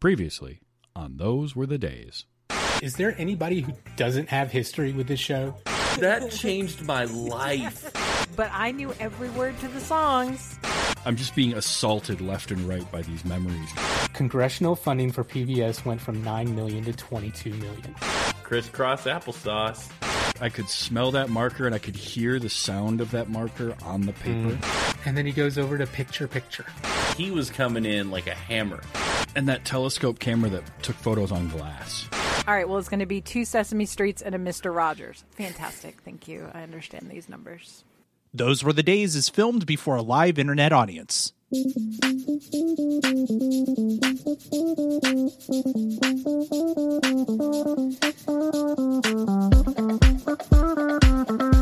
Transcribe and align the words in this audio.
Previously, 0.00 0.60
on 0.94 1.16
Those 1.16 1.56
Were 1.56 1.66
the 1.66 1.76
Days. 1.76 2.24
Is 2.80 2.94
there 2.94 3.16
anybody 3.18 3.62
who 3.62 3.72
doesn't 3.96 4.28
have 4.28 4.52
history 4.52 4.92
with 4.92 5.08
this 5.08 5.18
show? 5.18 5.56
That 5.98 6.30
changed 6.30 6.82
my 6.82 7.02
life. 7.06 7.90
But 8.36 8.48
I 8.52 8.70
knew 8.70 8.94
every 9.00 9.28
word 9.30 9.58
to 9.58 9.66
the 9.66 9.80
songs. 9.80 10.56
I'm 11.04 11.16
just 11.16 11.34
being 11.34 11.52
assaulted 11.54 12.20
left 12.20 12.52
and 12.52 12.60
right 12.60 12.88
by 12.92 13.02
these 13.02 13.24
memories. 13.24 13.72
Congressional 14.12 14.76
funding 14.76 15.10
for 15.10 15.24
PBS 15.24 15.84
went 15.84 16.00
from 16.00 16.22
9 16.22 16.54
million 16.54 16.84
to 16.84 16.92
22 16.92 17.50
million. 17.54 17.96
Crisscross 18.44 19.02
applesauce. 19.02 19.90
I 20.40 20.48
could 20.48 20.68
smell 20.68 21.10
that 21.10 21.28
marker 21.28 21.66
and 21.66 21.74
I 21.74 21.78
could 21.78 21.96
hear 21.96 22.38
the 22.38 22.48
sound 22.48 23.00
of 23.00 23.10
that 23.10 23.28
marker 23.28 23.74
on 23.82 24.02
the 24.02 24.12
paper. 24.12 24.56
And 25.04 25.16
then 25.16 25.26
he 25.26 25.32
goes 25.32 25.58
over 25.58 25.76
to 25.76 25.88
picture 25.88 26.28
picture. 26.28 26.66
He 27.16 27.32
was 27.32 27.50
coming 27.50 27.84
in 27.84 28.12
like 28.12 28.28
a 28.28 28.34
hammer. 28.34 28.80
And 29.36 29.48
that 29.48 29.64
telescope 29.64 30.18
camera 30.18 30.50
that 30.50 30.82
took 30.82 30.96
photos 30.96 31.32
on 31.32 31.48
glass. 31.48 32.08
All 32.46 32.54
right, 32.54 32.68
well, 32.68 32.78
it's 32.78 32.88
going 32.88 33.00
to 33.00 33.06
be 33.06 33.20
two 33.20 33.44
Sesame 33.44 33.84
Streets 33.84 34.22
and 34.22 34.34
a 34.34 34.38
Mr. 34.38 34.74
Rogers. 34.74 35.24
Fantastic. 35.32 35.98
Thank 36.04 36.28
you. 36.28 36.48
I 36.54 36.62
understand 36.62 37.10
these 37.10 37.28
numbers. 37.28 37.84
Those 38.32 38.64
Were 38.64 38.72
the 38.72 38.82
Days 38.82 39.16
is 39.16 39.28
filmed 39.28 39.66
before 39.66 39.96
a 39.96 40.02
live 40.02 40.38
internet 40.38 40.72
audience. 40.72 41.32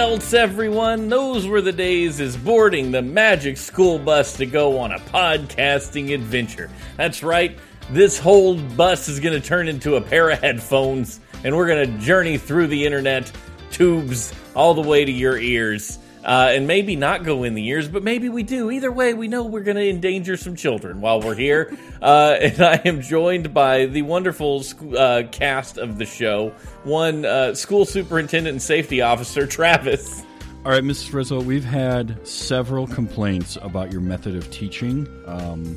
Seatbelts, 0.00 0.32
everyone. 0.32 1.10
Those 1.10 1.46
were 1.46 1.60
the 1.60 1.72
days 1.72 2.20
is 2.20 2.34
boarding 2.34 2.90
the 2.90 3.02
magic 3.02 3.58
school 3.58 3.98
bus 3.98 4.34
to 4.38 4.46
go 4.46 4.78
on 4.78 4.92
a 4.92 4.98
podcasting 4.98 6.14
adventure. 6.14 6.70
That's 6.96 7.22
right. 7.22 7.58
This 7.90 8.18
whole 8.18 8.56
bus 8.56 9.10
is 9.10 9.20
going 9.20 9.38
to 9.38 9.46
turn 9.46 9.68
into 9.68 9.96
a 9.96 10.00
pair 10.00 10.30
of 10.30 10.40
headphones, 10.40 11.20
and 11.44 11.54
we're 11.54 11.66
going 11.66 11.86
to 11.86 11.98
journey 11.98 12.38
through 12.38 12.68
the 12.68 12.86
internet 12.86 13.30
tubes 13.70 14.32
all 14.56 14.72
the 14.72 14.80
way 14.80 15.04
to 15.04 15.12
your 15.12 15.36
ears. 15.36 15.98
Uh, 16.24 16.50
and 16.52 16.66
maybe 16.66 16.96
not 16.96 17.24
go 17.24 17.44
in 17.44 17.54
the 17.54 17.66
ears, 17.66 17.88
but 17.88 18.02
maybe 18.02 18.28
we 18.28 18.42
do. 18.42 18.70
Either 18.70 18.92
way, 18.92 19.14
we 19.14 19.26
know 19.26 19.42
we're 19.44 19.62
going 19.62 19.78
to 19.78 19.88
endanger 19.88 20.36
some 20.36 20.54
children 20.54 21.00
while 21.00 21.20
we're 21.20 21.34
here. 21.34 21.76
uh, 22.02 22.36
and 22.38 22.60
I 22.60 22.74
am 22.84 23.00
joined 23.00 23.54
by 23.54 23.86
the 23.86 24.02
wonderful 24.02 24.62
sc- 24.62 24.82
uh, 24.96 25.22
cast 25.32 25.78
of 25.78 25.96
the 25.96 26.04
show. 26.04 26.52
One 26.84 27.24
uh, 27.24 27.54
school 27.54 27.86
superintendent 27.86 28.52
and 28.52 28.62
safety 28.62 29.00
officer, 29.00 29.46
Travis. 29.46 30.22
All 30.62 30.72
right, 30.72 30.84
Mrs. 30.84 31.08
Frizzle, 31.08 31.42
we've 31.42 31.64
had 31.64 32.26
several 32.28 32.86
complaints 32.86 33.56
about 33.62 33.90
your 33.90 34.02
method 34.02 34.36
of 34.36 34.50
teaching, 34.50 35.08
um, 35.26 35.74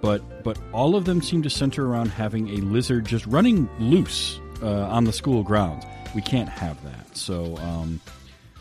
but 0.00 0.42
but 0.42 0.58
all 0.72 0.96
of 0.96 1.04
them 1.04 1.22
seem 1.22 1.42
to 1.42 1.50
center 1.50 1.86
around 1.86 2.08
having 2.08 2.48
a 2.48 2.56
lizard 2.56 3.06
just 3.06 3.24
running 3.26 3.68
loose 3.78 4.40
uh, 4.62 4.88
on 4.88 5.04
the 5.04 5.12
school 5.12 5.44
grounds. 5.44 5.84
We 6.12 6.22
can't 6.22 6.48
have 6.48 6.82
that. 6.82 7.16
So, 7.16 7.56
um, 7.58 8.00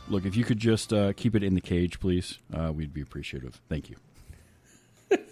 look, 0.09 0.25
if 0.25 0.35
you 0.35 0.43
could 0.43 0.59
just 0.59 0.93
uh, 0.93 1.13
keep 1.13 1.35
it 1.35 1.43
in 1.43 1.55
the 1.55 1.61
cage, 1.61 1.99
please, 1.99 2.39
uh, 2.53 2.71
we'd 2.71 2.93
be 2.93 3.01
appreciative. 3.01 3.61
Thank 3.69 3.89
you. 3.89 3.97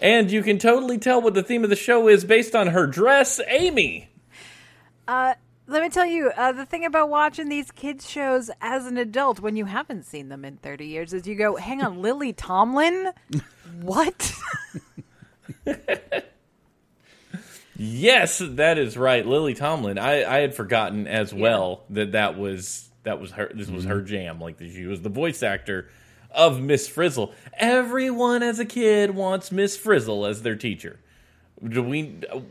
And 0.00 0.30
you 0.30 0.42
can 0.42 0.58
totally 0.58 0.98
tell 0.98 1.20
what 1.20 1.34
the 1.34 1.42
theme 1.42 1.64
of 1.64 1.70
the 1.70 1.76
show 1.76 2.08
is 2.08 2.24
based 2.24 2.54
on 2.54 2.68
her 2.68 2.86
dress, 2.86 3.40
Amy. 3.48 4.08
Uh, 5.06 5.34
let 5.66 5.82
me 5.82 5.88
tell 5.88 6.06
you, 6.06 6.30
uh, 6.36 6.52
the 6.52 6.64
thing 6.64 6.84
about 6.84 7.08
watching 7.08 7.48
these 7.48 7.70
kids' 7.70 8.08
shows 8.08 8.50
as 8.60 8.86
an 8.86 8.96
adult 8.96 9.40
when 9.40 9.56
you 9.56 9.66
haven't 9.66 10.04
seen 10.04 10.28
them 10.28 10.44
in 10.44 10.56
30 10.56 10.86
years 10.86 11.12
is 11.12 11.26
you 11.26 11.34
go, 11.34 11.56
hang 11.56 11.82
on, 11.82 12.00
Lily 12.00 12.32
Tomlin? 12.32 13.12
What? 13.80 14.32
Yes, 17.78 18.38
that 18.42 18.78
is 18.78 18.96
right, 18.96 19.26
Lily 19.26 19.52
Tomlin. 19.52 19.98
I, 19.98 20.24
I 20.24 20.40
had 20.40 20.54
forgotten 20.54 21.06
as 21.06 21.34
well 21.34 21.84
that 21.90 22.12
that 22.12 22.38
was 22.38 22.88
that 23.06 23.20
was 23.20 23.30
her. 23.32 23.50
This 23.54 23.70
was 23.70 23.84
her 23.84 23.98
mm-hmm. 23.98 24.06
jam. 24.06 24.40
Like 24.40 24.58
she 24.58 24.84
was 24.84 25.00
the 25.00 25.08
voice 25.08 25.42
actor 25.42 25.88
of 26.32 26.60
Miss 26.60 26.86
Frizzle. 26.88 27.32
Everyone 27.54 28.42
as 28.42 28.58
a 28.58 28.64
kid 28.64 29.12
wants 29.12 29.50
Miss 29.50 29.76
Frizzle 29.76 30.26
as 30.26 30.42
their 30.42 30.56
teacher. 30.56 30.98
Do 31.66 31.82
we? 31.82 32.02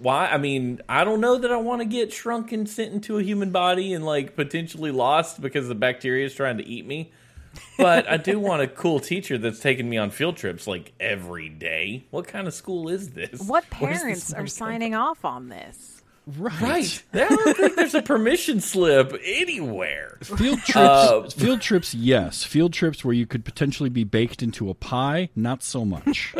Why? 0.02 0.28
I 0.28 0.38
mean, 0.38 0.82
I 0.90 1.04
don't 1.04 1.22
know 1.22 1.38
that 1.38 1.52
I 1.52 1.58
want 1.58 1.82
to 1.82 1.86
get 1.86 2.12
shrunk 2.12 2.52
and 2.52 2.68
sent 2.68 2.94
into 2.94 3.20
a 3.20 3.24
human 3.24 3.52
body 3.52 3.94
and 3.94 4.06
like 4.06 4.36
potentially 4.36 4.92
lost 4.92 5.42
because 5.42 5.68
the 5.68 5.76
bacteria 5.76 6.26
is 6.26 6.34
trying 6.34 6.58
to 6.58 6.66
eat 6.66 6.88
me. 6.88 7.12
But 7.78 8.10
I 8.10 8.18
do 8.18 8.40
want 8.40 8.62
a 8.62 8.68
cool 8.68 9.00
teacher 9.00 9.38
that's 9.38 9.60
taking 9.60 9.90
me 9.90 9.98
on 9.98 10.10
field 10.10 10.38
trips 10.38 10.68
like 10.68 10.94
every 11.00 11.50
day. 11.50 12.06
What 12.12 12.28
kind 12.28 12.48
of 12.48 12.54
school 12.54 12.90
is 12.90 13.12
this? 13.12 13.42
What 13.42 13.66
Where's 13.80 13.96
this 13.96 14.02
parents 14.02 14.34
are 14.34 14.38
money 14.38 14.50
signing 14.50 14.96
off 14.96 15.26
on 15.26 15.50
this? 15.50 15.95
Right. 16.28 17.04
I 17.14 17.18
don't 17.30 17.56
think 17.58 17.76
there's 17.76 17.94
a 17.94 18.02
permission 18.02 18.60
slip 18.60 19.14
anywhere. 19.24 20.18
Field 20.22 20.60
trips, 20.60 20.76
Uh, 20.76 21.30
field 21.30 21.62
trips, 21.62 21.94
yes. 21.94 22.44
Field 22.44 22.74
trips 22.74 23.06
where 23.06 23.14
you 23.14 23.28
could 23.28 23.46
potentially 23.46 23.90
be 23.90 24.04
baked 24.04 24.42
into 24.42 24.70
a 24.70 24.74
pie, 24.74 25.30
not 25.36 25.62
so 25.64 25.86
much. 25.86 26.34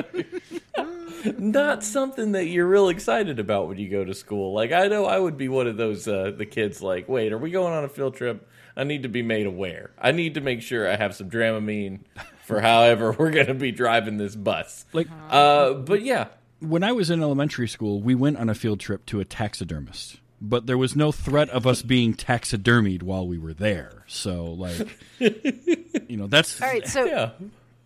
Not 1.40 1.84
something 1.84 2.34
that 2.34 2.46
you're 2.46 2.68
real 2.68 2.90
excited 2.90 3.40
about 3.40 3.68
when 3.68 3.80
you 3.80 3.90
go 3.90 4.06
to 4.06 4.14
school. 4.14 4.54
Like 4.54 4.72
I 4.72 4.88
know 4.88 5.06
I 5.06 5.18
would 5.18 5.38
be 5.38 5.50
one 5.50 5.66
of 5.68 5.76
those 5.76 6.08
uh, 6.08 6.32
the 6.36 6.46
kids 6.46 6.84
like, 6.84 7.10
wait, 7.10 7.34
are 7.34 7.38
we 7.38 7.50
going 7.50 7.74
on 7.74 7.84
a 7.84 7.90
field 7.90 8.16
trip? 8.16 8.48
I 8.78 8.84
need 8.84 9.04
to 9.04 9.10
be 9.10 9.24
made 9.24 9.48
aware. 9.48 9.90
I 10.00 10.12
need 10.12 10.36
to 10.36 10.42
make 10.42 10.62
sure 10.62 10.88
I 10.92 10.96
have 10.98 11.16
some 11.16 11.30
Dramamine 11.30 12.02
for 12.44 12.60
however 12.62 13.12
we're 13.18 13.32
going 13.32 13.48
to 13.48 13.54
be 13.56 13.72
driving 13.72 14.18
this 14.18 14.36
bus. 14.36 14.86
like 14.94 15.08
Uh, 15.30 15.74
but 15.74 16.04
yeah, 16.04 16.28
when 16.60 16.84
I 16.84 16.92
was 16.92 17.10
in 17.10 17.22
elementary 17.22 17.68
school, 17.68 18.02
we 18.02 18.16
went 18.16 18.38
on 18.38 18.50
a 18.50 18.56
field 18.56 18.80
trip 18.80 19.06
to 19.08 19.20
a 19.20 19.26
taxidermist, 19.26 20.20
but 20.42 20.66
there 20.66 20.78
was 20.78 20.96
no 20.96 21.12
threat 21.12 21.50
of 21.50 21.68
us 21.68 21.82
being 21.82 22.14
taxidermied 22.14 23.04
while 23.04 23.28
we 23.28 23.38
were 23.38 23.54
there. 23.54 24.04
So, 24.08 24.46
like, 24.46 24.98
you 25.20 26.18
know, 26.18 26.28
that's 26.28 26.62
All 26.62 26.68
right, 26.68 26.88
so 26.88 27.06
yeah. 27.06 27.32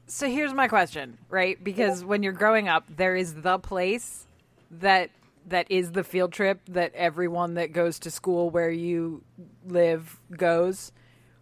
so 0.07 0.27
here's 0.27 0.53
my 0.53 0.67
question, 0.67 1.17
right? 1.29 1.61
Because 1.63 2.03
when 2.03 2.23
you're 2.23 2.33
growing 2.33 2.67
up, 2.67 2.85
there 2.95 3.15
is 3.15 3.33
the 3.33 3.59
place 3.59 4.25
that 4.71 5.09
that 5.47 5.65
is 5.69 5.91
the 5.91 6.03
field 6.03 6.31
trip 6.31 6.59
that 6.69 6.93
everyone 6.93 7.55
that 7.55 7.71
goes 7.71 7.99
to 7.99 8.11
school 8.11 8.49
where 8.49 8.69
you 8.69 9.23
live 9.65 10.19
goes. 10.35 10.91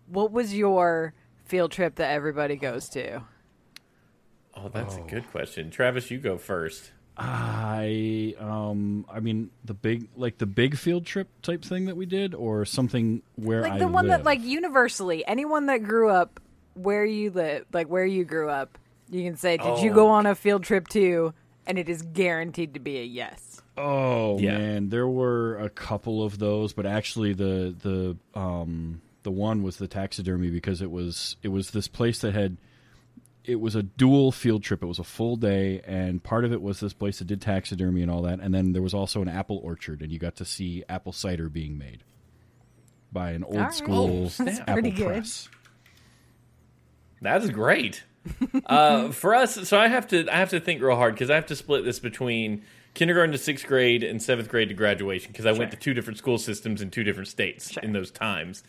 What 0.08 0.32
was 0.32 0.54
your 0.54 1.14
field 1.46 1.72
trip 1.72 1.96
that 1.96 2.12
everybody 2.12 2.56
goes 2.56 2.88
to? 2.90 3.22
Oh, 4.56 4.70
that's 4.70 4.96
a 4.96 5.02
good 5.02 5.30
question. 5.30 5.70
Travis, 5.70 6.10
you 6.10 6.18
go 6.18 6.38
first. 6.38 6.92
I 7.18 8.36
um 8.40 9.06
I 9.12 9.20
mean 9.20 9.50
the 9.66 9.74
big 9.74 10.08
like 10.16 10.38
the 10.38 10.46
big 10.46 10.78
field 10.78 11.06
trip 11.06 11.28
type 11.42 11.64
thing 11.66 11.86
that 11.86 11.98
we 11.98 12.06
did 12.06 12.36
or 12.36 12.64
something 12.66 13.22
where 13.36 13.62
Like 13.62 13.74
I 13.74 13.80
the 13.80 13.88
one 13.88 14.08
that 14.08 14.24
like 14.24 14.42
universally, 14.44 15.26
anyone 15.28 15.66
that 15.68 15.84
grew 15.84 16.10
up 16.10 16.40
where 16.76 17.06
you 17.06 17.32
live, 17.32 17.66
like 17.74 17.88
where 17.88 18.06
you 18.06 18.24
grew 18.24 18.50
up, 18.50 18.78
you 19.10 19.24
can 19.24 19.36
say, 19.36 19.58
"Did 19.58 19.80
you 19.80 19.92
Oh. 19.92 19.96
go 19.96 20.08
on 20.10 20.26
a 20.26 20.36
field 20.36 20.64
trip 20.64 20.88
too?" 20.88 21.34
and 21.66 21.78
it 21.78 21.90
is 21.90 22.02
guaranteed 22.02 22.76
to 22.76 22.80
be 22.80 22.98
a 23.00 23.04
yes. 23.04 23.62
Oh 23.76 24.40
Yeah. 24.40 24.58
man, 24.58 24.90
there 24.90 25.08
were 25.08 25.58
a 25.58 25.70
couple 25.70 26.24
of 26.24 26.40
those, 26.40 26.72
but 26.72 26.86
actually 26.86 27.34
the 27.34 27.76
the 27.82 28.40
um 28.40 29.02
the 29.24 29.32
one 29.32 29.64
was 29.64 29.78
the 29.78 29.88
taxidermy 29.88 30.50
because 30.50 30.82
it 30.82 30.92
was 30.92 31.36
it 31.44 31.50
was 31.50 31.72
this 31.72 31.88
place 31.88 32.20
that 32.20 32.34
had 32.34 32.58
it 33.48 33.60
was 33.62 33.76
a 33.76 33.82
dual 33.84 34.32
field 34.32 34.62
trip. 34.64 34.84
It 34.84 34.88
was 34.88 35.00
a 35.00 35.04
full 35.04 35.38
day, 35.38 35.82
and 35.86 36.22
part 36.22 36.44
of 36.46 36.52
it 36.52 36.62
was 36.62 36.80
this 36.80 36.94
place 36.94 37.20
that 37.20 37.26
did 37.26 37.42
taxidermy 37.42 38.02
and 38.02 38.12
all 38.12 38.22
that, 38.24 38.40
and 38.42 38.54
then 38.54 38.74
there 38.74 38.82
was 38.82 38.94
also 38.94 39.22
an 39.22 39.30
apple 39.30 39.60
orchard, 39.64 40.02
and 40.02 40.12
you 40.12 40.20
got 40.20 40.36
to 40.36 40.46
see 40.46 40.84
apple 40.90 41.14
cider 41.14 41.50
being 41.50 41.78
made 41.78 42.04
by 43.12 43.32
an 43.32 43.44
old 43.44 43.56
right. 43.56 43.74
school 43.74 44.26
Oh, 44.26 44.28
snap. 44.28 44.60
apple 44.62 44.74
pretty 44.74 44.92
good. 44.92 45.08
press. 45.08 45.50
That's 47.22 47.50
great. 47.50 48.04
uh, 48.66 49.10
for 49.12 49.34
us, 49.34 49.68
so 49.68 49.80
I 49.80 49.88
have 49.88 50.08
to 50.10 50.28
I 50.30 50.38
have 50.38 50.50
to 50.50 50.60
think 50.60 50.82
real 50.82 50.96
hard 50.98 51.14
because 51.16 51.30
I 51.30 51.36
have 51.36 51.46
to 51.48 51.56
split 51.56 51.86
this 51.86 52.00
between 52.00 52.64
kindergarten 52.94 53.32
to 53.32 53.38
sixth 53.38 53.66
grade 53.66 54.04
and 54.04 54.22
seventh 54.22 54.50
grade 54.50 54.68
to 54.68 54.74
graduation 54.76 55.32
because 55.32 55.46
I 55.46 55.54
went 55.54 55.72
to 55.72 55.78
two 55.78 55.94
different 55.94 56.18
school 56.18 56.38
systems 56.38 56.82
in 56.82 56.92
two 56.92 57.04
different 57.06 57.30
states 57.30 57.78
in 57.82 57.94
those 57.94 58.12
times. 58.12 58.64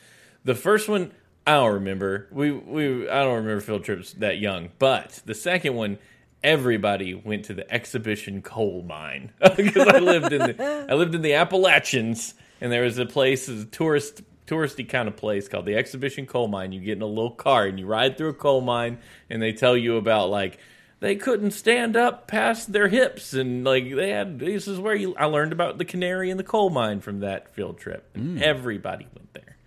The 0.44 0.54
first 0.54 0.88
one 0.88 1.10
I 1.48 1.52
don't 1.54 1.74
remember. 1.74 2.28
We 2.30 2.52
we 2.52 3.08
I 3.08 3.22
don't 3.24 3.36
remember 3.36 3.62
field 3.62 3.82
trips 3.82 4.12
that 4.14 4.38
young, 4.38 4.68
but 4.78 5.22
the 5.24 5.34
second 5.34 5.74
one. 5.74 5.98
Everybody 6.40 7.14
went 7.14 7.46
to 7.46 7.52
the 7.52 7.68
exhibition 7.68 8.42
coal 8.42 8.84
mine 8.86 9.32
because 9.56 9.88
I 9.88 9.98
lived 9.98 10.32
in 10.32 10.38
the 10.38 10.86
I 10.88 10.94
lived 10.94 11.16
in 11.16 11.22
the 11.22 11.34
Appalachians, 11.34 12.34
and 12.60 12.70
there 12.70 12.84
was 12.84 12.96
a 12.96 13.06
place, 13.06 13.48
a 13.48 13.64
tourist 13.64 14.22
touristy 14.46 14.88
kind 14.88 15.08
of 15.08 15.16
place 15.16 15.48
called 15.48 15.66
the 15.66 15.74
Exhibition 15.74 16.26
Coal 16.26 16.46
Mine. 16.46 16.70
You 16.70 16.80
get 16.80 16.96
in 16.96 17.02
a 17.02 17.06
little 17.06 17.32
car 17.32 17.66
and 17.66 17.78
you 17.78 17.86
ride 17.86 18.16
through 18.16 18.28
a 18.28 18.34
coal 18.34 18.60
mine, 18.60 18.98
and 19.28 19.42
they 19.42 19.52
tell 19.52 19.76
you 19.76 19.96
about 19.96 20.30
like 20.30 20.58
they 21.00 21.16
couldn't 21.16 21.50
stand 21.50 21.96
up 21.96 22.28
past 22.28 22.72
their 22.72 22.88
hips, 22.88 23.34
and 23.34 23.64
like 23.64 23.92
they 23.92 24.10
had 24.10 24.38
this 24.38 24.68
is 24.68 24.78
where 24.78 24.94
you. 24.94 25.16
I 25.16 25.24
learned 25.24 25.52
about 25.52 25.78
the 25.78 25.84
canary 25.84 26.30
in 26.30 26.36
the 26.36 26.44
coal 26.44 26.70
mine 26.70 27.00
from 27.00 27.18
that 27.20 27.52
field 27.54 27.78
trip. 27.78 28.10
And 28.14 28.38
hmm. 28.38 28.44
Everybody 28.44 29.08
went 29.14 29.34
there. 29.34 29.57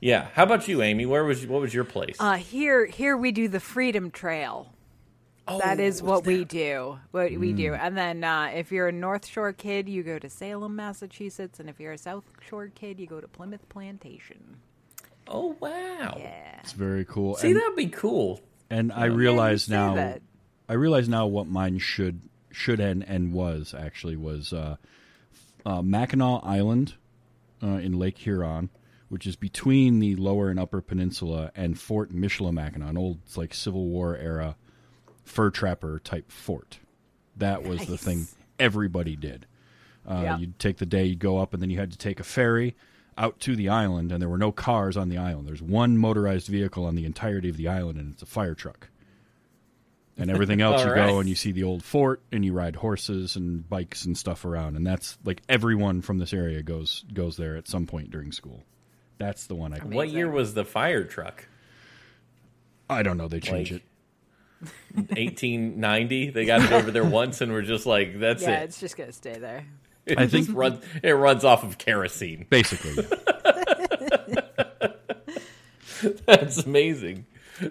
Yeah. 0.00 0.28
How 0.34 0.44
about 0.44 0.66
you, 0.68 0.82
Amy? 0.82 1.06
Where 1.06 1.24
was 1.24 1.46
what 1.46 1.60
was 1.60 1.74
your 1.74 1.84
place? 1.84 2.16
Uh, 2.18 2.34
here, 2.36 2.86
here 2.86 3.16
we 3.16 3.32
do 3.32 3.48
the 3.48 3.60
Freedom 3.60 4.10
Trail. 4.10 4.72
Oh, 5.48 5.58
that 5.58 5.80
is 5.80 6.00
what 6.02 6.24
we 6.24 6.44
do. 6.44 6.98
What 7.10 7.32
we 7.32 7.52
do. 7.52 7.74
And 7.74 7.96
then 7.96 8.22
uh, 8.22 8.50
if 8.54 8.70
you're 8.70 8.86
a 8.88 8.92
North 8.92 9.26
Shore 9.26 9.52
kid, 9.52 9.88
you 9.88 10.02
go 10.04 10.16
to 10.18 10.28
Salem, 10.30 10.76
Massachusetts, 10.76 11.58
and 11.58 11.68
if 11.68 11.80
you're 11.80 11.92
a 11.92 11.98
South 11.98 12.22
Shore 12.48 12.68
kid, 12.72 13.00
you 13.00 13.06
go 13.08 13.20
to 13.20 13.26
Plymouth 13.26 13.68
Plantation. 13.68 14.56
oh 15.26 15.56
wow. 15.58 16.14
Yeah. 16.18 16.60
It's 16.60 16.72
very 16.72 17.04
cool. 17.04 17.34
See, 17.36 17.48
and, 17.48 17.56
that'd 17.56 17.74
be 17.76 17.88
cool. 17.88 18.40
and 18.70 18.92
I 18.92 19.06
Yeah, 19.06 19.06
you 19.06 19.12
realize 19.14 19.64
say 19.64 19.74
now. 19.74 19.94
that. 19.96 20.22
I 20.68 20.74
realize 20.74 21.08
now 21.08 21.26
what 21.26 21.48
mine 21.48 21.78
should 21.78 22.20
should 22.52 22.78
and 22.78 23.02
and 23.02 23.32
was 23.32 23.74
actually 23.76 24.16
was 24.16 24.52
uh, 24.52 24.76
uh, 25.66 25.82
Mackinac 25.82 26.42
Island 26.44 26.94
uh, 27.62 27.66
in 27.66 27.98
Lake 27.98 28.18
Huron, 28.18 28.70
which 29.10 29.26
is 29.26 29.36
between 29.36 29.98
the 29.98 30.16
lower 30.16 30.48
and 30.48 30.58
upper 30.58 30.80
peninsula 30.80 31.50
and 31.54 31.78
Fort 31.78 32.12
Michilimackinac, 32.12 32.88
an 32.88 32.96
old 32.96 33.18
like 33.36 33.52
Civil 33.52 33.86
War 33.86 34.16
era 34.16 34.56
fur 35.24 35.50
trapper 35.50 35.98
type 35.98 36.30
fort. 36.30 36.78
That 37.36 37.62
was 37.64 37.86
the 37.86 37.98
thing 37.98 38.28
everybody 38.58 39.16
did. 39.16 39.46
Uh, 40.08 40.20
Yeah. 40.22 40.38
You'd 40.38 40.58
take 40.58 40.78
the 40.78 40.86
day, 40.86 41.04
you'd 41.04 41.18
go 41.18 41.38
up, 41.38 41.52
and 41.52 41.60
then 41.62 41.70
you 41.70 41.78
had 41.78 41.90
to 41.92 41.98
take 41.98 42.20
a 42.20 42.24
ferry 42.24 42.76
out 43.18 43.40
to 43.40 43.56
the 43.56 43.68
island, 43.68 44.12
and 44.12 44.22
there 44.22 44.28
were 44.28 44.38
no 44.38 44.52
cars 44.52 44.96
on 44.96 45.08
the 45.08 45.18
island. 45.18 45.46
There's 45.46 45.60
one 45.60 45.98
motorized 45.98 46.46
vehicle 46.46 46.84
on 46.86 46.94
the 46.94 47.04
entirety 47.04 47.48
of 47.50 47.56
the 47.56 47.68
island, 47.68 47.98
and 47.98 48.12
it's 48.12 48.22
a 48.22 48.26
fire 48.26 48.54
truck. 48.54 48.88
And 50.16 50.30
everything 50.30 50.60
else, 50.66 50.84
you 50.84 50.90
right. 50.92 51.08
go 51.08 51.18
and 51.18 51.28
you 51.28 51.34
see 51.34 51.50
the 51.52 51.64
old 51.64 51.82
fort, 51.82 52.22
and 52.30 52.44
you 52.44 52.52
ride 52.52 52.76
horses 52.76 53.34
and 53.36 53.68
bikes 53.68 54.04
and 54.04 54.16
stuff 54.16 54.44
around, 54.44 54.76
and 54.76 54.86
that's 54.86 55.18
like 55.24 55.42
everyone 55.48 56.00
from 56.00 56.18
this 56.18 56.32
area 56.32 56.62
goes 56.62 57.04
goes 57.12 57.36
there 57.36 57.56
at 57.56 57.66
some 57.68 57.86
point 57.86 58.10
during 58.10 58.30
school. 58.32 58.62
That's 59.20 59.46
the 59.46 59.54
one 59.54 59.74
I. 59.74 59.78
What 59.78 60.08
year 60.08 60.30
was 60.30 60.54
the 60.54 60.64
fire 60.64 61.04
truck? 61.04 61.46
I 62.88 63.02
don't 63.04 63.18
know. 63.18 63.28
They 63.28 63.38
change 63.38 63.70
Like- 63.70 63.82
it. 63.82 63.86
1890. 64.94 66.30
They 66.30 66.44
got 66.46 66.62
it 66.62 66.72
over 66.72 66.90
there 66.90 67.04
once, 67.20 67.40
and 67.42 67.52
we're 67.52 67.60
just 67.62 67.84
like, 67.86 68.18
that's 68.18 68.42
it. 68.42 68.48
Yeah, 68.48 68.60
it. 68.60 68.64
it's 68.64 68.80
just 68.80 68.96
gonna 68.96 69.12
stay 69.12 69.38
there. 69.38 69.66
It 70.06 70.18
I 70.18 70.22
just 70.26 70.46
think- 70.46 70.58
runs. 70.58 70.82
It 71.02 71.12
runs 71.12 71.44
off 71.44 71.62
of 71.62 71.76
kerosene. 71.76 72.46
Basically, 72.48 72.94
yeah. 72.96 74.88
That's 76.26 76.64
amazing. 76.64 77.26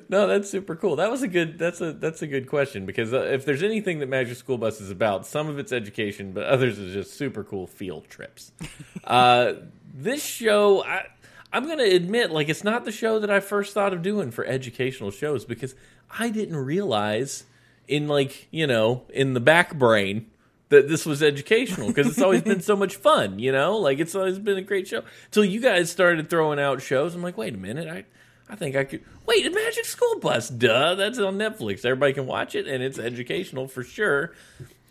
No, 0.08 0.28
that's 0.28 0.48
super 0.48 0.76
cool. 0.76 0.98
That 0.98 1.10
was 1.10 1.24
a 1.24 1.28
good. 1.28 1.58
That's 1.58 1.82
a 1.82 1.94
that's 1.94 2.22
a 2.22 2.28
good 2.28 2.48
question 2.48 2.86
because 2.86 3.12
uh, 3.12 3.22
if 3.24 3.44
there's 3.44 3.64
anything 3.64 3.98
that 4.00 4.08
Magic 4.08 4.38
School 4.38 4.60
Bus 4.60 4.80
is 4.82 4.92
about, 4.92 5.26
some 5.26 5.50
of 5.50 5.58
it's 5.58 5.72
education, 5.72 6.32
but 6.32 6.44
others 6.44 6.78
is 6.78 6.94
just 6.94 7.18
super 7.18 7.44
cool 7.44 7.66
field 7.66 8.08
trips. 8.08 8.52
uh, 9.04 9.54
this 9.96 10.24
show, 10.24 10.84
I, 10.84 11.08
I'm 11.52 11.66
going 11.66 11.80
to 11.80 11.96
admit, 11.96 12.32
like 12.32 12.50
it's 12.50 12.64
not 12.64 12.86
the 12.86 12.92
show 12.92 13.20
that 13.20 13.30
I 13.30 13.40
first 13.40 13.74
thought 13.74 13.94
of 13.94 14.02
doing 14.02 14.32
for 14.32 14.46
educational 14.46 15.12
shows 15.12 15.46
because 15.46 15.76
I 16.12 16.30
didn't 16.30 16.58
realize 16.58 17.46
in 17.88 18.08
like 18.08 18.48
you 18.52 18.68
know 18.68 19.04
in 19.10 19.34
the 19.34 19.40
back 19.40 19.76
brain 19.76 20.28
that 20.70 20.88
this 20.88 21.06
was 21.06 21.22
educational 21.22 21.88
because 21.88 22.08
it's 22.08 22.22
always 22.22 22.44
been 22.44 22.62
so 22.62 22.76
much 22.76 22.96
fun, 22.96 23.40
you 23.40 23.52
know? 23.52 23.78
Like 23.78 24.00
it's 24.00 24.16
always 24.16 24.40
been 24.40 24.58
a 24.58 24.62
great 24.62 24.88
show. 24.88 25.04
Till 25.32 25.44
you 25.44 25.60
guys 25.60 25.92
started 25.92 26.30
throwing 26.30 26.60
out 26.60 26.82
shows. 26.82 27.16
I'm 27.16 27.24
like, 27.24 27.38
wait 27.38 27.56
a 27.56 27.58
minute, 27.58 27.88
I 27.88 28.06
I 28.52 28.56
think 28.56 28.76
I 28.76 28.84
could 28.84 29.04
wait, 29.26 29.46
a 29.46 29.52
Magic 29.52 29.86
School 29.86 30.20
Bus, 30.20 30.50
duh. 30.50 30.96
That's 30.96 31.20
on 31.20 31.38
Netflix. 31.38 31.86
Everybody 31.86 32.14
can 32.14 32.26
watch 32.26 32.56
it 32.56 32.68
and 32.68 32.82
it's 32.82 33.00
educational 33.00 33.68
for 33.68 33.84
sure. 33.84 34.34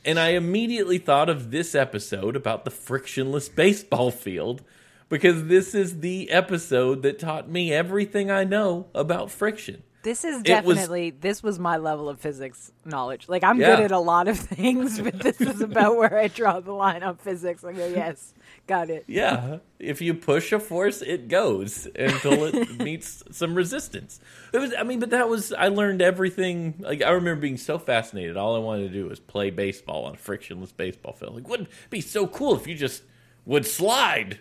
And 0.05 0.19
I 0.19 0.31
immediately 0.31 0.99
thought 0.99 1.28
of 1.28 1.50
this 1.50 1.75
episode 1.75 2.37
about 2.37 2.64
the 2.64 2.70
frictionless 2.70 3.49
baseball 3.49 4.10
field 4.10 4.62
because 5.08 5.46
this 5.46 5.75
is 5.75 6.00
the 6.00 6.31
episode 6.31 7.02
that 7.02 7.19
taught 7.19 7.49
me 7.49 7.72
everything 7.72 8.31
I 8.31 8.44
know 8.44 8.87
about 8.94 9.31
friction. 9.31 9.82
This 10.05 10.25
is 10.25 10.43
It 10.44 10.64
was- 10.64 10.76
definitely 10.76 11.10
this 11.10 11.43
was 11.43 11.58
my 11.58 11.76
level 11.76 12.08
of 12.08 12.20
physics 12.20 12.70
knowledge. 12.84 13.28
Like 13.28 13.43
I'm 13.43 13.60
Yeah. 13.60 13.76
good 13.76 13.84
at 13.87 13.90
a 13.90 13.99
lot 13.99 14.28
of 14.28 14.38
things, 14.56 15.00
but 15.00 15.19
this 15.19 15.40
is 15.40 15.60
about 15.60 15.96
where 15.96 16.16
I 16.16 16.28
draw 16.28 16.60
the 16.60 16.72
line 16.72 17.02
on 17.02 17.16
physics. 17.16 17.64
I 17.64 17.72
go, 17.72 17.87
yes, 17.88 18.32
got 18.69 18.90
it. 18.90 19.05
Yeah, 19.08 19.58
if 19.81 20.00
you 20.00 20.14
push 20.14 20.52
a 20.52 20.60
force, 20.60 21.02
it 21.02 21.26
goes 21.26 21.88
until 21.96 22.44
it 22.44 22.78
meets 22.78 23.25
some 23.32 23.55
resistance. 23.56 24.20
It 24.52 24.58
was, 24.58 24.72
I 24.78 24.84
mean, 24.84 25.00
but 25.00 25.10
that 25.10 25.28
was 25.28 25.52
I 25.52 25.66
learned 25.69 26.00
everything. 26.00 26.76
Like 26.78 27.02
I 27.02 27.10
remember 27.10 27.40
being 27.43 27.56
so 27.58 27.76
fascinated. 27.78 28.37
All 28.37 28.55
I 28.55 28.60
wanted 28.60 28.84
to 28.93 28.94
do 28.94 29.06
was 29.08 29.19
play 29.19 29.50
baseball 29.50 30.05
on 30.05 30.14
a 30.14 30.19
frictionless 30.19 30.70
baseball 30.72 31.12
field. 31.12 31.34
Like, 31.34 31.49
wouldn't 31.49 31.69
it 31.69 31.75
be 31.90 32.00
so 32.00 32.26
cool 32.28 32.55
if 32.55 32.69
you 32.69 32.76
just 32.76 33.02
would 33.44 33.66
slide 33.66 34.38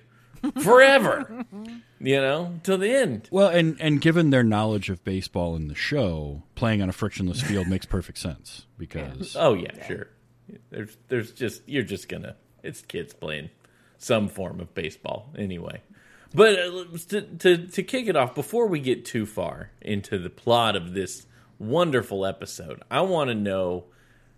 forever, 0.62 1.46
you 2.00 2.16
know, 2.18 2.60
till 2.64 2.78
the 2.78 2.90
end. 2.90 3.28
Well, 3.32 3.50
and 3.50 3.78
and 3.80 4.02
given 4.02 4.30
their 4.30 4.44
knowledge 4.44 4.90
of 4.90 5.04
baseball 5.04 5.56
in 5.56 5.68
the 5.68 5.76
show, 5.76 6.44
playing 6.56 6.82
on 6.82 6.90
a 6.90 6.94
frictionless 6.94 7.42
field 7.42 7.68
makes 7.68 7.86
perfect 7.86 8.18
sense 8.18 8.66
because 8.78 9.36
Oh 9.38 9.54
yeah, 9.54 9.86
sure. 9.88 10.08
There's, 10.70 10.98
there's 11.10 11.32
just 11.32 11.62
you're 11.68 11.84
just 11.84 12.08
gonna. 12.10 12.36
It's 12.64 12.82
kids 12.82 13.14
playing 13.14 13.50
some 13.98 14.28
form 14.28 14.60
of 14.60 14.74
baseball 14.74 15.30
anyway. 15.38 15.82
But 16.34 16.60
uh, 16.60 16.84
to, 17.10 17.22
to 17.22 17.68
to 17.68 17.84
kick 17.84 18.08
it 18.08 18.16
off, 18.16 18.36
before 18.36 18.68
we 18.68 18.80
get 18.80 19.06
too 19.06 19.26
far 19.26 19.72
into 19.82 20.18
the 20.18 20.30
plot 20.30 20.76
of 20.76 20.94
this 20.94 21.26
wonderful 21.60 22.26
episode, 22.26 22.82
I 22.92 23.02
want 23.02 23.30
to 23.30 23.36
know 23.36 23.86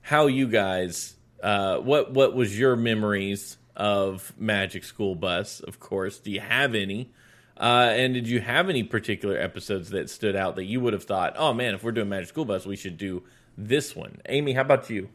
how 0.01 0.28
you 0.28 0.48
guys, 0.48 1.16
uh, 1.42 1.78
what 1.80 2.13
what 2.13 2.36
was 2.36 2.57
your 2.57 2.75
memories 2.75 3.57
of 3.79 4.33
Magic 4.37 4.83
School 4.83 5.15
Bus? 5.15 5.61
Of 5.61 5.79
course, 5.79 6.19
do 6.19 6.29
you 6.29 6.41
have 6.41 6.75
any? 6.75 7.11
Uh, 7.57 7.91
and 7.93 8.13
did 8.13 8.27
you 8.27 8.41
have 8.41 8.69
any 8.69 8.83
particular 8.83 9.37
episodes 9.37 9.89
that 9.89 10.09
stood 10.09 10.35
out 10.35 10.55
that 10.57 10.65
you 10.65 10.79
would 10.81 10.93
have 10.93 11.03
thought, 11.03 11.33
oh 11.37 11.53
man, 11.53 11.73
if 11.73 11.83
we're 11.83 11.91
doing 11.91 12.09
Magic 12.09 12.29
School 12.29 12.45
Bus, 12.45 12.65
we 12.65 12.75
should 12.75 12.97
do 12.97 13.23
this 13.57 13.95
one? 13.95 14.21
Amy, 14.27 14.53
how 14.53 14.61
about 14.61 14.89
you? 14.89 15.09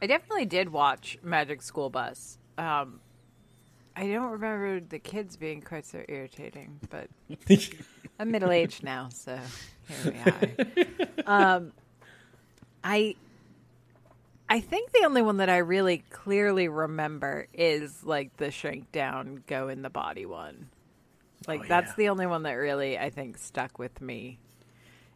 I 0.00 0.06
definitely 0.06 0.46
did 0.46 0.70
watch 0.70 1.18
Magic 1.22 1.62
School 1.62 1.90
Bus. 1.90 2.38
Um, 2.56 3.00
I 3.96 4.08
don't 4.08 4.30
remember 4.30 4.80
the 4.80 4.98
kids 4.98 5.36
being 5.36 5.60
quite 5.60 5.86
so 5.86 6.02
irritating, 6.08 6.80
but 6.90 7.08
I'm 8.18 8.30
middle 8.30 8.50
aged 8.50 8.82
now, 8.82 9.08
so 9.10 9.38
here 9.88 10.12
we 10.12 10.30
are. 10.30 10.86
Um, 11.26 11.72
I 12.82 13.14
I 14.54 14.60
think 14.60 14.92
the 14.92 15.04
only 15.04 15.20
one 15.20 15.38
that 15.38 15.48
I 15.48 15.56
really 15.56 16.04
clearly 16.10 16.68
remember 16.68 17.48
is 17.52 18.04
like 18.04 18.36
the 18.36 18.52
shrink 18.52 18.92
down, 18.92 19.42
go 19.48 19.66
in 19.66 19.82
the 19.82 19.90
body 19.90 20.26
one. 20.26 20.68
Like 21.48 21.62
Oh, 21.62 21.64
that's 21.68 21.88
yeah. 21.88 21.94
the 21.96 22.08
only 22.10 22.26
one 22.26 22.44
that 22.44 22.52
really 22.52 22.96
I 22.96 23.10
think 23.10 23.36
stuck 23.36 23.80
with 23.80 24.00
me 24.00 24.38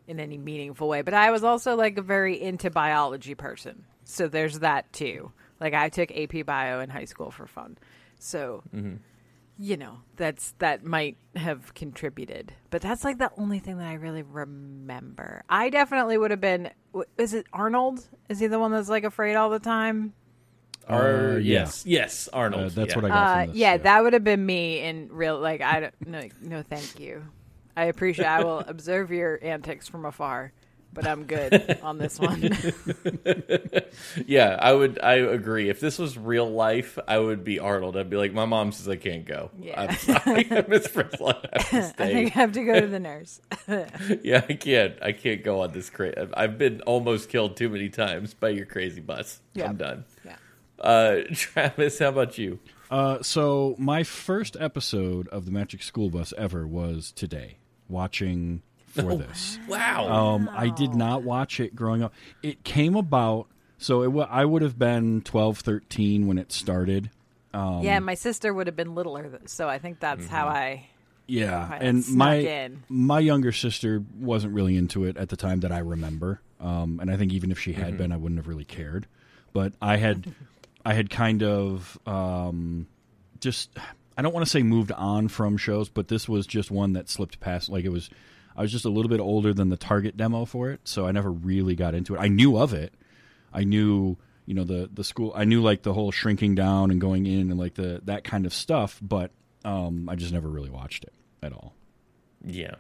in 0.09 0.19
any 0.19 0.39
meaningful 0.39 0.89
way. 0.89 1.03
But 1.03 1.15
I 1.15 1.31
was 1.31 1.45
also 1.45 1.77
like 1.77 1.99
a 1.99 2.03
very 2.03 2.43
into 2.43 2.69
biology 2.69 3.37
person. 3.37 3.85
So 4.03 4.27
there's 4.27 4.59
that 4.59 4.93
too. 4.93 5.31
Like 5.61 5.73
I 5.73 5.89
took 5.89 6.11
AP 6.11 6.45
bio 6.45 6.81
in 6.81 6.91
high 6.91 7.05
school 7.05 7.31
for 7.31 7.47
fun. 7.47 7.79
So 8.19 8.65
mm-hmm. 8.75 8.97
You 9.59 9.77
know, 9.77 9.99
that's 10.17 10.53
that 10.59 10.85
might 10.85 11.17
have 11.35 11.75
contributed. 11.75 12.53
But 12.71 12.83
that's 12.83 13.05
like 13.05 13.19
the 13.19 13.31
only 13.37 13.59
thing 13.59 13.79
that 13.79 13.89
I 13.89 13.95
really 13.95 14.23
remember. 14.23 15.43
I 15.49 15.69
definitely 15.71 16.17
would 16.19 16.31
have 16.31 16.41
been 16.41 16.71
is 17.17 17.35
it 17.35 17.47
Arnold? 17.53 18.07
Is 18.29 18.39
he 18.39 18.47
the 18.47 18.59
one 18.59 18.73
that's 18.73 18.89
like 18.89 19.05
afraid 19.05 19.35
all 19.35 19.51
the 19.51 19.59
time? 19.59 20.15
Ar- 20.89 21.33
Uh, 21.33 21.37
yes, 21.37 21.85
yes, 21.85 22.29
Arnold. 22.33 22.67
uh, 22.67 22.69
that's 22.71 22.91
yeah. 22.91 22.97
what 22.97 23.05
I 23.05 23.09
got 23.09 23.17
Uh, 23.27 23.41
from 23.43 23.49
this. 23.49 23.57
yeah, 23.59 23.77
that 23.77 24.03
would 24.03 24.13
have 24.15 24.25
been 24.25 24.45
me 24.47 24.81
in 24.81 25.09
real 25.11 25.39
like 25.39 25.61
I 25.61 25.81
don't 25.81 25.95
no 26.07 26.23
no 26.41 26.63
thank 26.63 26.99
you. 27.01 27.25
I 27.77 27.85
appreciate 27.85 28.27
I 28.27 28.43
will 28.43 28.61
observe 28.61 29.11
your 29.13 29.39
antics 29.43 29.87
from 29.87 30.05
afar, 30.05 30.53
but 30.99 31.07
I'm 31.07 31.25
good 31.27 31.79
on 31.81 31.99
this 31.99 32.19
one. 32.19 32.51
Yeah, 34.27 34.57
I 34.61 34.73
would. 34.73 35.01
I 35.03 35.15
agree. 35.15 35.69
If 35.69 35.81
this 35.81 35.99
was 35.99 36.17
real 36.17 36.49
life, 36.51 36.99
I 37.07 37.19
would 37.19 37.45
be 37.45 37.59
Arnold. 37.59 37.97
I'd 37.97 38.11
be 38.11 38.17
like, 38.17 38.33
my 38.33 38.45
mom 38.45 38.73
says 38.73 38.89
I 38.89 38.97
can't 38.97 39.25
go. 39.25 39.51
Yeah. 39.59 39.81
I'm 39.81 39.97
sorry, 39.97 40.45
Miss 40.69 40.87
Frizzle. 40.87 41.29
I 41.31 41.63
have 41.63 41.97
to 41.97 42.03
I 42.05 42.07
think 42.13 42.37
I 42.37 42.41
have 42.41 42.53
to 42.53 42.65
go 42.65 42.81
to 42.81 42.87
the 42.87 43.01
nurse. 43.01 43.41
yeah, 44.23 44.45
I 44.49 44.55
can't. 44.55 44.95
I 45.03 45.13
can't 45.13 45.43
go 45.43 45.63
on 45.63 45.73
this 45.73 45.91
crazy. 45.91 46.17
I've 46.35 46.59
been 46.59 46.81
almost 46.83 47.29
killed 47.29 47.57
too 47.57 47.69
many 47.69 47.89
times 47.89 48.35
by 48.35 48.51
your 48.51 48.67
crazy 48.67 49.01
bus. 49.01 49.41
Yeah. 49.55 49.69
I'm 49.69 49.77
done. 49.77 50.05
Yeah. 50.25 50.37
Uh, 50.79 51.21
Travis, 51.33 51.99
how 51.99 52.09
about 52.09 52.39
you? 52.39 52.59
Uh, 52.91 53.23
so 53.23 53.75
my 53.79 54.03
first 54.03 54.57
episode 54.61 55.29
of 55.29 55.45
the 55.45 55.51
Magic 55.51 55.83
School 55.83 56.11
Bus 56.11 56.33
ever 56.37 56.67
was 56.67 57.13
today, 57.13 57.59
watching 57.89 58.63
for 59.01 59.17
this. 59.17 59.59
Wow. 59.69 60.09
Um, 60.09 60.51
I 60.53 60.69
did 60.69 60.95
not 60.95 61.23
watch 61.23 61.61
it 61.61 61.75
growing 61.77 62.03
up. 62.03 62.13
It 62.43 62.65
came 62.65 62.97
about, 62.97 63.47
so 63.79 64.03
it 64.03 64.09
wa 64.13 64.27
I 64.31 64.45
would 64.45 64.63
have 64.63 64.79
been 64.79 65.23
12, 65.23 65.59
13 65.61 66.27
when 66.27 66.39
it 66.39 66.53
started. 66.53 67.11
Um, 67.55 67.83
yeah, 67.83 67.99
my 68.01 68.15
sister 68.15 68.53
would 68.53 68.67
have 68.67 68.77
been 68.77 68.95
littler, 68.95 69.41
so 69.47 69.69
I 69.69 69.79
think 69.79 70.01
that's 70.01 70.27
how 70.27 70.49
I. 70.49 70.87
Yeah, 71.27 71.71
Right, 71.71 71.83
and 71.83 72.09
my 72.09 72.35
in. 72.37 72.83
my 72.89 73.21
younger 73.21 73.53
sister 73.53 74.03
wasn't 74.19 74.55
really 74.55 74.77
into 74.77 75.05
it 75.05 75.17
at 75.19 75.29
the 75.29 75.37
time 75.37 75.61
that 75.61 75.73
I 75.73 75.79
remember. 75.79 76.41
Um, 76.61 76.99
and 77.01 77.11
I 77.11 77.17
think 77.17 77.33
even 77.33 77.51
if 77.51 77.59
she 77.59 77.73
had 77.75 77.97
been, 77.99 78.13
I 78.13 78.17
wouldn't 78.17 78.39
have 78.39 78.49
really 78.49 78.65
cared. 78.65 79.07
But 79.53 79.75
I 79.81 79.97
had 79.99 80.33
I 80.87 80.95
had 80.95 81.11
kind 81.11 81.43
of 81.43 81.99
um, 82.07 82.87
just 83.41 83.71
I 84.17 84.23
don't 84.23 84.33
want 84.35 84.47
to 84.47 84.51
say 84.51 84.63
moved 84.63 84.91
on 84.93 85.29
from 85.29 85.57
shows, 85.59 85.89
but 85.89 86.09
this 86.09 86.29
was 86.29 86.47
just 86.47 86.71
one 86.71 86.95
that 86.95 87.09
slipped 87.09 87.41
past. 87.41 87.69
Like 87.69 87.85
it 87.85 87.91
was, 87.91 88.09
I 88.59 88.63
was 88.63 88.73
just 88.73 88.85
a 88.85 88.89
little 88.89 89.09
bit 89.09 89.21
older 89.21 89.55
than 89.55 89.69
the 89.69 89.77
target 89.77 90.17
demo 90.17 90.45
for 90.45 90.71
it, 90.71 90.81
so 90.83 91.07
I 91.07 91.13
never 91.13 91.31
really 91.31 91.77
got 91.77 91.95
into 91.95 92.17
it. 92.17 92.19
I 92.19 92.27
knew 92.27 92.57
of 92.57 92.75
it. 92.75 92.93
I 93.53 93.63
knew, 93.63 94.17
you 94.47 94.55
know, 94.55 94.65
the 94.65 94.91
the 94.93 95.05
school. 95.05 95.33
I 95.37 95.45
knew 95.45 95.63
like 95.63 95.83
the 95.83 95.93
whole 95.93 96.11
shrinking 96.11 96.57
down 96.57 96.91
and 96.91 97.01
going 97.01 97.27
in 97.27 97.53
and 97.53 97.59
like 97.59 97.75
the 97.75 98.01
that 98.07 98.25
kind 98.25 98.47
of 98.47 98.53
stuff, 98.53 98.99
but 99.01 99.31
um, 99.65 100.09
I 100.09 100.17
just 100.17 100.33
never 100.33 100.49
really 100.49 100.71
watched 100.71 101.05
it 101.05 101.13
at 101.41 101.53
all. 101.53 101.73
Yeah. 102.45 102.75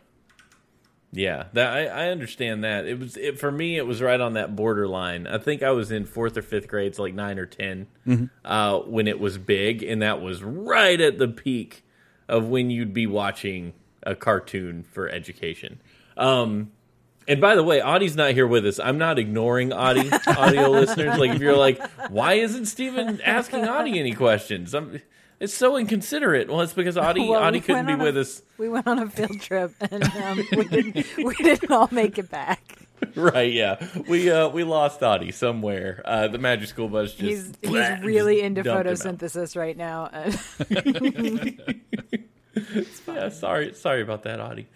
Yeah, 1.13 1.45
that 1.55 1.73
I, 1.73 1.87
I 1.87 2.09
understand 2.09 2.65
that. 2.65 2.85
It 2.85 2.99
was 2.99 3.17
it, 3.17 3.39
for 3.39 3.51
me. 3.51 3.79
It 3.79 3.87
was 3.87 4.03
right 4.03 4.21
on 4.21 4.35
that 4.35 4.57
borderline. 4.57 5.27
I 5.27 5.39
think 5.39 5.63
I 5.63 5.71
was 5.71 5.91
in 5.91 6.05
fourth 6.05 6.37
or 6.37 6.43
fifth 6.43 6.69
grade, 6.69 6.97
so 6.97 7.03
like 7.03 7.15
nine 7.15 7.39
or 7.39 7.47
10 7.47 7.87
uh, 8.45 8.81
when 8.81 9.07
it 9.09 9.19
was 9.19 9.39
big, 9.39 9.83
and 9.83 10.03
that 10.03 10.21
was 10.21 10.43
right 10.43 11.01
at 11.01 11.19
the 11.19 11.29
peak 11.29 11.83
of 12.29 12.49
when 12.49 12.69
you'd 12.69 12.93
be 12.93 13.07
watching 13.07 13.73
a 14.03 14.15
cartoon 14.15 14.85
for 14.93 15.09
education. 15.09 15.81
Um, 16.17 16.73
and 17.27 17.41
by 17.41 17.55
the 17.57 17.63
way, 17.63 17.81
Audie's 17.81 18.17
not 18.17 18.33
here 18.33 18.47
with 18.47 18.67
us. 18.67 18.79
I'm 18.81 18.99
not 18.99 19.19
ignoring 19.19 19.73
Audie, 19.73 20.11
audio 20.27 20.71
listeners. 20.71 21.19
Like 21.19 21.33
if 21.33 21.41
you're 21.43 21.57
like, 21.57 21.81
why 22.11 22.35
isn't 22.35 22.67
Steven 22.67 23.21
asking 23.23 23.67
Audie 23.69 23.99
any 23.99 24.15
questions? 24.15 24.75
I'm, 24.75 25.01
it's 25.41 25.55
so 25.55 25.77
inconsiderate. 25.77 26.49
Well, 26.49 26.63
it's 26.63 26.73
because 26.73 26.97
Audie 26.97 27.29
Well, 27.29 27.43
Audie 27.43 27.59
we 27.59 27.65
couldn't 27.65 27.87
be 27.87 27.95
with 27.95 28.17
a- 28.17 28.21
us. 28.21 28.43
We 28.57 28.69
went 28.69 28.87
on 28.87 28.99
a 28.99 29.09
field 29.11 29.41
trip 29.43 29.73
and 29.81 30.03
um, 30.05 30.39
we, 30.57 30.65
didn't, 30.65 31.07
we 31.19 31.35
didn't 31.35 31.71
all 31.71 31.89
make 31.93 32.19
it 32.19 32.31
back. 32.31 32.75
right 33.15 33.53
yeah 33.53 33.77
we 34.09 34.29
uh 34.29 34.49
we 34.49 34.65
lost 34.65 35.01
audie 35.05 35.31
somewhere 35.31 36.03
uh 36.05 36.27
the 36.27 36.37
magic 36.37 36.69
school 36.69 36.89
bus 36.89 37.15
just 37.15 37.57
He's 37.63 37.71
he's 37.71 38.01
really 38.03 38.41
into 38.43 38.65
dumped 38.65 38.87
him 38.87 38.93
out. 38.93 39.19
photosynthesis 39.19 39.57
right 39.57 39.77
now. 39.77 40.11
Yeah 43.07 43.29
sorry 43.29 43.75
sorry 43.75 44.03
about 44.03 44.23
that 44.23 44.41
audie 44.41 44.67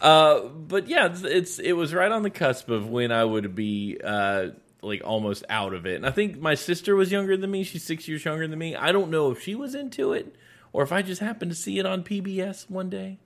uh 0.00 0.40
but 0.40 0.88
yeah 0.88 1.06
it's, 1.06 1.22
it's 1.22 1.58
it 1.58 1.72
was 1.72 1.94
right 1.94 2.12
on 2.12 2.22
the 2.22 2.30
cusp 2.30 2.68
of 2.68 2.88
when 2.88 3.12
i 3.12 3.24
would 3.24 3.54
be 3.54 3.98
uh 4.02 4.48
like 4.82 5.02
almost 5.04 5.44
out 5.48 5.74
of 5.74 5.86
it 5.86 5.96
and 5.96 6.06
i 6.06 6.10
think 6.10 6.38
my 6.38 6.54
sister 6.54 6.94
was 6.94 7.10
younger 7.10 7.36
than 7.36 7.50
me 7.50 7.64
she's 7.64 7.84
six 7.84 8.06
years 8.06 8.24
younger 8.24 8.46
than 8.46 8.58
me 8.58 8.76
i 8.76 8.92
don't 8.92 9.10
know 9.10 9.30
if 9.30 9.42
she 9.42 9.54
was 9.54 9.74
into 9.74 10.12
it 10.12 10.36
or 10.72 10.82
if 10.82 10.92
i 10.92 11.02
just 11.02 11.20
happened 11.20 11.50
to 11.50 11.56
see 11.56 11.78
it 11.78 11.86
on 11.86 12.04
pbs 12.04 12.68
one 12.70 12.88
day 12.88 13.18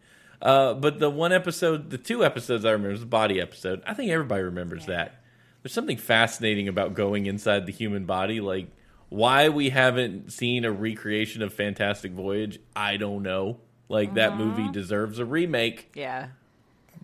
uh, 0.43 0.75
but 0.75 0.99
the 0.99 1.09
one 1.09 1.33
episode, 1.33 1.91
the 1.91 1.99
two 1.99 2.25
episodes 2.25 2.65
I 2.65 2.73
remember 2.73 2.91
was 2.91 3.01
the 3.01 3.07
body 3.07 3.41
episode. 3.41 3.81
I 3.87 3.95
think 3.95 4.11
everybody 4.11 4.43
remembers 4.43 4.87
that. 4.87 5.23
There's 5.63 5.73
something 5.73 5.97
fascinating 5.97 6.67
about 6.67 6.95
going 6.95 7.27
inside 7.27 7.65
the 7.65 7.73
human 7.73 8.07
body. 8.07 8.41
Like 8.41 8.67
why 9.09 9.51
we 9.51 9.71
haven't 9.71 10.33
seen 10.33 10.65
a 10.65 10.73
recreation 10.73 11.43
of 11.43 11.55
Fantastic 11.55 12.13
Voyage, 12.13 12.59
I 12.75 12.97
don't 12.97 13.23
know. 13.23 13.59
Like 13.89 14.15
that 14.15 14.37
movie 14.37 14.71
deserves 14.71 15.19
a 15.19 15.25
remake. 15.25 15.93
yeah. 15.95 16.29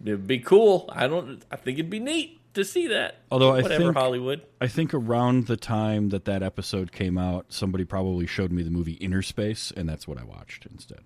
It'd 0.04 0.26
be 0.28 0.38
cool. 0.38 0.88
I 0.92 1.08
don't. 1.08 1.42
I 1.50 1.56
think 1.56 1.78
it'd 1.78 1.90
be 1.90 1.99
neat 1.99 2.38
to 2.54 2.64
see 2.64 2.87
that. 2.87 3.16
Although 3.32 3.50
I 3.54 3.62
whatever 3.62 3.85
think- 3.87 3.97
Hollywood. 3.97 4.42
I 4.61 4.68
think 4.68 4.94
around 4.94 5.49
the 5.49 5.56
time 5.56 6.11
that 6.11 6.25
that 6.26 6.40
episode 6.42 6.92
came 6.92 7.18
out, 7.18 7.47
somebody 7.49 7.85
probably 7.85 8.26
showed 8.26 8.52
me 8.52 8.62
the 8.62 8.70
movie 8.70 8.92
Inner 8.92 9.23
Space, 9.23 9.73
and 9.76 9.88
that's 9.88 10.06
what 10.06 10.16
I 10.16 10.23
watched 10.23 10.66
instead. 10.66 11.00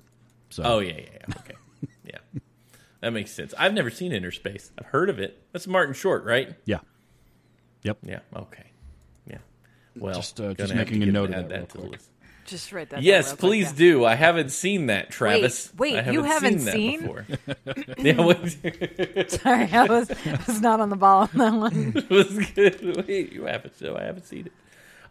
So 0.50 0.62
Oh 0.64 0.78
yeah, 0.80 0.92
yeah, 0.98 1.06
yeah. 1.28 1.34
Okay, 1.38 1.54
yeah, 2.04 2.40
that 3.00 3.12
makes 3.14 3.30
sense. 3.30 3.54
I've 3.58 3.72
never 3.72 3.88
seen 3.88 4.12
Inner 4.12 4.30
Space. 4.30 4.70
I've 4.78 4.86
heard 4.86 5.08
of 5.08 5.18
it. 5.18 5.42
That's 5.52 5.66
Martin 5.66 5.94
Short, 5.94 6.24
right? 6.24 6.54
yeah, 6.66 6.80
yep. 7.82 7.96
Yeah. 8.02 8.20
Okay. 8.36 8.66
Yeah. 9.26 9.38
Well, 9.96 10.14
Just, 10.16 10.38
uh, 10.38 10.52
just 10.52 10.74
making 10.74 11.02
a 11.02 11.06
note 11.06 11.30
of 11.30 11.36
add 11.36 11.48
that 11.48 11.56
real 11.56 11.66
to 11.66 11.78
the 11.78 11.88
quick. 11.88 12.00
Just 12.44 12.72
write 12.72 12.90
that. 12.90 13.02
Yes, 13.02 13.28
quick, 13.28 13.40
please 13.40 13.66
yeah. 13.72 13.78
do. 13.78 14.04
I 14.04 14.14
haven't 14.14 14.50
seen 14.50 14.86
that, 14.86 15.10
Travis. 15.10 15.72
wait, 15.76 15.98
I 15.98 16.10
you 16.10 16.22
haven't 16.22 16.64
that 16.64 16.72
seen? 16.72 17.00
before. 17.00 17.26
yeah, 17.98 18.24
wait, 18.24 19.30
Sorry, 19.30 19.68
I 19.72 19.84
was 19.84 20.10
I 20.10 20.40
was 20.46 20.60
not 20.60 20.80
on 20.80 20.90
the 20.90 20.96
ball 20.96 21.28
on 21.32 21.38
that 21.38 21.54
one. 21.54 21.92
it 21.96 22.10
was 22.10 22.38
good. 22.50 23.06
Wait, 23.06 23.32
you 23.32 23.44
haven't, 23.44 23.76
so 23.78 23.96
I 23.96 24.02
haven't 24.02 24.26
seen 24.26 24.46
it. 24.46 24.52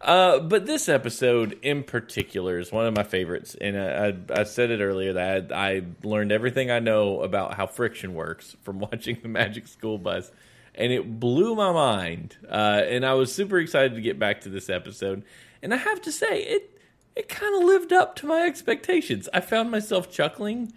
Uh, 0.02 0.40
but 0.40 0.66
this 0.66 0.88
episode 0.88 1.58
in 1.62 1.84
particular 1.84 2.58
is 2.58 2.72
one 2.72 2.86
of 2.86 2.96
my 2.96 3.04
favorites, 3.04 3.56
and 3.60 3.78
I, 3.78 4.08
I, 4.08 4.40
I 4.40 4.44
said 4.44 4.70
it 4.70 4.80
earlier 4.80 5.12
that 5.12 5.52
I, 5.52 5.68
I 5.68 5.82
learned 6.02 6.32
everything 6.32 6.72
I 6.72 6.80
know 6.80 7.22
about 7.22 7.54
how 7.54 7.66
friction 7.66 8.14
works 8.14 8.56
from 8.62 8.80
watching 8.80 9.18
the 9.22 9.28
Magic 9.28 9.68
School 9.68 9.98
Bus, 9.98 10.30
and 10.74 10.92
it 10.92 11.20
blew 11.20 11.54
my 11.54 11.72
mind. 11.72 12.36
Uh, 12.48 12.82
and 12.84 13.06
I 13.06 13.14
was 13.14 13.32
super 13.32 13.58
excited 13.58 13.94
to 13.94 14.00
get 14.00 14.18
back 14.18 14.40
to 14.40 14.48
this 14.48 14.68
episode, 14.68 15.22
and 15.62 15.72
I 15.72 15.76
have 15.76 16.02
to 16.02 16.10
say 16.10 16.42
it 16.42 16.71
it 17.14 17.28
kind 17.28 17.54
of 17.54 17.64
lived 17.64 17.92
up 17.92 18.16
to 18.16 18.26
my 18.26 18.42
expectations. 18.42 19.28
I 19.32 19.40
found 19.40 19.70
myself 19.70 20.10
chuckling 20.10 20.72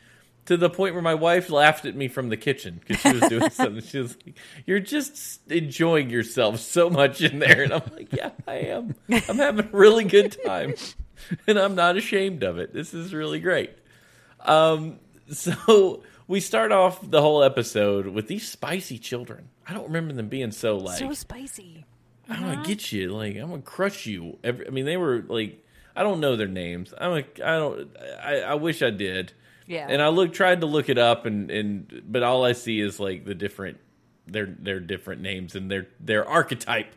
to 0.45 0.57
the 0.57 0.69
point 0.69 0.93
where 0.93 1.01
my 1.01 1.15
wife 1.15 1.49
laughed 1.49 1.85
at 1.85 1.95
me 1.95 2.07
from 2.07 2.29
the 2.29 2.37
kitchen 2.37 2.79
because 2.79 3.01
she 3.01 3.11
was 3.11 3.29
doing 3.29 3.49
something. 3.51 3.81
She 3.83 3.99
was 3.99 4.15
like, 4.25 4.37
"You're 4.65 4.79
just 4.79 5.41
enjoying 5.51 6.09
yourself 6.09 6.59
so 6.59 6.89
much 6.89 7.21
in 7.21 7.39
there," 7.39 7.63
and 7.63 7.73
I'm 7.73 7.81
like, 7.93 8.13
"Yeah, 8.13 8.31
I 8.47 8.55
am. 8.55 8.95
I'm 9.09 9.37
having 9.37 9.65
a 9.65 9.69
really 9.71 10.03
good 10.03 10.37
time, 10.45 10.75
and 11.47 11.57
I'm 11.57 11.75
not 11.75 11.97
ashamed 11.97 12.43
of 12.43 12.59
it. 12.59 12.73
This 12.73 12.93
is 12.93 13.13
really 13.13 13.39
great." 13.39 13.71
Um, 14.41 14.99
so 15.31 16.03
we 16.27 16.39
start 16.39 16.71
off 16.71 16.99
the 17.09 17.21
whole 17.21 17.43
episode 17.43 18.07
with 18.07 18.27
these 18.27 18.47
spicy 18.47 18.99
children. 18.99 19.49
I 19.67 19.73
don't 19.73 19.85
remember 19.85 20.13
them 20.13 20.27
being 20.29 20.51
so 20.51 20.77
like 20.77 20.99
so 20.99 21.11
spicy. 21.13 21.85
I'm 22.29 22.41
gonna 22.41 22.63
get 22.65 22.91
you. 22.91 23.09
Like 23.09 23.35
I'm 23.35 23.49
gonna 23.49 23.61
crush 23.61 24.05
you. 24.05 24.37
Every, 24.43 24.67
I 24.67 24.69
mean, 24.69 24.85
they 24.85 24.97
were 24.97 25.23
like, 25.27 25.64
I 25.95 26.03
don't 26.03 26.19
know 26.19 26.35
their 26.35 26.47
names. 26.47 26.93
I'm 26.97 27.11
a, 27.11 27.23
I 27.43 27.57
don't. 27.57 27.97
I, 28.23 28.39
I 28.41 28.53
wish 28.55 28.81
I 28.81 28.89
did. 28.89 29.33
Yeah. 29.67 29.87
And 29.89 30.01
I 30.01 30.09
look 30.09 30.33
tried 30.33 30.61
to 30.61 30.67
look 30.67 30.89
it 30.89 30.97
up, 30.97 31.25
and 31.25 31.49
and 31.49 32.03
but 32.07 32.23
all 32.23 32.43
I 32.43 32.51
see 32.53 32.79
is 32.79 32.99
like 32.99 33.25
the 33.25 33.35
different 33.35 33.77
their 34.27 34.45
their 34.45 34.79
different 34.79 35.21
names 35.21 35.55
and 35.55 35.71
their 35.71 35.87
their 35.99 36.27
archetype. 36.27 36.93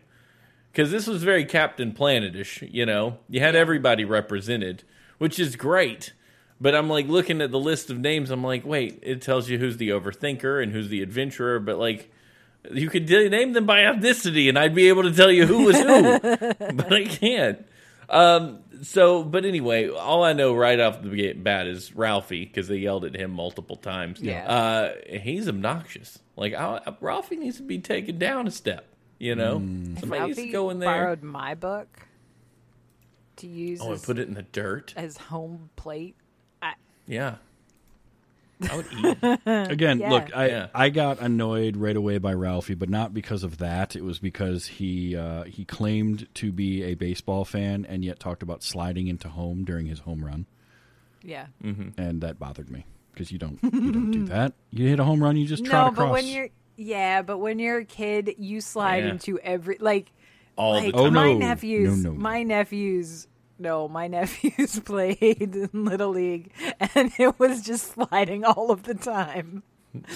Because 0.72 0.90
this 0.90 1.06
was 1.06 1.22
very 1.22 1.44
Captain 1.44 1.92
Planetish. 1.92 2.68
You 2.72 2.86
know, 2.86 3.18
you 3.28 3.40
had 3.40 3.56
everybody 3.56 4.04
represented, 4.04 4.84
which 5.18 5.38
is 5.38 5.56
great. 5.56 6.12
But 6.60 6.74
I'm 6.74 6.88
like 6.88 7.06
looking 7.06 7.40
at 7.40 7.52
the 7.52 7.58
list 7.58 7.88
of 7.88 8.00
names. 8.00 8.30
I'm 8.30 8.42
like, 8.42 8.66
wait, 8.66 8.98
it 9.02 9.22
tells 9.22 9.48
you 9.48 9.58
who's 9.58 9.76
the 9.76 9.90
overthinker 9.90 10.60
and 10.60 10.72
who's 10.72 10.88
the 10.88 11.02
adventurer, 11.02 11.60
but 11.60 11.78
like 11.78 12.10
you 12.72 12.90
could 12.90 13.08
name 13.08 13.52
them 13.52 13.66
by 13.66 13.80
ethnicity, 13.80 14.48
and 14.48 14.58
I'd 14.58 14.74
be 14.74 14.88
able 14.88 15.04
to 15.04 15.12
tell 15.12 15.30
you 15.30 15.46
who 15.46 15.64
was 15.64 15.76
who, 15.76 16.18
but 16.74 16.92
I 16.92 17.04
can't. 17.04 17.64
Um, 18.10 18.60
so, 18.82 19.22
but 19.22 19.44
anyway, 19.44 19.88
all 19.90 20.24
I 20.24 20.32
know 20.32 20.54
right 20.54 20.78
off 20.80 21.02
the 21.02 21.32
bat 21.34 21.66
is 21.66 21.94
Ralphie 21.94 22.44
because 22.46 22.68
they 22.68 22.76
yelled 22.78 23.04
at 23.04 23.14
him 23.14 23.30
multiple 23.32 23.76
times. 23.76 24.20
Yeah. 24.20 24.48
uh, 24.50 24.92
he's 25.18 25.48
obnoxious. 25.48 26.18
Like 26.36 26.54
I, 26.54 26.80
Ralphie 27.00 27.36
needs 27.36 27.58
to 27.58 27.62
be 27.64 27.78
taken 27.78 28.18
down 28.18 28.46
a 28.46 28.50
step. 28.50 28.86
You 29.18 29.34
know, 29.34 29.58
Mm. 29.58 29.98
somebody 30.00 30.26
needs 30.26 30.38
to 30.38 30.48
go 30.48 30.70
in 30.70 30.78
there. 30.78 30.88
borrowed 30.88 31.22
my 31.22 31.54
book 31.54 31.88
to 33.36 33.46
use 33.46 33.80
Oh, 33.82 33.92
and 33.92 34.02
put 34.02 34.18
it 34.18 34.28
in 34.28 34.34
the 34.34 34.42
dirt. 34.42 34.94
as 34.96 35.16
home 35.16 35.70
plate. 35.76 36.14
I, 36.62 36.74
Yeah, 37.06 37.36
I 38.70 38.76
would 38.76 38.86
eat. 38.92 39.38
Again, 39.46 40.00
Yeah. 40.00 40.10
look, 40.10 40.36
I 40.36 40.48
Yeah. 40.48 40.66
I 40.74 40.88
got 40.90 41.20
annoyed 41.20 41.76
right 41.76 41.96
away 41.96 42.18
by 42.18 42.32
Ralphie, 42.34 42.74
but 42.74 42.88
not 42.88 43.14
because 43.14 43.42
of 43.44 43.58
that. 43.58 43.94
It 43.96 44.02
was 44.04 44.18
because 44.18 44.66
he 44.66 45.16
uh, 45.16 45.44
he 45.44 45.64
claimed 45.64 46.26
to 46.34 46.52
be 46.52 46.82
a 46.84 46.94
baseball 46.94 47.44
fan 47.44 47.86
and 47.88 48.04
yet 48.04 48.18
talked 48.18 48.42
about 48.42 48.62
sliding 48.62 49.06
into 49.08 49.28
home 49.28 49.64
during 49.64 49.86
his 49.86 50.00
home 50.00 50.24
run, 50.24 50.46
yeah. 51.22 51.46
and 51.62 52.20
that 52.20 52.38
bothered 52.38 52.70
me 52.70 52.84
because 53.12 53.30
you 53.32 53.38
don't 53.38 53.58
you 53.62 53.92
don't 53.92 54.10
do 54.10 54.24
that. 54.26 54.52
You 54.70 54.86
hit 54.88 55.00
a 55.00 55.04
home 55.04 55.22
run, 55.22 55.36
you 55.36 55.46
just 55.46 55.62
No, 55.64 55.70
trot 55.70 55.92
across. 55.92 56.06
but 56.06 56.12
when 56.12 56.26
you're 56.26 56.48
yeah, 56.76 57.22
but 57.22 57.38
when 57.38 57.58
you're 57.58 57.78
a 57.78 57.84
kid, 57.84 58.34
you 58.38 58.60
slide 58.60 59.04
Yeah. 59.04 59.10
into 59.10 59.38
every 59.40 59.78
like 59.80 60.12
All 60.56 60.74
like 60.74 60.92
the 60.92 60.98
Oh, 60.98 61.04
time. 61.04 61.14
my 61.14 61.32
no. 61.32 61.38
nephews. 61.38 61.96
No, 62.04 62.10
no, 62.10 62.16
no. 62.16 62.20
My 62.20 62.42
nephews. 62.42 63.26
No, 63.58 63.88
my 63.88 64.06
nephews 64.06 64.78
played 64.84 65.18
in 65.56 65.70
little 65.72 66.10
league, 66.10 66.52
and 66.94 67.10
it 67.18 67.38
was 67.38 67.62
just 67.62 67.92
sliding 67.94 68.44
all 68.44 68.70
of 68.70 68.84
the 68.84 68.94
time. 68.94 69.62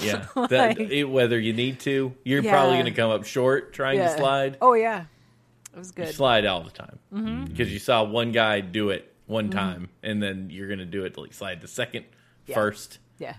Yeah, 0.00 0.26
that, 0.48 0.78
it- 0.80 1.04
whether 1.10 1.38
you 1.40 1.52
need 1.52 1.80
to, 1.80 2.14
you're 2.24 2.42
Yeah. 2.42 2.52
probably 2.52 2.74
going 2.74 2.84
to 2.86 2.90
come 2.92 3.10
up 3.10 3.24
short 3.24 3.72
trying 3.72 3.98
Yeah. 3.98 4.12
to 4.12 4.18
slide. 4.18 4.58
Oh 4.60 4.74
yeah, 4.74 5.04
it 5.74 5.78
was 5.78 5.88
You 5.96 6.04
good. 6.04 6.14
slide 6.14 6.46
all 6.46 6.62
the 6.62 6.70
time 6.70 6.98
Mm-hmm. 7.12 7.44
because 7.46 7.72
you 7.72 7.78
saw 7.78 8.04
one 8.04 8.30
guy 8.32 8.60
do 8.60 8.90
it 8.90 9.12
one 9.26 9.50
time, 9.50 9.88
and 10.02 10.22
then 10.22 10.48
you're 10.50 10.66
going 10.68 10.78
to 10.78 10.84
do 10.84 11.04
it 11.04 11.16
like 11.18 11.32
slide 11.32 11.60
the 11.60 11.68
second, 11.68 12.04
Yeah. 12.46 12.54
first, 12.54 12.98
Yeah, 13.18 13.34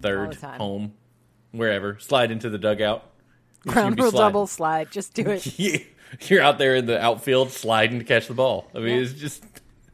third, 0.00 0.34
the 0.34 0.46
home, 0.48 0.92
wherever. 1.52 1.98
Slide 1.98 2.30
into 2.30 2.48
the 2.50 2.58
dugout. 2.58 3.04
Ground 3.66 3.98
rule 3.98 4.10
sliding. 4.12 4.26
double 4.28 4.46
slide. 4.46 4.90
Just 4.92 5.14
do 5.14 5.24
it. 5.28 5.44
You're 6.28 6.42
out 6.42 6.58
there 6.58 6.74
in 6.76 6.86
the 6.86 7.00
outfield 7.00 7.50
sliding 7.50 7.98
to 7.98 8.04
catch 8.04 8.28
the 8.28 8.34
ball. 8.34 8.68
I 8.74 8.78
mean, 8.78 9.02
it's 9.02 9.12
just. 9.12 9.44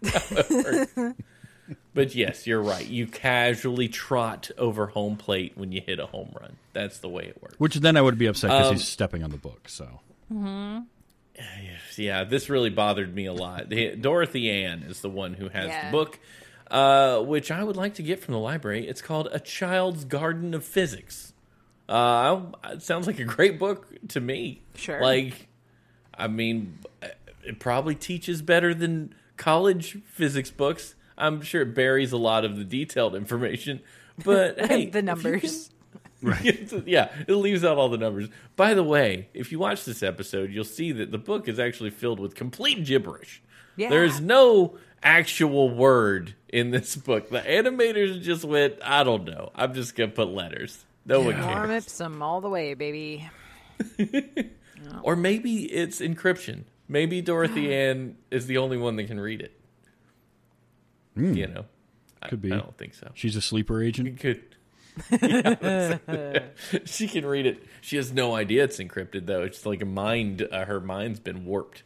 it 0.02 1.16
but 1.94 2.14
yes, 2.14 2.46
you're 2.46 2.60
right. 2.62 2.86
You 2.86 3.06
casually 3.06 3.88
trot 3.88 4.50
over 4.58 4.86
home 4.88 5.16
plate 5.16 5.52
when 5.56 5.72
you 5.72 5.80
hit 5.84 5.98
a 5.98 6.06
home 6.06 6.34
run. 6.40 6.56
That's 6.72 6.98
the 6.98 7.08
way 7.08 7.24
it 7.24 7.40
works. 7.42 7.58
Which 7.58 7.76
then 7.76 7.96
I 7.96 8.02
would 8.02 8.18
be 8.18 8.26
upset 8.26 8.50
because 8.50 8.66
Um, 8.68 8.74
he's 8.74 8.86
stepping 8.88 9.22
on 9.22 9.30
the 9.30 9.36
book. 9.38 9.68
So 9.68 10.00
Yeah, 11.96 12.24
this 12.24 12.48
really 12.48 12.70
bothered 12.70 13.14
me 13.14 13.26
a 13.26 13.32
lot. 13.32 13.68
Dorothy 14.00 14.50
Ann 14.50 14.82
is 14.82 15.00
the 15.00 15.08
one 15.10 15.34
who 15.34 15.48
has 15.48 15.68
Yeah. 15.68 15.86
the 15.86 15.92
book. 15.92 16.18
uh, 16.70 17.20
which 17.20 17.50
I 17.50 17.62
would 17.62 17.76
like 17.76 17.94
to 17.94 18.02
get 18.02 18.20
from 18.22 18.32
the 18.34 18.40
library. 18.40 18.88
It's 18.88 19.02
called 19.02 19.28
A 19.32 19.38
Child's 19.38 20.04
Garden 20.04 20.54
of 20.54 20.64
Physics. 20.64 21.32
Uh, 21.88 22.40
it 22.70 22.82
sounds 22.82 23.06
like 23.06 23.18
a 23.20 23.24
great 23.24 23.58
book 23.58 23.86
to 24.08 24.20
me. 24.20 24.62
Sure. 24.74 25.00
Like, 25.00 25.46
I 26.16 26.28
mean, 26.28 26.78
it 27.44 27.58
probably 27.58 27.94
teaches 27.94 28.42
better 28.42 28.74
than 28.74 29.14
college 29.36 29.98
physics 30.06 30.50
books. 30.50 30.94
I'm 31.16 31.42
sure 31.42 31.62
it 31.62 31.74
buries 31.74 32.12
a 32.12 32.16
lot 32.16 32.44
of 32.44 32.56
the 32.56 32.64
detailed 32.64 33.14
information, 33.14 33.80
but 34.24 34.58
hey, 34.66 34.86
the 34.86 35.02
numbers. 35.02 35.70
can- 36.24 36.84
yeah, 36.86 37.10
it 37.28 37.34
leaves 37.34 37.64
out 37.64 37.78
all 37.78 37.88
the 37.88 37.98
numbers. 37.98 38.28
By 38.56 38.74
the 38.74 38.82
way, 38.82 39.28
if 39.34 39.52
you 39.52 39.58
watch 39.58 39.84
this 39.84 40.02
episode, 40.02 40.50
you'll 40.50 40.64
see 40.64 40.92
that 40.92 41.12
the 41.12 41.18
book 41.18 41.48
is 41.48 41.58
actually 41.58 41.90
filled 41.90 42.18
with 42.18 42.34
complete 42.34 42.84
gibberish. 42.84 43.42
Yeah. 43.76 43.90
There 43.90 44.04
is 44.04 44.20
no 44.20 44.78
actual 45.02 45.70
word 45.70 46.34
in 46.48 46.70
this 46.70 46.96
book. 46.96 47.28
The 47.28 47.40
animators 47.40 48.20
just 48.22 48.44
went, 48.44 48.76
I 48.82 49.04
don't 49.04 49.24
know. 49.24 49.50
I'm 49.54 49.74
just 49.74 49.94
gonna 49.94 50.12
put 50.12 50.28
letters. 50.28 50.84
No 51.04 51.20
one 51.20 51.34
Lorem 51.34 51.66
cares. 51.66 51.84
Ipsum 51.84 52.22
all 52.22 52.40
the 52.40 52.48
way, 52.48 52.74
baby. 52.74 53.28
Or 55.02 55.16
maybe 55.16 55.64
it's 55.72 56.00
encryption. 56.00 56.64
Maybe 56.88 57.20
Dorothy 57.22 57.74
Ann 57.76 58.16
is 58.30 58.46
the 58.46 58.58
only 58.58 58.76
one 58.76 58.96
that 58.96 59.04
can 59.04 59.18
read 59.20 59.40
it. 59.40 59.58
You 61.16 61.46
know, 61.46 61.64
I- 62.22 62.28
Could 62.28 62.42
be. 62.42 62.52
I 62.52 62.56
don't 62.56 62.76
think 62.76 62.94
so. 62.94 63.10
She's 63.14 63.36
a 63.36 63.40
sleeper 63.40 63.82
agent. 63.82 64.18
Could. 64.20 64.42
Yeah. 65.20 65.98
she 66.84 67.08
can 67.08 67.26
read 67.26 67.46
it. 67.46 67.64
She 67.80 67.96
has 67.96 68.12
no 68.12 68.34
idea 68.36 68.62
it's 68.64 68.78
encrypted 68.78 69.26
though. 69.26 69.42
It's 69.42 69.66
like 69.66 69.82
a 69.82 69.86
mind. 69.86 70.46
Uh, 70.52 70.64
her 70.66 70.78
mind's 70.80 71.18
been 71.18 71.44
warped. 71.44 71.82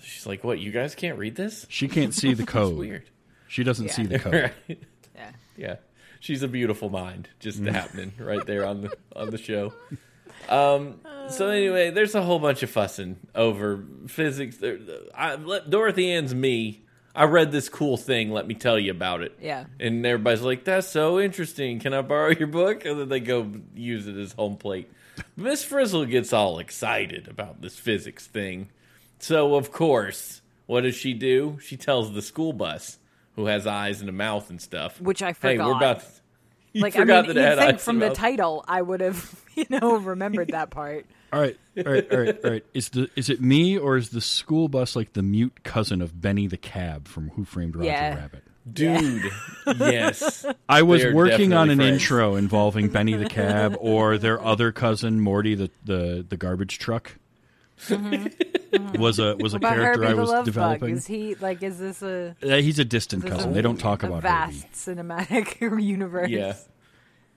She's 0.00 0.24
like, 0.26 0.44
"What? 0.44 0.58
You 0.58 0.70
guys 0.72 0.94
can't 0.94 1.18
read 1.18 1.36
this? 1.36 1.66
She 1.68 1.88
can't 1.88 2.14
see 2.14 2.32
the 2.32 2.42
It's 2.44 2.52
code. 2.52 2.78
weird." 2.78 3.04
She 3.48 3.64
doesn't 3.64 3.90
see 3.90 4.04
the 4.06 4.18
code. 4.18 4.34
right? 4.68 4.78
Yeah. 5.14 5.30
Yeah, 5.58 5.76
she's 6.20 6.42
a 6.42 6.48
beautiful 6.48 6.88
mind, 6.88 7.28
just 7.40 7.58
happening 7.60 8.12
right 8.18 8.44
there 8.46 8.64
on 8.64 8.80
the 8.82 8.96
on 9.14 9.28
the 9.30 9.38
show. 9.38 9.74
Um. 10.48 11.00
So 11.30 11.48
anyway, 11.48 11.90
there's 11.90 12.14
a 12.14 12.22
whole 12.22 12.38
bunch 12.38 12.62
of 12.62 12.70
fussing 12.70 13.16
over 13.34 13.84
physics. 14.06 14.56
There, 14.56 14.78
I, 15.14 15.34
let- 15.34 15.68
Dorothy 15.68 16.10
Ann's 16.12 16.34
me. 16.34 16.82
I 17.14 17.24
read 17.24 17.52
this 17.52 17.68
cool 17.68 17.96
thing. 17.96 18.30
Let 18.30 18.46
me 18.46 18.54
tell 18.54 18.78
you 18.78 18.92
about 18.92 19.22
it. 19.22 19.36
Yeah. 19.42 19.64
And 19.80 20.06
everybody's 20.06 20.42
like, 20.42 20.64
"That's 20.64 20.86
so 20.88 21.18
interesting. 21.20 21.80
Can 21.80 21.92
I 21.92 22.00
borrow 22.02 22.30
your 22.30 22.46
book?" 22.46 22.84
And 22.84 22.98
then 22.98 23.08
they 23.08 23.20
go 23.20 23.50
use 23.74 24.06
it 24.06 24.16
as 24.16 24.32
home 24.32 24.56
plate. 24.56 24.90
Miss 25.36 25.64
Frizzle 25.64 26.04
gets 26.06 26.32
all 26.32 26.60
excited 26.60 27.26
about 27.28 27.60
this 27.60 27.76
physics 27.76 28.26
thing. 28.26 28.68
So 29.18 29.56
of 29.56 29.72
course, 29.72 30.42
what 30.66 30.82
does 30.82 30.94
she 30.94 31.12
do? 31.12 31.58
She 31.60 31.76
tells 31.76 32.14
the 32.14 32.22
school 32.22 32.52
bus, 32.52 32.98
who 33.34 33.46
has 33.46 33.66
eyes 33.66 34.00
and 34.00 34.08
a 34.08 34.12
mouth 34.12 34.48
and 34.48 34.62
stuff, 34.62 35.00
Which 35.00 35.22
I 35.22 35.32
forgot. 35.32 35.50
Hey, 35.50 35.58
we're 35.58 35.76
about. 35.76 36.00
To, 36.00 36.06
you 36.72 36.82
Like 36.82 36.96
I 36.96 37.00
mean, 37.00 37.08
that 37.08 37.26
you'd 37.26 37.58
think 37.66 37.80
from 37.80 37.98
the 37.98 38.10
title 38.10 38.64
I 38.68 38.80
would 38.82 39.00
have, 39.00 39.44
you 39.54 39.66
know, 39.70 39.96
remembered 39.96 40.48
that 40.48 40.70
part. 40.70 41.06
All 41.32 41.38
right, 41.40 41.58
all 41.76 41.92
right, 41.92 42.10
all 42.10 42.18
right, 42.20 42.38
all 42.42 42.50
right. 42.52 42.64
Is 42.72 42.88
the 42.88 43.10
is 43.14 43.28
it 43.28 43.42
me 43.42 43.76
or 43.76 43.98
is 43.98 44.08
the 44.08 44.20
school 44.22 44.68
bus 44.68 44.96
like 44.96 45.12
the 45.12 45.22
mute 45.22 45.62
cousin 45.62 46.00
of 46.00 46.18
Benny 46.22 46.46
the 46.46 46.56
Cab 46.56 47.06
from 47.06 47.28
Who 47.30 47.44
Framed 47.44 47.76
Roger 47.76 47.88
Yeah. 47.90 48.14
Rabbit? 48.16 48.44
Dude, 48.72 49.30
yes. 49.78 50.46
I 50.70 50.80
was 50.82 51.04
working 51.12 51.52
on 51.52 51.68
an 51.68 51.78
friends. 51.80 52.00
intro 52.02 52.34
involving 52.36 52.88
Benny 52.88 53.14
the 53.14 53.28
Cab 53.28 53.76
or 53.78 54.16
their 54.16 54.42
other 54.42 54.72
cousin 54.72 55.20
Morty 55.20 55.54
the 55.54 55.70
the, 55.84 56.24
the 56.26 56.38
garbage 56.38 56.78
truck. 56.78 57.18
Was 58.98 59.18
a 59.18 59.36
was 59.36 59.54
a 59.54 59.56
About 59.56 59.74
character 59.76 60.02
Herbie 60.02 60.06
I 60.12 60.14
was 60.14 60.28
Love 60.28 60.38
Bug. 60.38 60.44
developing. 60.44 60.96
Is 60.96 61.06
he 61.06 61.34
like? 61.36 61.62
Is 61.62 61.78
this 61.78 62.02
a? 62.02 62.36
Uh, 62.42 62.56
he's 62.56 62.78
a 62.78 62.84
distant 62.84 63.24
cousin. 63.26 63.50
a- 63.50 63.52
They 63.54 63.62
don't 63.62 63.78
talk 63.78 64.02
a 64.02 64.06
about 64.06 64.22
vast 64.22 64.86
Herbie. 64.86 65.00
cinematic 65.02 65.60
universe. 65.82 66.28
Yeah. 66.30 66.54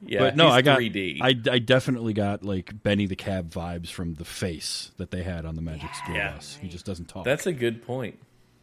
Yeah. 0.05 0.19
But 0.19 0.35
no, 0.35 0.47
he's 0.47 0.55
I 0.55 0.61
got 0.63 0.79
3D. 0.79 1.19
I, 1.21 1.27
I 1.51 1.59
definitely 1.59 2.13
got 2.13 2.43
like 2.43 2.81
Benny 2.81 3.05
the 3.05 3.15
Cab 3.15 3.51
vibes 3.51 3.89
from 3.89 4.15
the 4.15 4.25
face 4.25 4.91
that 4.97 5.11
they 5.11 5.21
had 5.21 5.45
on 5.45 5.55
the 5.55 5.61
Magic 5.61 5.93
School 5.93 6.15
Yeah. 6.15 6.33
Bus. 6.33 6.57
He 6.59 6.67
just 6.69 6.85
doesn't 6.87 7.05
talk. 7.05 7.23
That's 7.23 7.45
a 7.45 7.53
good 7.53 7.85
point. 7.85 8.17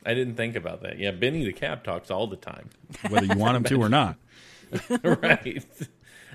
I 0.05 0.15
didn't 0.15 0.35
think 0.35 0.57
about 0.57 0.83
that. 0.83 0.99
Yeah, 0.99 1.13
Benny 1.13 1.45
the 1.45 1.53
Cab 1.53 1.85
talks 1.85 2.11
all 2.11 2.27
the 2.27 2.37
time. 2.37 2.71
whether 3.09 3.27
you 3.27 3.39
want 3.39 3.57
him 3.57 3.65
to 3.65 3.81
or 3.81 3.89
not. 3.89 4.17
right. 5.05 5.65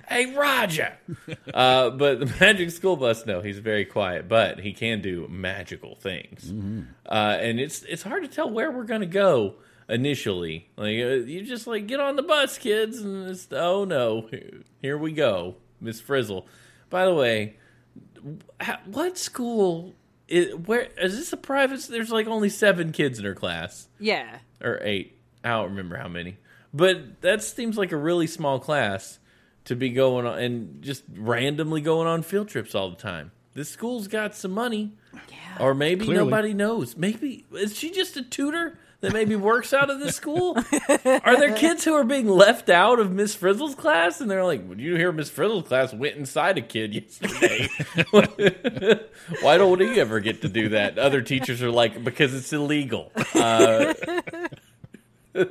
Hey, 0.07 0.33
Roger. 0.35 0.93
Uh, 1.53 1.91
but 1.91 2.19
the 2.19 2.25
Magic 2.39 2.71
School 2.71 2.95
Bus, 2.95 3.25
no, 3.27 3.41
he's 3.41 3.59
very 3.59 3.85
quiet, 3.85 4.27
but 4.27 4.59
he 4.59 4.73
can 4.73 5.01
do 5.01 5.27
magical 5.29 5.95
things. 5.95 6.51
Uh, 7.07 7.37
and 7.39 7.59
it's 7.59 7.83
it's 7.83 8.01
hard 8.01 8.23
to 8.23 8.29
tell 8.29 8.49
where 8.49 8.71
we're 8.71 8.85
gonna 8.85 9.05
go 9.05 9.55
initially. 9.87 10.67
Like 10.77 10.97
uh, 10.97 11.23
you 11.25 11.43
just 11.43 11.67
like 11.67 11.85
get 11.85 11.99
on 11.99 12.15
the 12.15 12.23
bus, 12.23 12.57
kids, 12.57 12.99
and 13.01 13.29
it's 13.29 13.47
oh 13.51 13.85
no, 13.85 14.27
here 14.81 14.97
we 14.97 15.11
go, 15.11 15.55
Miss 15.79 16.01
Frizzle. 16.01 16.47
By 16.89 17.05
the 17.05 17.13
way, 17.13 17.57
what 18.85 19.17
school? 19.17 19.93
Is, 20.27 20.55
where 20.55 20.87
is 20.97 21.15
this 21.17 21.33
a 21.33 21.37
private? 21.37 21.81
There's 21.87 22.09
like 22.11 22.27
only 22.27 22.49
seven 22.49 22.91
kids 22.93 23.19
in 23.19 23.25
her 23.25 23.35
class 23.35 23.87
Yeah. 23.99 24.39
or 24.61 24.79
eight. 24.81 25.17
I 25.43 25.49
don't 25.49 25.71
remember 25.71 25.97
how 25.97 26.07
many. 26.07 26.37
But 26.73 27.21
that 27.21 27.43
seems 27.43 27.77
like 27.77 27.91
a 27.91 27.97
really 27.97 28.25
small 28.27 28.57
class 28.59 29.19
to 29.65 29.75
be 29.75 29.89
going 29.89 30.25
on 30.25 30.39
and 30.39 30.81
just 30.81 31.03
randomly 31.15 31.81
going 31.81 32.07
on 32.07 32.21
field 32.23 32.47
trips 32.49 32.75
all 32.75 32.89
the 32.89 32.95
time. 32.95 33.31
This 33.53 33.69
school's 33.69 34.07
got 34.07 34.35
some 34.35 34.51
money. 34.51 34.93
Yeah. 35.13 35.57
Or 35.59 35.73
maybe 35.75 36.05
Clearly. 36.05 36.25
nobody 36.25 36.53
knows. 36.53 36.97
Maybe 36.97 37.45
is 37.53 37.77
she 37.77 37.91
just 37.91 38.17
a 38.17 38.23
tutor 38.23 38.79
that 39.01 39.13
maybe 39.13 39.35
works 39.35 39.73
out 39.73 39.89
of 39.91 39.99
this 39.99 40.15
school? 40.15 40.57
are 40.89 41.37
there 41.37 41.53
kids 41.53 41.83
who 41.83 41.93
are 41.93 42.03
being 42.03 42.27
left 42.27 42.69
out 42.69 42.99
of 42.99 43.11
Miss 43.11 43.35
Frizzle's 43.35 43.75
class 43.75 44.21
and 44.21 44.31
they're 44.31 44.43
like, 44.45 44.67
"Would 44.67 44.79
you 44.79 44.95
hear 44.95 45.11
Miss 45.11 45.29
Frizzle's 45.29 45.67
class 45.67 45.93
went 45.93 46.15
inside 46.15 46.57
a 46.57 46.61
kid 46.61 46.93
yesterday? 46.95 47.67
Why 49.41 49.57
don't 49.57 49.77
we 49.77 49.99
ever 49.99 50.19
get 50.19 50.41
to 50.41 50.49
do 50.49 50.69
that?" 50.69 50.97
Other 50.97 51.21
teachers 51.21 51.61
are 51.61 51.69
like, 51.69 52.03
"Because 52.03 52.33
it's 52.33 52.51
illegal." 52.53 53.11
Uh, 53.35 53.93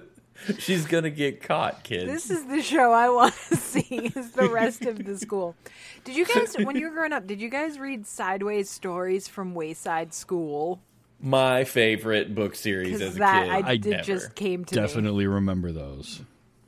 she's 0.59 0.87
gonna 0.87 1.11
get 1.11 1.43
caught, 1.43 1.83
kids. 1.85 2.07
This 2.07 2.31
is 2.31 2.47
the 2.47 2.63
show 2.63 2.93
I 2.93 3.09
want 3.11 3.35
to 3.49 3.57
see. 3.57 4.13
Is 4.17 4.33
the 4.33 4.49
rest 4.49 4.83
of 4.87 5.05
the 5.05 5.17
school? 5.19 5.55
Did 6.05 6.17
you 6.17 6.25
guys, 6.27 6.55
when 6.57 6.77
you 6.77 6.87
were 6.89 6.95
growing 6.95 7.13
up, 7.13 7.27
did 7.27 7.41
you 7.41 7.49
guys 7.49 7.79
read 7.79 8.07
Sideways 8.07 8.69
stories 8.71 9.29
from 9.29 9.55
Wayside 9.55 10.13
School? 10.15 10.81
My 11.21 11.65
favorite 11.65 12.35
book 12.35 12.55
series 12.57 12.99
Because 12.99 13.15
as 13.15 13.17
a 13.17 13.19
kid. 13.19 13.25
I, 13.25 13.69
I 13.69 13.77
did 13.77 13.91
never. 13.91 14.03
just 14.03 14.35
came 14.35 14.65
to 14.65 14.75
me. 14.75 14.81
Definitely 14.83 15.27
remember 15.29 15.71
those. 15.71 16.21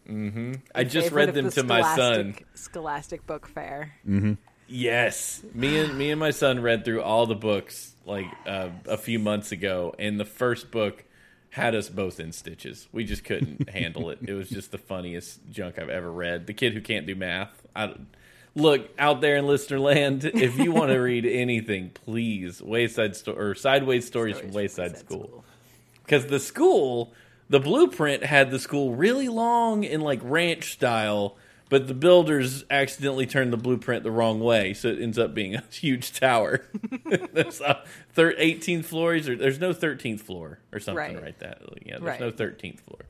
Mm-hmm. 0.09 0.53
I 0.75 0.85
just 0.85 1.11
read 1.13 1.31
of 1.31 1.35
them 1.35 1.47
the 1.47 1.51
to 1.53 1.63
my 1.65 1.81
son. 1.81 2.35
Scholastic- 2.35 2.47
Scholastic 2.55 3.27
Book 3.27 3.49
Fair. 3.49 3.95
Mm-hmm. 4.09 4.35
Yes, 4.69 5.43
me 5.53 5.79
and 5.79 5.99
me 5.99 6.11
and 6.11 6.19
my 6.19 6.31
son 6.31 6.61
read 6.63 6.85
through 6.85 7.03
all 7.03 7.27
the 7.27 7.35
books 7.35 7.95
like 8.07 8.27
uh, 8.47 8.71
a 8.87 8.97
few 8.97 9.19
months 9.19 9.53
ago, 9.53 9.95
and 9.99 10.19
the 10.19 10.25
first 10.25 10.71
book 10.71 11.05
had 11.55 11.73
us 11.77 11.89
both 11.89 12.19
in 12.19 12.33
stitches. 12.33 12.89
We 12.91 13.05
just 13.05 13.23
couldn't 13.23 13.69
handle 13.71 14.11
it. 14.11 14.19
It 14.27 14.33
was 14.35 14.49
just 14.49 14.73
the 14.73 14.79
funniest 14.79 15.39
junk 15.53 15.79
I've 15.79 15.89
ever 15.89 16.11
read. 16.11 16.49
The 16.49 16.53
kid 16.53 16.73
who 16.73 16.81
can't 16.81 17.07
do 17.07 17.15
math. 17.15 17.63
I, 17.77 17.95
look 18.57 18.89
out 18.99 19.21
there 19.21 19.37
in 19.37 19.47
listener 19.47 19.79
land. 19.79 20.25
If 20.25 20.59
you 20.59 20.73
want 20.73 20.91
to 20.91 20.99
read 20.99 21.25
anything, 21.27 21.91
please 21.91 22.61
Wayside 22.61 23.15
Sto- 23.15 23.35
or 23.35 23.55
Sideways 23.55 24.05
Stories, 24.05 24.37
from 24.41 24.51
Wayside, 24.51 24.99
School. 24.99 25.45
because 26.05 26.27
the 26.27 26.41
school, 26.41 27.13
the 27.49 27.61
blueprint 27.61 28.25
had 28.25 28.51
the 28.51 28.59
school 28.59 28.97
really 28.97 29.29
long 29.29 29.85
in 29.85 30.01
like 30.01 30.19
ranch 30.25 30.73
style, 30.73 31.37
but 31.69 31.87
the 31.89 31.95
builders 31.95 32.65
accidentally 32.71 33.27
turned 33.27 33.53
the 33.53 33.57
blueprint 33.57 34.03
the 34.05 34.11
wrong 34.11 34.41
way, 34.41 34.75
so 34.75 34.89
it 34.89 35.01
ends 35.01 35.19
up 35.19 35.35
being 35.35 35.55
a 35.55 35.63
huge 35.73 36.13
tower. 36.13 36.65
there's 37.33 37.61
a 37.61 37.83
thir- 38.13 38.35
18 38.37 38.83
floors, 38.83 39.29
or 39.29 39.37
there's 39.37 39.59
no 39.59 39.73
13th 39.73 40.21
floor 40.21 40.59
or 40.73 40.81
something 40.81 40.97
Right. 41.17 41.23
right 41.23 41.39
that. 41.41 41.63
Yeah, 41.85 41.99
there's 41.99 42.03
Right. 42.03 42.21
no 42.21 42.31
13th 42.31 42.81
floor. 42.81 43.01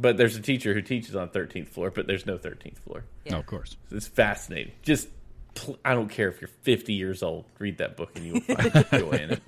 But 0.00 0.16
there's 0.16 0.36
a 0.36 0.40
teacher 0.40 0.74
who 0.74 0.80
teaches 0.82 1.16
on 1.16 1.28
13th 1.30 1.68
floor, 1.68 1.90
but 1.90 2.06
there's 2.06 2.24
no 2.24 2.38
13th 2.38 2.78
floor. 2.78 3.04
Yeah. 3.24 3.32
No, 3.32 3.38
of 3.40 3.46
course. 3.46 3.76
It's 3.90 4.06
fascinating. 4.06 4.72
Just, 4.82 5.08
pl- 5.54 5.78
I 5.84 5.94
don't 5.94 6.08
care 6.08 6.28
if 6.28 6.40
you're 6.40 6.50
50 6.62 6.92
years 6.94 7.22
old. 7.22 7.46
Read 7.58 7.78
that 7.78 7.96
book 7.96 8.12
and 8.14 8.24
you 8.24 8.32
will 8.34 8.40
find 8.42 8.72
joy 8.92 9.10
in 9.10 9.30
it. 9.32 9.42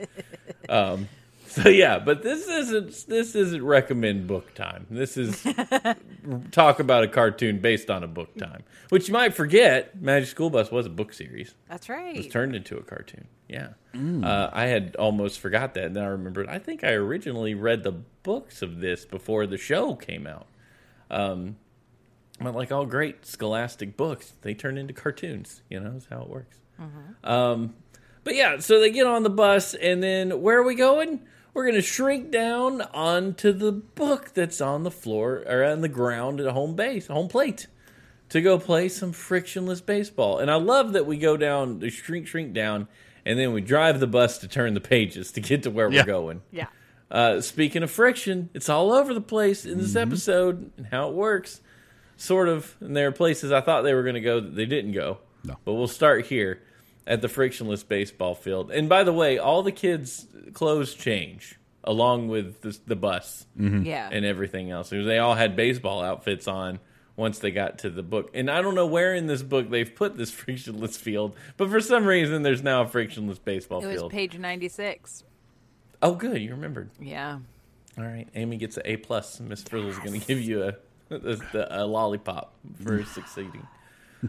Um, 0.69 1.09
so 1.63 1.69
yeah, 1.69 1.99
but 1.99 2.23
this 2.23 2.47
isn't 2.47 3.09
this 3.09 3.35
isn't 3.35 3.65
recommend 3.65 4.29
book 4.29 4.55
time. 4.55 4.87
This 4.89 5.17
is 5.17 5.45
talk 6.53 6.79
about 6.79 7.03
a 7.03 7.09
cartoon 7.09 7.59
based 7.59 7.91
on 7.91 8.05
a 8.05 8.07
book 8.07 8.37
time, 8.37 8.63
which 8.91 9.09
you 9.09 9.15
might 9.15 9.35
forget. 9.35 10.01
Magic 10.01 10.29
School 10.29 10.49
Bus 10.49 10.71
was 10.71 10.87
a 10.87 10.91
book 10.91 11.13
series. 11.13 11.55
That's 11.69 11.89
right. 11.89 12.15
It 12.15 12.19
was 12.19 12.29
turned 12.29 12.55
into 12.55 12.77
a 12.77 12.83
cartoon. 12.83 13.27
Yeah, 13.49 13.71
uh, 13.95 14.51
I 14.53 14.67
had 14.67 14.95
almost 14.95 15.41
forgot 15.41 15.75
that, 15.75 15.87
and 15.87 15.97
then 15.97 16.05
I 16.05 16.09
remembered. 16.09 16.47
I 16.49 16.61
think 16.61 16.85
I 16.85 16.93
originally 16.93 17.55
read 17.55 17.83
the 17.83 17.93
books 18.23 18.63
of 18.63 18.79
this 18.79 19.05
before 19.05 19.49
the 19.49 19.59
show 19.59 19.97
came 19.97 20.29
out. 20.29 20.47
Um, 21.11 21.57
but 22.41 22.55
like 22.55 22.71
all 22.71 22.87
great 22.87 23.27
scholastic 23.27 23.97
books, 23.97 24.35
they 24.43 24.55
turn 24.55 24.79
into 24.79 24.95
cartoons. 24.95 25.63
You 25.69 25.81
know, 25.81 25.97
is 25.97 26.07
how 26.09 26.23
it 26.23 26.29
works. 26.29 26.59
Um, 27.25 27.75
but 28.23 28.37
yeah, 28.37 28.59
so 28.59 28.79
they 28.79 28.91
get 28.91 29.07
on 29.07 29.25
the 29.25 29.31
bus, 29.31 29.75
and 29.75 30.01
then 30.01 30.43
where 30.43 30.59
are 30.59 30.63
we 30.63 30.77
going? 30.77 31.27
We're 31.53 31.61
we're 31.63 31.67
going 31.71 31.83
to 31.83 31.87
shrink 31.87 32.31
down 32.31 32.81
onto 32.83 33.53
the 33.53 33.73
book 33.73 34.33
that's 34.35 34.61
on 34.61 34.83
the 34.85 34.91
floor 34.91 35.43
or 35.47 35.65
on 35.65 35.81
the 35.81 35.89
ground 35.89 36.41
at 36.41 36.51
home 36.53 36.75
base, 36.77 37.07
home 37.09 37.29
plate, 37.29 37.67
to 38.31 38.41
go 38.41 38.59
play 38.59 38.89
some 38.89 39.13
frictionless 39.13 39.81
baseball. 39.81 40.39
And 40.39 40.51
I 40.51 40.55
love 40.55 40.93
that 40.93 41.07
we 41.07 41.19
go 41.19 41.37
down, 41.37 41.81
the 41.81 41.91
shrink, 41.91 42.27
shrink 42.29 42.53
down, 42.53 42.89
and 43.27 43.39
then 43.39 43.53
we 43.53 43.61
drive 43.61 44.01
the 44.01 44.07
bus 44.07 44.39
to 44.39 44.49
turn 44.49 44.75
the 44.75 44.81
pages 44.81 45.33
to 45.33 45.41
get 45.41 45.63
to 45.65 45.71
where 45.71 45.91
Yeah. 45.91 46.03
we're 46.03 46.07
going. 46.07 46.43
Yeah. 46.53 46.67
Uh, 47.11 47.41
speaking 47.41 47.83
of 47.83 47.91
friction, 47.91 48.49
it's 48.55 48.69
all 48.69 48.93
over 48.93 49.13
the 49.13 49.21
place 49.21 49.67
in 49.67 49.79
this 49.79 49.97
episode 49.97 50.71
and 50.77 50.87
how 50.87 51.09
it 51.09 51.15
works, 51.15 51.61
sort 52.17 52.49
of. 52.49 52.77
And 52.81 52.97
there 52.97 53.09
are 53.09 53.13
places 53.13 53.51
I 53.51 53.61
thought 53.61 53.83
they 53.83 53.95
were 53.95 54.05
going 54.05 54.15
to 54.15 54.21
go 54.21 54.39
that 54.41 54.55
they 54.55 54.67
didn't 54.67 54.93
go. 54.93 55.19
No. 55.45 55.57
But 55.65 55.75
we'll 55.75 55.89
start 55.89 56.27
here 56.27 56.63
at 57.11 57.21
the 57.21 57.29
frictionless 57.29 57.83
baseball 57.83 58.37
field. 58.37 58.71
And 58.71 58.89
by 58.89 59.03
the 59.03 59.13
way, 59.13 59.37
all 59.37 59.65
the 59.65 59.73
kids' 59.73 60.29
clothes 60.55 60.95
change 60.95 61.59
along 61.83 62.29
with 62.29 62.61
the, 62.61 62.79
the 62.87 62.95
bus 62.95 63.47
mm-hmm. 63.59 63.85
Yeah. 63.85 64.09
and 64.13 64.25
everything 64.25 64.71
else. 64.71 64.91
They 64.91 65.19
all 65.19 65.35
had 65.35 65.57
baseball 65.57 66.03
outfits 66.05 66.47
on 66.47 66.79
once 67.17 67.41
they 67.41 67.51
got 67.51 67.81
to 67.81 67.91
the 67.91 68.05
book. 68.05 68.31
And 68.33 68.49
I 68.49 68.63
don't 68.63 68.77
know 68.77 68.87
where 68.87 69.13
in 69.13 69.27
this 69.27 69.43
book 69.43 69.71
they've 69.71 69.93
put 69.93 70.17
this 70.17 70.31
frictionless 70.31 70.97
field, 70.97 71.35
but 71.57 71.69
for 71.69 71.81
some 71.81 72.07
reason 72.07 72.45
there's 72.45 72.63
now 72.63 72.83
a 72.83 72.87
frictionless 72.87 73.41
baseball 73.41 73.81
field. 73.81 73.91
it 73.91 73.95
was 73.95 74.03
field. 74.03 74.13
page 74.13 74.39
96. 74.39 75.25
oh, 76.03 76.15
good, 76.15 76.41
you 76.41 76.53
remembered. 76.53 76.91
Yeah. 77.01 77.41
All 77.99 78.05
right, 78.05 78.29
Amy 78.37 78.57
gets 78.57 78.77
an 78.77 78.85
A 78.85 78.97
plus. 78.99 79.41
and 79.41 79.49
Miss 79.49 79.65
Frizzle's 79.65 79.99
going 79.99 80.19
to 80.19 80.25
give 80.25 80.41
you 80.41 80.63
a 80.63 80.75
a, 81.11 81.67
a 81.71 81.87
lollipop 81.87 82.55
for 82.85 83.05
succeeding. 83.05 83.67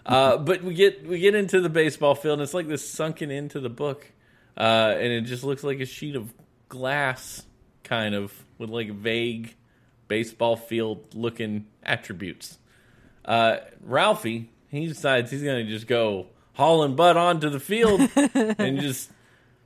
Uh, 0.06 0.38
but 0.38 0.64
we 0.64 0.74
get 0.74 1.06
we 1.06 1.20
get 1.20 1.36
into 1.36 1.60
the 1.62 1.70
baseball 1.70 2.16
field, 2.16 2.34
and 2.34 2.42
it's 2.44 2.54
like 2.54 2.68
this 2.68 2.88
sunken 2.90 3.30
into 3.32 3.60
the 3.60 3.70
book, 3.70 4.10
uh, 4.58 4.94
and 4.96 5.12
it 5.12 5.22
just 5.22 5.44
looks 5.44 5.64
like 5.64 5.80
a 5.80 5.86
sheet 5.86 6.16
of 6.16 6.34
glass, 6.70 7.46
kind 7.84 8.16
of 8.16 8.34
with 8.58 8.70
like 8.70 8.92
vague 8.92 9.56
baseball 10.08 10.56
field 10.56 11.14
looking 11.14 11.66
attributes. 11.84 12.58
Uh, 13.26 13.58
Ralphie 13.82 14.50
he 14.72 14.88
decides 14.88 15.30
he's 15.30 15.44
going 15.44 15.66
to 15.66 15.72
just 15.72 15.86
go 15.86 16.28
hauling 16.54 16.96
butt 16.96 17.18
onto 17.18 17.50
the 17.50 17.60
field 17.60 18.02
and 18.58 18.80
just 18.80 19.12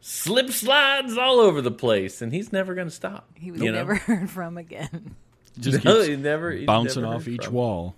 slip 0.01 0.49
slides 0.49 1.17
all 1.17 1.39
over 1.39 1.61
the 1.61 1.71
place, 1.71 2.21
and 2.21 2.33
he's 2.33 2.51
never 2.51 2.73
going 2.73 2.87
to 2.87 2.93
stop. 2.93 3.29
He 3.35 3.51
was 3.51 3.61
you 3.61 3.71
know? 3.71 3.77
never 3.77 3.95
heard 3.95 4.29
from 4.29 4.57
again. 4.57 5.15
Just 5.59 5.85
No, 5.85 5.95
keeps 5.97 6.07
he 6.07 6.15
never 6.15 6.65
bouncing 6.65 7.03
never 7.03 7.15
off 7.15 7.27
each 7.27 7.45
from. 7.45 7.53
wall. 7.53 7.95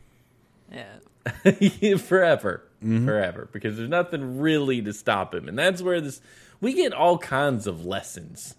Yeah. 0.71 0.85
forever, 1.99 2.63
forever, 2.81 3.49
because 3.51 3.77
there's 3.77 3.89
nothing 3.89 4.39
really 4.39 4.81
to 4.81 4.93
stop 4.93 5.33
him, 5.33 5.47
and 5.47 5.57
that's 5.57 5.81
where 5.81 6.01
this 6.01 6.21
we 6.59 6.73
get 6.73 6.93
all 6.93 7.17
kinds 7.17 7.67
of 7.67 7.85
lessons 7.85 8.55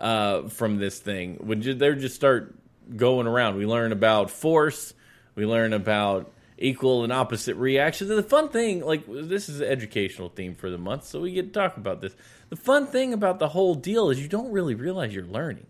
uh, 0.00 0.48
from 0.48 0.78
this 0.78 0.98
thing. 0.98 1.36
When 1.40 1.60
they 1.60 1.94
just 1.94 2.14
start 2.14 2.54
going 2.96 3.26
around, 3.26 3.56
we 3.56 3.66
learn 3.66 3.92
about 3.92 4.30
force, 4.30 4.94
we 5.34 5.46
learn 5.46 5.72
about 5.72 6.32
equal 6.58 7.04
and 7.04 7.12
opposite 7.12 7.56
reactions. 7.56 8.10
And 8.10 8.18
the 8.18 8.22
fun 8.22 8.48
thing, 8.48 8.84
like 8.84 9.04
this 9.06 9.48
is 9.48 9.60
an 9.60 9.68
educational 9.68 10.28
theme 10.28 10.54
for 10.54 10.70
the 10.70 10.78
month, 10.78 11.04
so 11.06 11.20
we 11.20 11.32
get 11.32 11.52
to 11.52 11.60
talk 11.60 11.76
about 11.76 12.00
this. 12.00 12.14
The 12.50 12.56
fun 12.56 12.86
thing 12.86 13.12
about 13.12 13.38
the 13.38 13.48
whole 13.48 13.74
deal 13.74 14.10
is 14.10 14.20
you 14.20 14.28
don't 14.28 14.52
really 14.52 14.74
realize 14.74 15.14
you're 15.14 15.24
learning. 15.24 15.66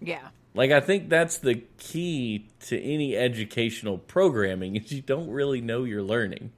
Yeah. 0.00 0.28
Like 0.54 0.70
I 0.70 0.80
think 0.80 1.08
that's 1.08 1.38
the 1.38 1.62
key 1.78 2.48
to 2.66 2.80
any 2.80 3.16
educational 3.16 3.98
programming 3.98 4.76
is 4.76 4.92
you 4.92 5.02
don't 5.02 5.30
really 5.30 5.60
know 5.60 5.84
you're 5.84 6.02
learning. 6.02 6.52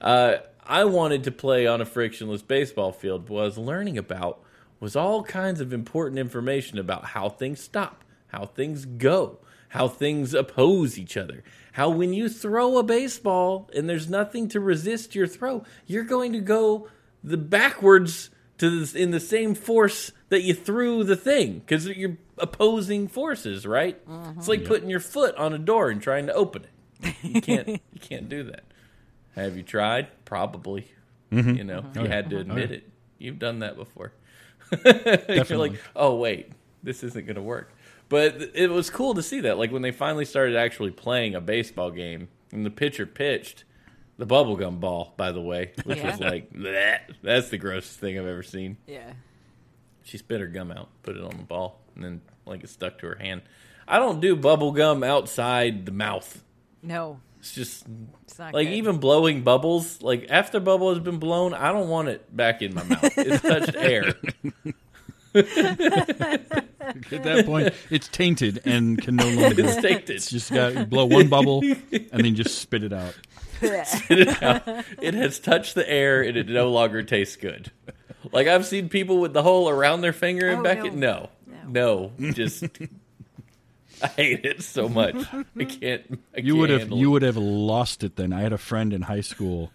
Uh, 0.00 0.36
I 0.66 0.84
wanted 0.84 1.24
to 1.24 1.30
play 1.30 1.66
on 1.66 1.80
a 1.80 1.84
frictionless 1.84 2.42
baseball 2.42 2.92
field, 2.92 3.26
but 3.26 3.34
what 3.34 3.40
I 3.42 3.44
was 3.44 3.58
learning 3.58 3.98
about 3.98 4.42
was 4.78 4.96
all 4.96 5.22
kinds 5.22 5.60
of 5.60 5.72
important 5.72 6.18
information 6.18 6.78
about 6.78 7.06
how 7.06 7.28
things 7.28 7.60
stop, 7.60 8.04
how 8.28 8.46
things 8.46 8.84
go, 8.84 9.38
how 9.70 9.88
things 9.88 10.32
oppose 10.32 10.98
each 10.98 11.16
other. 11.16 11.42
How 11.72 11.90
when 11.90 12.12
you 12.12 12.28
throw 12.28 12.78
a 12.78 12.82
baseball 12.82 13.70
and 13.74 13.88
there's 13.88 14.08
nothing 14.08 14.48
to 14.48 14.60
resist 14.60 15.14
your 15.14 15.26
throw, 15.26 15.64
you're 15.86 16.04
going 16.04 16.32
to 16.32 16.40
go 16.40 16.88
the 17.22 17.36
backwards 17.36 18.30
to 18.58 18.80
this, 18.80 18.94
in 18.94 19.10
the 19.10 19.20
same 19.20 19.54
force 19.54 20.12
that 20.28 20.42
you 20.42 20.54
threw 20.54 21.04
the 21.04 21.16
thing 21.16 21.60
because 21.60 21.86
you're 21.86 22.16
opposing 22.40 23.08
forces, 23.08 23.66
right? 23.66 24.00
It's 24.36 24.48
like 24.48 24.60
mm-hmm. 24.60 24.68
putting 24.68 24.90
your 24.90 25.00
foot 25.00 25.34
on 25.36 25.52
a 25.52 25.58
door 25.58 25.90
and 25.90 26.00
trying 26.00 26.26
to 26.26 26.32
open 26.32 26.64
it. 26.64 27.14
You 27.22 27.40
can't. 27.40 27.68
you 27.68 28.00
can't 28.00 28.28
do 28.28 28.44
that. 28.44 28.64
Have 29.34 29.56
you 29.56 29.62
tried? 29.62 30.08
Probably. 30.24 30.90
Mm-hmm. 31.32 31.54
You 31.54 31.64
know, 31.64 31.82
mm-hmm. 31.82 32.00
you 32.00 32.06
oh, 32.06 32.08
had 32.08 32.30
to 32.30 32.36
oh, 32.36 32.40
admit 32.40 32.70
it. 32.70 32.90
You've 33.18 33.38
done 33.38 33.60
that 33.60 33.76
before. 33.76 34.12
You're 34.84 35.58
like, 35.58 35.80
oh 35.94 36.16
wait, 36.16 36.52
this 36.82 37.02
isn't 37.02 37.26
going 37.26 37.36
to 37.36 37.42
work. 37.42 37.72
But 38.08 38.50
it 38.54 38.70
was 38.70 38.90
cool 38.90 39.14
to 39.14 39.22
see 39.22 39.40
that. 39.42 39.58
Like 39.58 39.70
when 39.70 39.82
they 39.82 39.92
finally 39.92 40.24
started 40.24 40.56
actually 40.56 40.90
playing 40.90 41.34
a 41.34 41.40
baseball 41.40 41.90
game, 41.90 42.28
and 42.52 42.66
the 42.66 42.70
pitcher 42.70 43.06
pitched 43.06 43.64
the 44.18 44.26
bubblegum 44.26 44.80
ball, 44.80 45.14
by 45.16 45.32
the 45.32 45.40
way, 45.40 45.72
which 45.84 45.98
Yeah. 45.98 46.10
was 46.10 46.20
like, 46.20 46.52
bleh. 46.52 47.00
that's 47.22 47.48
the 47.48 47.58
grossest 47.58 48.00
thing 48.00 48.18
I've 48.18 48.26
ever 48.26 48.42
seen. 48.42 48.76
Yeah. 48.86 49.12
She 50.02 50.18
spit 50.18 50.40
her 50.40 50.46
gum 50.46 50.72
out, 50.72 50.88
put 51.02 51.16
it 51.16 51.22
on 51.22 51.36
the 51.36 51.44
ball, 51.44 51.79
and 52.00 52.04
then 52.04 52.20
like 52.46 52.64
it 52.64 52.70
stuck 52.70 52.98
to 53.00 53.06
her 53.08 53.16
hand. 53.16 53.42
I 53.86 53.98
don't 53.98 54.20
do 54.20 54.36
bubble 54.36 54.72
gum 54.72 55.02
outside 55.04 55.84
the 55.86 55.92
mouth. 55.92 56.42
No. 56.82 57.20
It's 57.40 57.52
just 57.54 57.86
It's 58.24 58.38
not 58.38 58.52
like 58.54 58.68
good. 58.68 58.74
even 58.74 58.98
blowing 58.98 59.42
bubbles. 59.42 60.00
Like 60.02 60.26
after 60.30 60.60
bubble 60.60 60.90
has 60.90 60.98
been 61.02 61.18
blown, 61.18 61.54
I 61.54 61.72
don't 61.72 61.88
want 61.88 62.08
it 62.08 62.34
back 62.36 62.62
in 62.62 62.74
my 62.74 62.82
mouth. 62.84 63.12
It's 63.18 63.42
touched 63.42 63.76
air. 63.76 64.14
At 65.34 67.22
that 67.24 67.44
point, 67.46 67.72
it's 67.90 68.08
tainted 68.08 68.60
and 68.64 69.00
can 69.00 69.16
no 69.16 69.28
longer. 69.28 69.62
It's 69.64 69.76
tainted. 69.80 70.10
It's 70.10 70.30
just 70.30 70.52
got 70.52 70.72
to 70.74 70.84
blow 70.86 71.06
one 71.06 71.28
bubble 71.28 71.62
and 71.62 72.24
then 72.24 72.34
just 72.34 72.58
spit 72.62 72.82
it 72.84 72.92
out. 72.92 73.14
it 73.62 75.14
has 75.14 75.38
touched 75.38 75.74
the 75.74 75.88
air 75.88 76.22
and 76.22 76.36
it 76.36 76.48
no 76.48 76.70
longer 76.70 77.02
tastes 77.02 77.36
good. 77.36 77.70
Like 78.32 78.48
I've 78.48 78.66
seen 78.66 78.88
people 78.88 79.18
with 79.18 79.32
the 79.32 79.42
hole 79.42 79.68
around 79.68 80.00
their 80.00 80.12
finger 80.12 80.48
and 80.48 80.60
Oh, 80.60 80.62
back 80.64 80.78
no. 80.78 80.84
it. 80.86 80.94
No, 80.94 81.28
no, 81.70 82.12
just 82.18 82.64
I 84.02 84.06
hate 84.08 84.44
it 84.44 84.62
so 84.62 84.88
much. 84.88 85.14
I 85.58 85.64
can't. 85.64 86.20
I 86.36 86.40
You 86.40 86.54
can't 86.54 86.58
would 86.58 86.70
have 86.70 86.88
you 86.90 87.08
it. 87.08 87.12
would 87.12 87.22
have 87.22 87.36
lost 87.36 88.02
it 88.02 88.16
then. 88.16 88.32
I 88.32 88.40
had 88.40 88.52
a 88.52 88.58
friend 88.58 88.92
in 88.92 89.02
high 89.02 89.20
school 89.20 89.72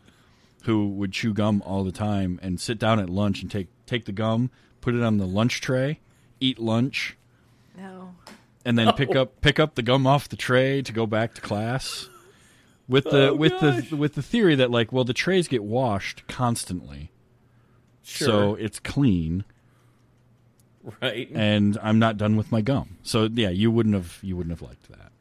who 0.63 0.87
would 0.89 1.11
chew 1.11 1.33
gum 1.33 1.61
all 1.65 1.83
the 1.83 1.91
time 1.91 2.39
and 2.41 2.59
sit 2.59 2.79
down 2.79 2.99
at 2.99 3.09
lunch 3.09 3.41
and 3.41 3.51
take 3.51 3.67
take 3.85 4.05
the 4.05 4.11
gum, 4.11 4.49
put 4.81 4.95
it 4.95 5.03
on 5.03 5.17
the 5.17 5.27
lunch 5.27 5.61
tray, 5.61 5.99
eat 6.39 6.57
lunch, 6.57 7.15
no. 7.77 8.15
and 8.65 8.77
then 8.79 8.91
pick 8.93 9.15
up 9.15 9.41
pick 9.41 9.59
up 9.59 9.75
the 9.75 9.83
gum 9.83 10.07
off 10.07 10.27
the 10.27 10.35
tray 10.35 10.81
to 10.81 10.91
go 10.91 11.05
back 11.05 11.35
to 11.35 11.41
class. 11.41 12.09
With 12.87 13.03
the 13.05 13.29
Oh, 13.29 13.33
with 13.35 13.51
gosh. 13.59 13.89
the 13.89 13.95
with 13.95 14.15
the 14.15 14.21
theory 14.23 14.55
that 14.55 14.71
like 14.71 14.91
well 14.91 15.03
the 15.03 15.13
trays 15.13 15.47
get 15.47 15.63
washed 15.63 16.27
constantly. 16.27 17.11
Sure. 18.03 18.27
So 18.27 18.55
it's 18.55 18.79
clean 18.79 19.43
right. 21.01 21.29
and 21.33 21.77
I'm 21.81 21.99
not 21.99 22.17
done 22.17 22.35
with 22.35 22.51
my 22.51 22.61
gum. 22.61 22.97
So 23.03 23.29
yeah, 23.31 23.49
you 23.49 23.71
wouldn't 23.71 23.95
have 23.95 24.19
you 24.21 24.35
wouldn't 24.37 24.57
have 24.57 24.67
liked 24.67 24.89
that. 24.89 25.11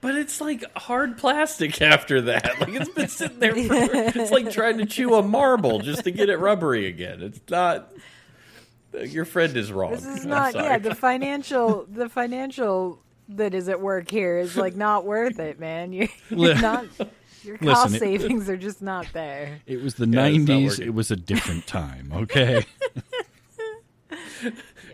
But 0.00 0.14
it's 0.14 0.40
like 0.40 0.64
hard 0.76 1.18
plastic 1.18 1.80
after 1.82 2.20
that. 2.22 2.60
Like 2.60 2.68
it's 2.74 2.90
been 2.90 3.08
sitting 3.08 3.38
there. 3.40 3.52
For, 3.54 3.58
it's 4.18 4.30
like 4.30 4.50
trying 4.50 4.78
to 4.78 4.86
chew 4.86 5.14
a 5.14 5.22
marble 5.22 5.80
just 5.80 6.04
to 6.04 6.10
get 6.10 6.28
it 6.28 6.38
rubbery 6.38 6.86
again. 6.86 7.22
It's 7.22 7.40
not. 7.48 7.92
Your 8.92 9.24
friend 9.26 9.54
is 9.56 9.70
wrong. 9.72 9.92
This 9.92 10.06
is 10.06 10.24
not 10.24 10.52
sorry. 10.52 10.64
yeah, 10.64 10.78
the 10.78 10.94
financial 10.94 11.86
the 11.90 12.08
financial 12.08 12.98
that 13.30 13.52
is 13.54 13.68
at 13.68 13.80
work 13.80 14.10
here 14.10 14.38
is 14.38 14.56
like 14.56 14.76
not 14.76 15.04
worth 15.04 15.38
it, 15.38 15.58
man. 15.58 15.92
You're, 15.92 16.08
you're 16.30 16.54
not 16.54 16.86
your 17.42 17.58
cost 17.58 17.92
Listen, 17.92 18.08
it- 18.12 18.20
savings 18.20 18.48
are 18.48 18.56
just 18.56 18.80
not 18.80 19.06
there. 19.12 19.60
It 19.66 19.82
was 19.82 19.94
the 19.96 20.06
Yeah, 20.06 20.28
90s. 20.28 20.80
It 20.80 20.90
was 20.90 21.10
a 21.10 21.16
different 21.16 21.66
time, 21.66 22.10
okay? 22.14 22.64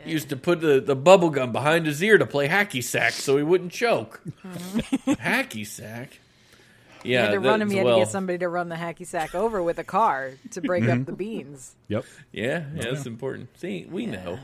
Used 0.04 0.28
to 0.30 0.36
put 0.36 0.60
the, 0.60 0.80
the 0.80 0.96
bubble 0.96 1.30
gum 1.30 1.52
behind 1.52 1.86
his 1.86 2.02
ear 2.02 2.18
to 2.18 2.26
play 2.26 2.48
hacky 2.48 2.82
sack 2.82 3.12
so 3.12 3.36
he 3.36 3.42
wouldn't 3.42 3.72
choke. 3.72 4.20
hacky 4.44 5.66
sack. 5.66 6.18
You 7.04 7.14
Yeah, 7.14 7.22
had 7.26 7.30
to 7.32 7.40
run 7.40 7.60
him. 7.62 7.68
that's- 7.68 7.72
You 7.72 7.76
had 7.78 7.84
well, 7.86 7.98
to 7.98 8.04
get 8.04 8.10
somebody 8.12 8.38
to 8.38 8.48
run 8.48 8.68
the 8.68 8.76
hacky 8.76 9.06
sack 9.06 9.34
over 9.34 9.62
with 9.62 9.78
a 9.78 9.84
car 9.84 10.32
to 10.52 10.60
break 10.60 10.84
Mm-hmm. 10.84 11.00
up 11.00 11.06
the 11.06 11.12
beans. 11.12 11.74
yep. 11.88 12.04
Yeah, 12.30 12.64
yeah, 12.74 12.82
that's 12.82 13.06
important. 13.06 13.48
See, 13.58 13.86
we 13.90 14.06
know. 14.06 14.38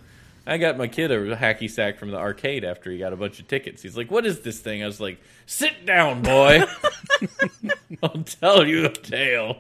I 0.47 0.57
got 0.57 0.79
my 0.79 0.89
kid 0.89 1.11
a 1.13 1.37
hacky 1.37 1.71
sack 1.71 1.99
from 1.99 2.11
the 2.11 2.17
arcade 2.17 2.65
after 2.65 2.91
he 2.91 2.97
got 2.99 3.13
a 3.13 3.17
bunch 3.17 3.39
of 3.39 3.47
tickets. 3.49 3.83
He's 3.83 3.99
like, 3.99 4.11
"What 4.11 4.25
is 4.25 4.41
this 4.41 4.59
thing?" 4.61 4.83
I 4.83 4.87
was 4.87 4.99
like, 4.99 5.19
"Sit 5.45 5.85
down, 5.85 6.23
boy. 6.23 6.63
I'll 8.03 8.23
tell 8.23 8.67
you 8.67 8.87
a 8.87 8.89
tale 8.93 9.59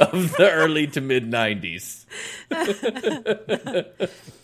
of 0.00 0.32
the 0.38 0.50
early 0.50 0.86
to 0.88 1.02
mid 1.02 1.30
'90s." 1.30 2.06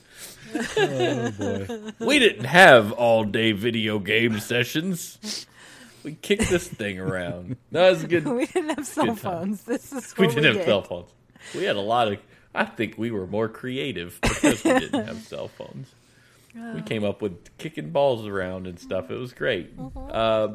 Oh 0.55 1.31
boy. 1.33 1.93
We 1.99 2.19
didn't 2.19 2.45
have 2.45 2.93
all 2.93 3.25
day 3.25 3.53
video 3.53 3.99
game 3.99 4.41
sessions. 4.41 5.47
We 6.05 6.15
kicked 6.15 6.49
this 6.49 6.67
thing 6.69 6.99
around. 7.01 7.57
That 7.73 7.91
was 7.91 8.05
a 8.05 8.07
good. 8.07 8.27
we 8.29 8.47
didn't 8.47 8.77
have 8.77 8.87
cell 8.87 9.15
phones. 9.15 9.63
This 9.65 9.93
is 9.93 10.17
We 10.17 10.29
didn't 10.29 10.45
have 10.45 10.55
did. 10.55 10.65
cell 10.65 10.83
phones. 10.83 11.11
We 11.55 11.65
had 11.65 11.77
a 11.77 11.81
lot 11.81 12.09
of. 12.13 12.19
I 12.55 12.65
think 12.65 12.97
we 12.97 13.11
were 13.11 13.27
more 13.27 13.49
creative 13.49 14.19
because 14.23 14.65
we 14.65 14.79
didn't 14.79 15.07
have 15.07 15.19
cell 15.23 15.49
phones. 15.49 15.89
We 16.75 16.83
came 16.83 17.05
up 17.05 17.23
with 17.23 17.57
kicking 17.59 17.91
balls 17.91 18.27
around 18.27 18.67
and 18.67 18.81
stuff. 18.81 19.11
It 19.11 19.17
was 19.17 19.33
great. 19.33 19.71
Uh, 19.97 20.49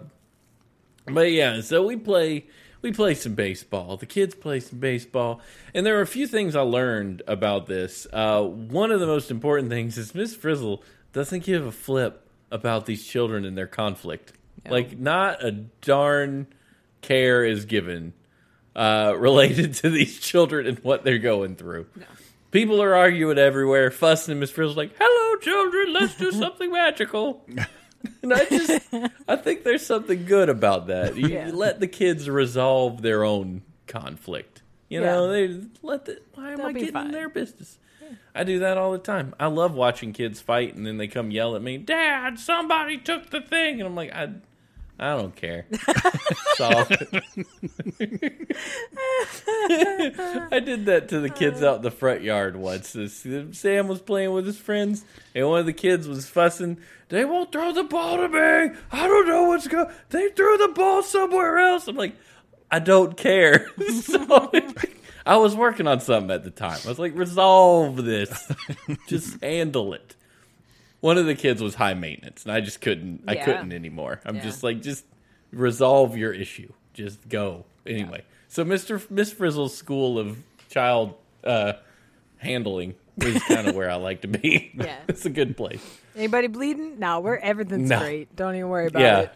but 1.05 1.31
yeah, 1.31 1.61
so 1.61 1.85
we 1.85 1.95
play 1.97 2.45
we 2.83 2.91
play 2.91 3.15
some 3.15 3.33
baseball. 3.33 3.97
The 3.97 4.05
kids 4.05 4.35
play 4.35 4.59
some 4.59 4.77
baseball, 4.77 5.41
and 5.73 5.85
there 5.85 5.97
are 5.97 6.01
a 6.01 6.07
few 6.07 6.27
things 6.27 6.55
I 6.55 6.61
learned 6.61 7.23
about 7.25 7.65
this. 7.65 8.05
Uh, 8.13 8.43
one 8.43 8.91
of 8.91 8.99
the 8.99 9.07
most 9.07 9.31
important 9.31 9.69
things 9.69 9.97
is 9.97 10.13
Miss 10.13 10.35
Frizzle 10.35 10.83
doesn't 11.13 11.43
give 11.43 11.65
a 11.65 11.71
flip 11.71 12.27
about 12.51 12.85
these 12.85 13.07
children 13.07 13.45
and 13.45 13.57
their 13.57 13.67
conflict. 13.67 14.33
Like, 14.69 14.97
not 14.97 15.43
a 15.43 15.51
darn 15.51 16.47
care 17.01 17.43
is 17.43 17.65
given 17.65 18.13
uh, 18.75 19.15
related 19.17 19.75
to 19.75 19.89
these 19.89 20.19
children 20.19 20.67
and 20.67 20.79
what 20.79 21.03
they're 21.03 21.17
going 21.17 21.55
through. 21.55 21.87
People 22.51 22.83
are 22.83 22.93
arguing 22.93 23.37
everywhere, 23.39 23.89
fussing, 23.91 24.33
and 24.33 24.39
Miss 24.39 24.51
Frizzle's 24.51 24.77
like, 24.77 24.91
"Hello, 24.99 25.39
children, 25.39 25.93
let's 25.93 26.15
do 26.15 26.31
something 26.43 26.71
magical." 26.71 27.43
And 28.21 28.33
I 28.33 28.45
just, 28.45 28.89
I 29.27 29.35
think 29.35 29.63
there's 29.63 29.85
something 29.85 30.25
good 30.25 30.49
about 30.49 30.87
that. 30.87 31.15
You, 31.15 31.27
Yeah. 31.27 31.47
you 31.47 31.53
let 31.53 31.79
the 31.79 31.87
kids 31.87 32.29
resolve 32.29 33.01
their 33.01 33.23
own 33.23 33.61
conflict. 33.87 34.61
You 34.89 35.01
Yeah. 35.01 35.07
know, 35.13 35.31
they 35.31 35.59
let 35.81 36.05
the. 36.05 36.19
Why 36.35 36.51
am 36.51 36.57
They'll 36.57 36.67
I 36.67 36.71
getting 36.73 36.95
in 36.95 37.11
their 37.11 37.29
business? 37.29 37.77
I 38.35 38.43
do 38.43 38.59
that 38.59 38.77
all 38.77 38.91
the 38.91 38.97
time. 38.99 39.33
I 39.39 39.47
love 39.47 39.73
watching 39.73 40.11
kids 40.13 40.39
fight, 40.41 40.75
and 40.75 40.85
then 40.85 40.97
they 40.97 41.07
come 41.07 41.31
yell 41.31 41.55
at 41.55 41.61
me, 41.63 41.77
"Dad, 41.77 42.37
somebody 42.39 42.97
took 42.97 43.29
the 43.31 43.41
thing," 43.41 43.79
and 43.79 43.87
I'm 43.87 43.95
like, 43.95 44.11
I, 44.13 44.29
I 44.99 45.15
don't 45.15 45.35
care. 45.35 45.65
Solve 46.55 46.87
it. 46.91 47.09
I 50.51 50.59
did 50.63 50.85
that 50.85 51.07
to 51.09 51.19
the 51.19 51.29
kids 51.29 51.63
out 51.63 51.77
in 51.77 51.81
the 51.81 51.91
front 51.91 52.21
yard 52.21 52.55
once. 52.55 52.95
Sam 53.51 53.87
was 53.87 54.01
playing 54.01 54.31
with 54.31 54.45
his 54.45 54.57
friends, 54.57 55.03
and 55.33 55.47
one 55.47 55.59
of 55.59 55.65
the 55.65 55.73
kids 55.73 56.07
was 56.07 56.27
fussing. 56.27 56.77
They 57.13 57.25
won't 57.25 57.51
throw 57.51 57.71
the 57.71 57.83
ball 57.83 58.17
to 58.17 58.27
me. 58.27 58.75
I 58.91 59.07
don't 59.07 59.27
know 59.27 59.43
what's 59.43 59.67
going. 59.67 59.85
They 60.09 60.29
threw 60.29 60.57
the 60.57 60.69
ball 60.69 61.03
somewhere 61.03 61.59
else. 61.59 61.87
I'm 61.87 61.95
like, 61.95 62.15
I 62.71 62.79
don't 62.79 63.15
care. 63.15 63.67
so, 64.01 64.51
I 65.27 65.37
was 65.37 65.55
working 65.55 65.85
on 65.85 65.99
something 65.99 66.31
at 66.31 66.43
the 66.43 66.49
time. 66.49 66.79
I 66.83 66.89
was 66.89 66.97
like, 66.97 67.15
resolve 67.15 67.97
this. 67.97 68.51
just 69.07 69.39
handle 69.43 69.93
it. 69.93 70.15
One 71.01 71.19
of 71.19 71.27
the 71.27 71.35
kids 71.35 71.61
was 71.61 71.75
high 71.75 71.93
maintenance, 71.93 72.45
and 72.45 72.51
I 72.51 72.61
just 72.61 72.81
couldn't. 72.81 73.25
I 73.27 73.35
couldn't 73.35 73.73
anymore. 73.73 74.19
I'm 74.25 74.37
Yeah. 74.37 74.41
just 74.41 74.63
like, 74.63 74.81
just 74.81 75.05
resolve 75.51 76.17
your 76.17 76.33
issue. 76.33 76.73
Just 76.95 77.29
go 77.29 77.65
anyway. 77.85 78.23
So, 78.47 78.65
Mister 78.65 78.99
Miss 79.11 79.31
Frizzle's 79.31 79.77
school 79.77 80.17
of 80.17 80.39
child 80.71 81.13
uh, 81.43 81.73
handling 82.37 82.95
is 83.17 83.39
kind 83.43 83.67
of 83.67 83.75
where 83.75 83.91
I 83.91 83.97
like 83.97 84.21
to 84.21 84.27
be. 84.27 84.71
Yeah. 84.73 84.97
it's 85.07 85.27
a 85.27 85.29
good 85.29 85.55
place. 85.55 85.99
Anybody 86.15 86.47
bleeding? 86.47 86.99
No, 86.99 87.19
we're 87.19 87.37
everything's 87.37 87.89
No. 87.89 87.99
great. 87.99 88.35
Don't 88.35 88.55
even 88.55 88.69
worry 88.69 88.87
about 88.87 89.01
yeah. 89.01 89.19
it. 89.21 89.31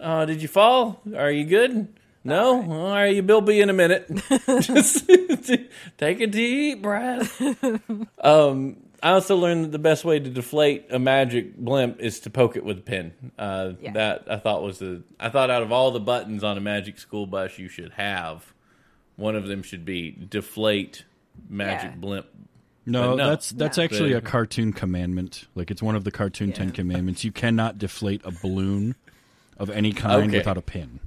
Oh, 0.00 0.26
did 0.26 0.42
you 0.42 0.48
fall? 0.48 1.00
Are 1.16 1.30
you 1.30 1.44
good? 1.44 1.88
No? 2.24 2.62
All 2.62 2.90
right, 2.90 3.14
you 3.14 3.22
will 3.22 3.40
be 3.42 3.60
in 3.60 3.68
a 3.68 3.72
minute. 3.74 4.08
Just 4.60 5.06
take 5.98 6.20
a 6.20 6.26
deep 6.26 6.80
breath. 6.82 7.40
um, 8.22 8.76
I 9.02 9.10
also 9.10 9.36
learned 9.36 9.64
that 9.66 9.72
the 9.72 9.78
best 9.78 10.04
way 10.04 10.18
to 10.18 10.30
deflate 10.30 10.86
a 10.90 10.98
magic 10.98 11.56
blimp 11.56 12.00
is 12.00 12.20
to 12.20 12.30
poke 12.30 12.56
it 12.56 12.64
with 12.64 12.78
a 12.78 12.82
pin. 12.82 13.12
Uh, 13.38 13.72
Yeah. 13.80 13.92
That 13.92 14.24
I 14.30 14.36
thought 14.38 14.62
was 14.62 14.78
the. 14.78 15.02
I 15.20 15.28
thought 15.28 15.50
out 15.50 15.62
of 15.62 15.70
all 15.72 15.90
the 15.90 16.00
buttons 16.00 16.42
on 16.42 16.56
a 16.56 16.60
magic 16.62 16.98
school 16.98 17.26
bus 17.26 17.58
you 17.58 17.68
should 17.68 17.92
have, 17.92 18.54
one 19.16 19.36
of 19.36 19.46
them 19.46 19.62
should 19.62 19.84
be 19.84 20.10
deflate 20.10 21.04
magic 21.48 21.90
Yeah. 21.90 21.96
blimp. 21.96 22.26
No, 22.86 23.14
no. 23.14 23.28
that's 23.28 23.50
that's 23.50 23.78
No. 23.78 23.84
actually 23.84 24.12
a 24.12 24.20
cartoon 24.20 24.72
commandment. 24.72 25.46
Like 25.54 25.70
it's 25.70 25.82
one 25.82 25.96
of 25.96 26.04
the 26.04 26.10
cartoon 26.10 26.52
Ten 26.52 26.70
Commandments. 26.70 27.24
You 27.24 27.32
cannot 27.32 27.78
deflate 27.78 28.20
a 28.24 28.30
balloon 28.30 28.94
of 29.56 29.70
any 29.70 29.92
kind 29.92 30.28
Okay. 30.28 30.38
without 30.38 30.56
a 30.58 30.62
pin. 30.62 31.00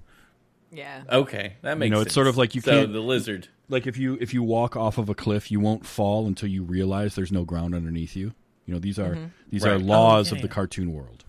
Yeah. 0.72 1.04
Okay, 1.10 1.54
that 1.62 1.78
makes 1.78 1.88
You 1.88 1.92
know, 1.92 1.98
sense. 1.98 2.08
it's 2.08 2.14
sort 2.16 2.28
of 2.28 2.38
like 2.38 2.56
you 2.56 2.62
so 2.62 2.72
can't- 2.72 2.94
the 2.94 3.00
lizard. 3.00 3.48
Like 3.70 3.86
if 3.86 3.98
you 3.98 4.18
if 4.22 4.34
you 4.34 4.44
walk 4.44 4.76
off 4.76 4.98
of 4.98 5.10
a 5.10 5.16
cliff, 5.16 5.52
you 5.52 5.60
won't 5.60 5.86
fall 5.86 6.26
until 6.26 6.50
you 6.50 6.64
realize 6.64 7.16
there's 7.16 7.32
no 7.32 7.44
ground 7.44 7.76
underneath 7.76 8.16
you. 8.16 8.34
You 8.66 8.74
know, 8.74 8.80
these 8.80 8.98
are 8.98 9.12
mm-hmm. 9.16 9.26
these 9.50 9.66
are 9.66 9.74
Right. 9.74 9.82
Oh, 9.82 9.86
laws 9.86 10.32
of 10.32 10.38
Okay. 10.38 10.42
the 10.44 10.48
cartoon 10.48 10.94
world. 10.94 11.26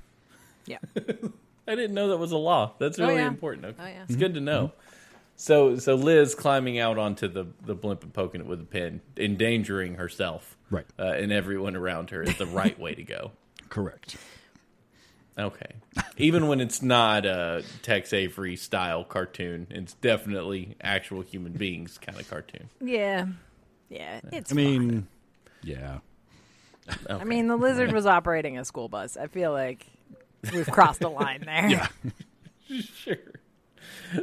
Yeah. 0.67 0.79
I 0.97 1.75
didn't 1.75 1.95
know 1.95 2.09
that 2.09 2.17
was 2.17 2.33
a 2.33 2.37
law. 2.39 2.73
That's 2.79 2.99
Oh, 2.99 3.07
really 3.07 3.17
yeah. 3.21 3.29
important. 3.29 3.67
Okay. 3.67 3.77
Oh, 3.79 3.87
yeah. 3.87 3.93
Mm-hmm. 3.95 4.03
It's 4.05 4.17
good 4.17 4.35
to 4.35 4.41
know. 4.41 4.69
Mm-hmm. 4.69 4.88
So 5.41 5.77
so 5.79 5.95
Liz 5.95 6.35
climbing 6.35 6.81
out 6.81 6.99
onto 6.99 7.29
the, 7.29 7.47
the 7.65 7.77
blimp 7.77 8.03
and 8.03 8.13
poking 8.13 8.41
it 8.41 8.47
with 8.49 8.61
a 8.61 8.65
pin, 8.65 9.01
endangering 9.17 9.95
herself 9.95 10.57
Right. 10.69 10.85
uh, 10.99 11.05
and 11.05 11.31
everyone 11.33 11.77
around 11.77 12.11
her 12.11 12.23
is 12.25 12.37
the 12.39 12.47
right 12.47 12.77
way 12.79 12.95
to 12.97 13.05
go. 13.05 13.31
Correct. 13.69 14.17
Okay. 15.39 15.77
Even 16.17 16.49
when 16.49 16.61
it's 16.61 16.83
not 16.83 17.25
a 17.25 17.63
Tex 17.83 18.13
Avery 18.13 18.57
style 18.57 19.05
cartoon, 19.05 19.69
it's 19.71 19.95
definitely 19.95 20.75
actual 20.81 21.21
human 21.23 21.53
beings 21.53 21.99
kind 21.99 22.19
of 22.19 22.29
cartoon. 22.29 22.69
Yeah. 22.81 23.27
Yeah. 23.89 24.21
It's 24.33 24.51
I 24.51 24.57
mean, 24.57 25.07
yeah. 25.63 25.99
I 27.09 27.23
mean, 27.23 27.47
the 27.47 27.57
lizard 27.57 27.93
was 27.93 28.07
operating 28.07 28.59
a 28.59 28.65
school 28.65 28.89
bus. 28.89 29.17
I 29.17 29.29
feel 29.29 29.53
like 29.53 29.87
we've 30.53 30.69
crossed 30.69 30.99
the 31.01 31.11
line 31.11 31.43
there. 31.45 31.69
Yeah. 31.69 31.87
sure. 32.97 33.17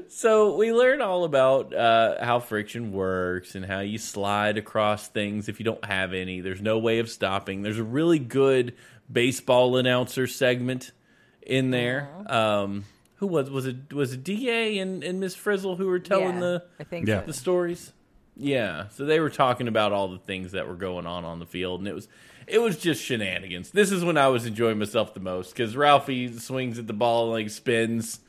So 0.09 0.55
we 0.55 0.73
learn 0.73 1.01
all 1.01 1.23
about 1.25 1.73
uh, 1.73 2.23
how 2.23 2.39
friction 2.39 2.91
works 2.91 3.55
and 3.55 3.65
how 3.65 3.81
you 3.81 3.97
slide 3.97 4.57
across 4.57 5.07
things 5.07 5.47
if 5.47 5.59
you 5.59 5.63
don't 5.65 5.83
have 5.85 6.13
any. 6.13 6.41
There's 6.41 6.61
no 6.61 6.79
way 6.79 6.99
of 6.99 7.09
stopping. 7.09 7.61
There's 7.61 7.77
a 7.77 7.83
really 7.83 8.19
good 8.19 8.73
baseball 9.11 9.77
announcer 9.77 10.25
segment 10.27 10.91
in 11.41 11.69
there. 11.71 12.09
Um, 12.25 12.85
who 13.17 13.27
was 13.27 13.49
was 13.49 13.65
it? 13.67 13.93
Was 13.93 14.13
it 14.13 14.23
Da 14.23 14.79
and, 14.79 15.03
and 15.03 15.19
Miss 15.19 15.35
Frizzle 15.35 15.75
who 15.75 15.87
were 15.87 15.99
telling 15.99 16.35
Yeah, 16.35 16.39
the 16.39 16.63
I 16.79 16.83
think 16.83 17.07
Yeah. 17.07 17.21
the 17.21 17.33
stories? 17.33 17.93
Yeah. 18.35 18.87
So 18.89 19.05
they 19.05 19.19
were 19.19 19.29
talking 19.29 19.67
about 19.67 19.91
all 19.93 20.07
the 20.09 20.17
things 20.17 20.51
that 20.53 20.67
were 20.67 20.75
going 20.75 21.05
on 21.05 21.23
on 21.23 21.39
the 21.39 21.45
field, 21.45 21.79
and 21.79 21.87
it 21.87 21.93
was 21.93 22.07
it 22.47 22.59
was 22.59 22.77
just 22.77 23.01
shenanigans. 23.03 23.71
This 23.71 23.91
is 23.91 24.03
when 24.03 24.17
I 24.17 24.27
was 24.27 24.45
enjoying 24.45 24.79
myself 24.79 25.13
the 25.13 25.19
most 25.19 25.51
because 25.51 25.75
Ralphie 25.77 26.31
swings 26.37 26.77
at 26.79 26.87
the 26.87 26.93
ball 26.93 27.25
and 27.25 27.31
like 27.45 27.49
spins 27.51 28.19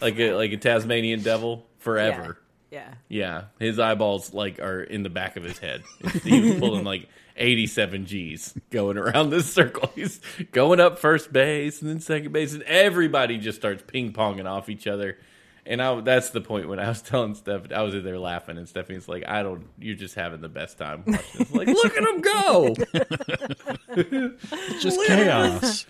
like 0.00 0.18
a 0.18 0.34
like 0.34 0.52
a 0.52 0.56
Tasmanian 0.56 1.22
devil 1.22 1.66
forever. 1.78 2.38
Yeah. 2.70 2.94
Yeah, 3.08 3.44
his 3.58 3.78
eyeballs 3.78 4.34
like 4.34 4.58
are 4.58 4.82
in 4.82 5.02
the 5.02 5.08
back 5.08 5.36
of 5.36 5.44
his 5.44 5.58
head. 5.58 5.82
He 6.22 6.40
was 6.40 6.58
pulling 6.58 6.84
like 6.84 7.08
eighty-seven 7.36 8.04
G's 8.06 8.52
going 8.70 8.98
around 8.98 9.30
this 9.30 9.50
circle. 9.52 9.90
He's 9.94 10.20
going 10.52 10.80
up 10.80 10.98
first 10.98 11.32
base 11.32 11.80
and 11.80 11.88
then 11.90 12.00
second 12.00 12.32
base, 12.32 12.52
and 12.52 12.62
everybody 12.64 13.38
just 13.38 13.58
starts 13.58 13.82
ping 13.86 14.12
ponging 14.12 14.46
off 14.50 14.68
each 14.68 14.86
other. 14.86 15.16
And 15.64 15.82
I, 15.82 16.00
that's 16.00 16.30
the 16.30 16.40
point 16.40 16.68
when 16.68 16.78
I 16.78 16.88
was 16.88 17.02
telling 17.02 17.34
Steph, 17.34 17.72
I 17.72 17.82
was 17.82 17.94
in 17.94 18.04
there 18.04 18.18
laughing, 18.18 18.56
and 18.58 18.68
Stephanie's 18.68 19.08
like, 19.08 19.24
"I 19.26 19.42
don't, 19.42 19.66
you're 19.78 19.96
just 19.96 20.14
having 20.14 20.40
the 20.40 20.48
best 20.48 20.76
time 20.78 21.02
watching 21.06 21.22
this." 21.38 21.52
Like, 21.52 21.66
look 21.68 21.96
at 21.96 22.02
him 22.04 22.20
go! 22.20 22.74
It's 23.98 24.82
just 24.82 25.00
chaos. 25.06 25.86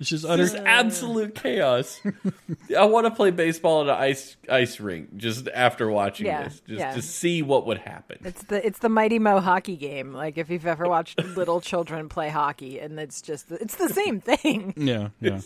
It's 0.00 0.10
just 0.10 0.24
utter 0.24 0.44
Just 0.44 0.54
absolute 0.56 1.34
chaos. 1.34 2.00
I 2.78 2.84
want 2.84 3.06
to 3.06 3.10
play 3.10 3.30
baseball 3.32 3.82
at 3.82 3.88
an 3.88 4.00
ice 4.02 4.36
ice 4.48 4.78
rink 4.78 5.16
just 5.16 5.48
after 5.48 5.90
watching 5.90 6.26
Yeah, 6.26 6.44
this, 6.44 6.60
just 6.60 6.78
yeah. 6.78 6.94
to 6.94 7.02
see 7.02 7.42
what 7.42 7.66
would 7.66 7.78
happen. 7.78 8.18
It's 8.24 8.42
the 8.44 8.64
it's 8.64 8.78
the 8.78 8.88
Mighty 8.88 9.18
Mo 9.18 9.40
hockey 9.40 9.76
game. 9.76 10.12
Like 10.12 10.38
if 10.38 10.50
you've 10.50 10.66
ever 10.66 10.88
watched 10.88 11.18
little 11.36 11.60
children 11.60 12.08
play 12.08 12.28
hockey, 12.28 12.78
and 12.78 12.98
it's 13.00 13.20
just 13.20 13.50
it's 13.50 13.74
the 13.76 13.88
same 13.88 14.20
thing. 14.20 14.74
Yeah, 14.76 15.08
yeah. 15.20 15.40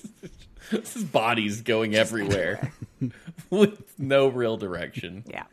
His 0.70 1.02
body's 1.04 1.62
going 1.62 1.94
everywhere 1.96 2.72
with 3.50 3.98
no 3.98 4.28
real 4.28 4.56
direction. 4.56 5.24
Yeah. 5.26 5.44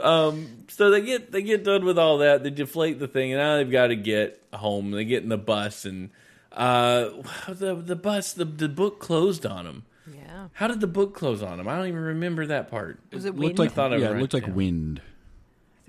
Um, 0.00 0.64
So 0.68 0.90
they 0.90 1.02
get 1.02 1.32
they 1.32 1.42
get 1.42 1.64
done 1.64 1.84
with 1.84 1.98
all 1.98 2.18
that. 2.18 2.42
They 2.44 2.50
deflate 2.50 2.98
the 2.98 3.08
thing, 3.08 3.32
and 3.32 3.40
now 3.40 3.56
they've 3.56 3.70
got 3.70 3.88
to 3.88 3.96
get 3.96 4.40
home. 4.54 4.92
They 4.92 5.04
get 5.04 5.22
in 5.24 5.28
the 5.28 5.36
bus, 5.36 5.84
and 5.84 6.10
uh, 6.54 7.10
the 7.48 7.74
the 7.74 7.96
bus 7.96 8.32
the 8.32 8.44
the 8.44 8.68
book 8.68 9.00
closed 9.00 9.44
on 9.46 9.64
them. 9.64 9.84
Yeah. 10.12 10.48
How 10.54 10.66
did 10.68 10.80
the 10.80 10.86
book 10.86 11.14
close 11.14 11.42
on 11.42 11.58
them? 11.58 11.68
I 11.68 11.76
don't 11.76 11.86
even 11.88 12.00
remember 12.00 12.46
that 12.46 12.70
part. 12.70 13.00
Was 13.12 13.24
it 13.24 13.34
Looked 13.36 13.38
wind? 13.38 13.58
like 13.58 13.72
thought 13.72 13.92
I 13.92 13.96
yeah, 13.96 14.10
it 14.10 14.18
looked 14.18 14.34
like 14.34 14.46
down. 14.46 14.54
wind. 14.54 15.00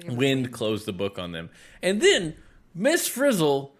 Wind 0.08 0.52
closed 0.52 0.86
the 0.86 0.94
book 0.94 1.18
on 1.20 1.32
them, 1.32 1.50
and 1.82 2.02
then 2.02 2.36
Miss 2.76 3.08
Frizzle 3.08 3.74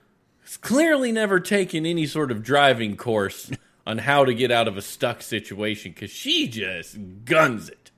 has 0.44 0.58
clearly 0.58 1.12
never 1.12 1.40
taken 1.40 1.86
any 1.86 2.06
sort 2.06 2.32
of 2.32 2.44
driving 2.44 2.96
course 2.96 3.52
on 3.88 3.98
how 4.00 4.24
to 4.24 4.34
get 4.34 4.52
out 4.52 4.68
of 4.68 4.78
a 4.78 4.82
stuck 4.82 5.22
situation 5.22 5.92
because 5.92 6.12
she 6.12 6.48
just 6.48 6.98
guns 7.26 7.68
it. 7.68 7.92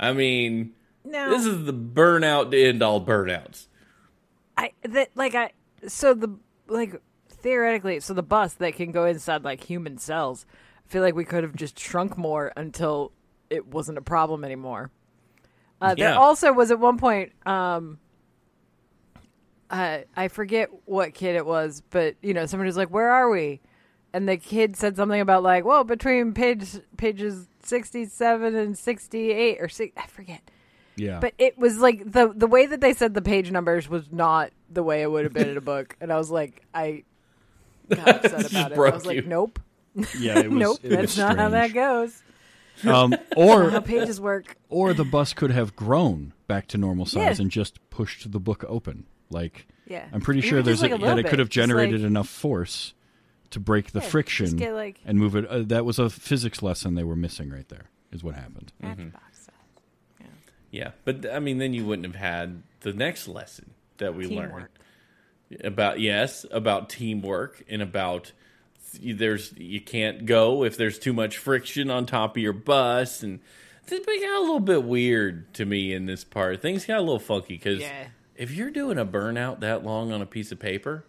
I 0.00 0.12
mean, 0.12 0.72
No. 1.04 1.30
this 1.30 1.44
is 1.46 1.64
the 1.66 1.74
burnout 1.74 2.50
to 2.52 2.60
end 2.62 2.82
all 2.82 3.04
burnouts. 3.04 3.66
I 4.56 4.72
that 4.82 5.10
like 5.14 5.34
I 5.34 5.52
so 5.86 6.14
the 6.14 6.34
like 6.68 7.00
theoretically 7.46 8.00
so 8.00 8.12
the 8.12 8.22
bus 8.22 8.54
that 8.54 8.74
can 8.74 8.90
go 8.90 9.04
inside 9.04 9.44
like 9.44 9.62
human 9.62 9.98
cells. 9.98 10.46
I 10.84 10.88
feel 10.90 11.02
like 11.02 11.14
we 11.14 11.24
could 11.24 11.44
have 11.44 11.54
just 11.54 11.78
shrunk 11.78 12.16
more 12.16 12.52
until 12.56 13.12
it 13.50 13.66
wasn't 13.66 13.98
a 13.98 14.02
problem 14.02 14.44
anymore. 14.44 14.90
Uh, 15.80 15.94
There 15.94 16.14
also 16.14 16.52
was 16.52 16.70
at 16.70 16.78
one 16.78 16.98
point. 16.98 17.32
Um, 17.46 17.98
uh, 19.70 19.98
I 20.16 20.28
forget 20.28 20.70
what 20.84 21.14
kid 21.14 21.36
it 21.36 21.46
was, 21.46 21.82
but 21.90 22.16
you 22.22 22.34
know, 22.34 22.46
somebody 22.46 22.68
was 22.68 22.76
like, 22.76 22.90
"Where 22.90 23.10
are 23.10 23.30
we?" 23.30 23.60
and 24.16 24.26
the 24.26 24.38
kid 24.38 24.76
said 24.76 24.96
something 24.96 25.20
about 25.20 25.42
like, 25.42 25.66
well, 25.66 25.84
between 25.84 26.32
page 26.32 26.80
pages 26.96 27.48
sixty-seven 27.62 28.56
and 28.56 28.76
sixty-eight 28.76 29.58
or 29.60 29.68
six, 29.68 29.92
I 29.96 30.06
forget. 30.06 30.40
Yeah. 30.96 31.18
But 31.20 31.34
it 31.36 31.58
was 31.58 31.78
like 31.78 32.10
the 32.10 32.32
the 32.34 32.46
way 32.46 32.64
that 32.64 32.80
they 32.80 32.94
said 32.94 33.12
the 33.12 33.20
page 33.20 33.50
numbers 33.50 33.90
was 33.90 34.10
not 34.10 34.52
the 34.70 34.82
way 34.82 35.02
it 35.02 35.10
would 35.10 35.24
have 35.24 35.34
been 35.34 35.50
in 35.50 35.58
a 35.58 35.60
book, 35.62 35.96
and 36.00 36.10
I 36.10 36.16
was 36.16 36.30
like, 36.30 36.62
I 36.72 37.04
got 37.88 38.08
upset 38.24 38.50
about 38.50 38.70
it. 38.70 38.72
I 38.72 38.74
broke 38.74 38.94
was 38.94 39.04
you. 39.04 39.10
like, 39.10 39.26
nope, 39.26 39.58
yeah, 40.18 40.38
it 40.40 40.50
was, 40.50 40.58
nope, 40.58 40.78
it 40.82 40.90
was 40.90 40.98
that's 40.98 41.16
not 41.18 41.36
how 41.38 41.48
that 41.50 41.72
goes. 41.72 42.22
Um, 42.86 43.14
How 43.34 43.80
pages 43.80 44.20
work. 44.20 44.54
or 44.68 44.92
the 44.92 45.04
bus 45.04 45.32
could 45.32 45.50
have 45.50 45.74
grown 45.74 46.34
back 46.46 46.66
to 46.68 46.76
normal 46.78 47.06
size 47.06 47.38
Yeah. 47.38 47.42
and 47.44 47.50
just 47.50 47.78
pushed 47.88 48.30
the 48.30 48.38
book 48.38 48.64
open. 48.68 49.06
Like 49.30 49.66
Yeah, 49.86 50.04
I'm 50.12 50.20
pretty 50.20 50.40
Even 50.40 50.50
sure 50.50 50.62
there's 50.62 50.82
like, 50.82 50.90
a, 50.90 50.96
a 50.96 50.98
that 50.98 51.04
little 51.04 51.18
it 51.20 51.26
could 51.28 51.38
have 51.38 51.48
Just, 51.48 51.56
like- 51.68 51.68
generated 51.78 52.04
enough 52.04 52.28
force 52.28 52.92
to 53.50 53.60
break 53.60 53.92
the 53.92 54.00
Yeah, 54.00 54.06
friction 54.08 54.56
get, 54.58 54.74
like- 54.74 55.00
and 55.06 55.18
move 55.18 55.34
it. 55.36 55.46
Uh, 55.46 55.60
that 55.62 55.86
was 55.86 55.98
a 55.98 56.10
physics 56.10 56.62
lesson 56.62 56.96
they 56.96 57.02
were 57.04 57.16
missing 57.16 57.48
right 57.48 57.66
there. 57.70 57.86
Is 58.12 58.22
what 58.22 58.34
happened. 58.34 58.72
Matchbox 58.82 59.38
size. 59.46 60.26
Yeah, 60.70 60.90
but 61.06 61.24
I 61.32 61.38
mean, 61.38 61.56
then 61.58 61.72
you 61.72 61.86
wouldn't 61.86 62.06
have 62.06 62.16
had 62.16 62.62
the 62.80 62.92
next 62.92 63.26
lesson 63.26 63.70
that 63.96 64.14
we 64.14 64.26
learned 64.26 64.50
Teamwork. 64.52 64.70
About 65.62 66.00
yes, 66.00 66.44
about 66.50 66.88
teamwork 66.88 67.62
and 67.68 67.82
about 67.82 68.32
there's 69.00 69.52
you 69.58 69.80
can't 69.80 70.24
go 70.26 70.64
if 70.64 70.76
there's 70.76 70.98
too 70.98 71.12
much 71.12 71.36
friction 71.38 71.90
on 71.90 72.06
top 72.06 72.36
of 72.36 72.42
your 72.42 72.52
bus 72.54 73.22
and 73.22 73.40
it 73.88 74.04
got 74.06 74.38
a 74.38 74.40
little 74.40 74.58
bit 74.60 74.82
weird 74.84 75.52
to 75.54 75.64
me 75.64 75.92
in 75.92 76.06
this 76.06 76.24
part. 76.24 76.60
Things 76.62 76.84
got 76.86 76.98
a 76.98 77.00
little 77.02 77.18
funky 77.18 77.54
because 77.54 77.80
Yeah. 77.80 78.06
if 78.34 78.50
you're 78.52 78.70
doing 78.70 78.98
a 78.98 79.04
burnout 79.06 79.60
that 79.60 79.84
long 79.84 80.12
on 80.12 80.22
a 80.22 80.26
piece 80.26 80.50
of 80.50 80.58
paper, 80.58 81.04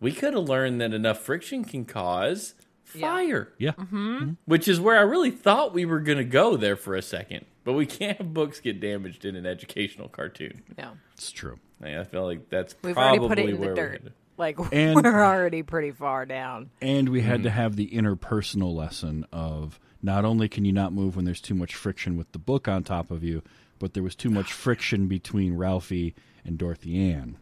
we 0.00 0.12
could 0.12 0.34
have 0.34 0.48
learned 0.48 0.80
that 0.80 0.92
enough 0.92 1.20
friction 1.20 1.64
can 1.64 1.84
cause 1.84 2.54
Yeah. 2.94 3.00
fire 3.12 3.52
Yeah. 3.58 3.72
Mm-hmm. 3.72 4.32
which 4.46 4.66
is 4.68 4.80
where 4.80 4.96
I 4.98 5.02
really 5.02 5.30
thought 5.30 5.72
we 5.72 5.84
were 5.84 6.00
going 6.00 6.18
to 6.18 6.24
go 6.24 6.56
there 6.56 6.76
for 6.76 6.94
a 6.96 7.02
second. 7.02 7.46
But 7.68 7.74
we 7.74 7.84
can't 7.84 8.16
have 8.16 8.32
books 8.32 8.60
get 8.60 8.80
damaged 8.80 9.26
in 9.26 9.36
an 9.36 9.44
educational 9.44 10.08
cartoon. 10.08 10.62
No, 10.78 10.92
It's 11.12 11.30
true. 11.30 11.58
I 11.82 12.02
feel 12.04 12.24
like 12.24 12.48
that's 12.48 12.74
we've 12.80 12.94
probably 12.94 13.18
already 13.18 13.28
put 13.28 13.38
it 13.50 13.54
in 13.56 13.60
the 13.60 13.74
dirt. 13.74 13.92
headed. 13.92 14.12
Like 14.38 14.58
And- 14.72 14.94
we're 15.04 15.22
already 15.22 15.62
pretty 15.62 15.90
far 15.90 16.24
down. 16.24 16.70
And 16.80 17.10
we 17.10 17.20
Mm-hmm. 17.20 17.28
had 17.28 17.42
to 17.42 17.50
have 17.50 17.76
the 17.76 17.88
interpersonal 17.90 18.74
lesson 18.74 19.26
of 19.34 19.78
not 20.02 20.24
only 20.24 20.48
can 20.48 20.64
you 20.64 20.72
not 20.72 20.94
move 20.94 21.14
when 21.14 21.26
there's 21.26 21.42
too 21.42 21.52
much 21.54 21.74
friction 21.74 22.16
with 22.16 22.32
the 22.32 22.38
book 22.38 22.68
on 22.68 22.84
top 22.84 23.10
of 23.10 23.22
you, 23.22 23.42
but 23.78 23.92
there 23.92 24.02
was 24.02 24.14
too 24.14 24.30
much 24.30 24.50
friction 24.64 25.06
between 25.06 25.54
Ralphie 25.54 26.14
and 26.46 26.56
Dorothy 26.56 27.12
Ann. 27.12 27.36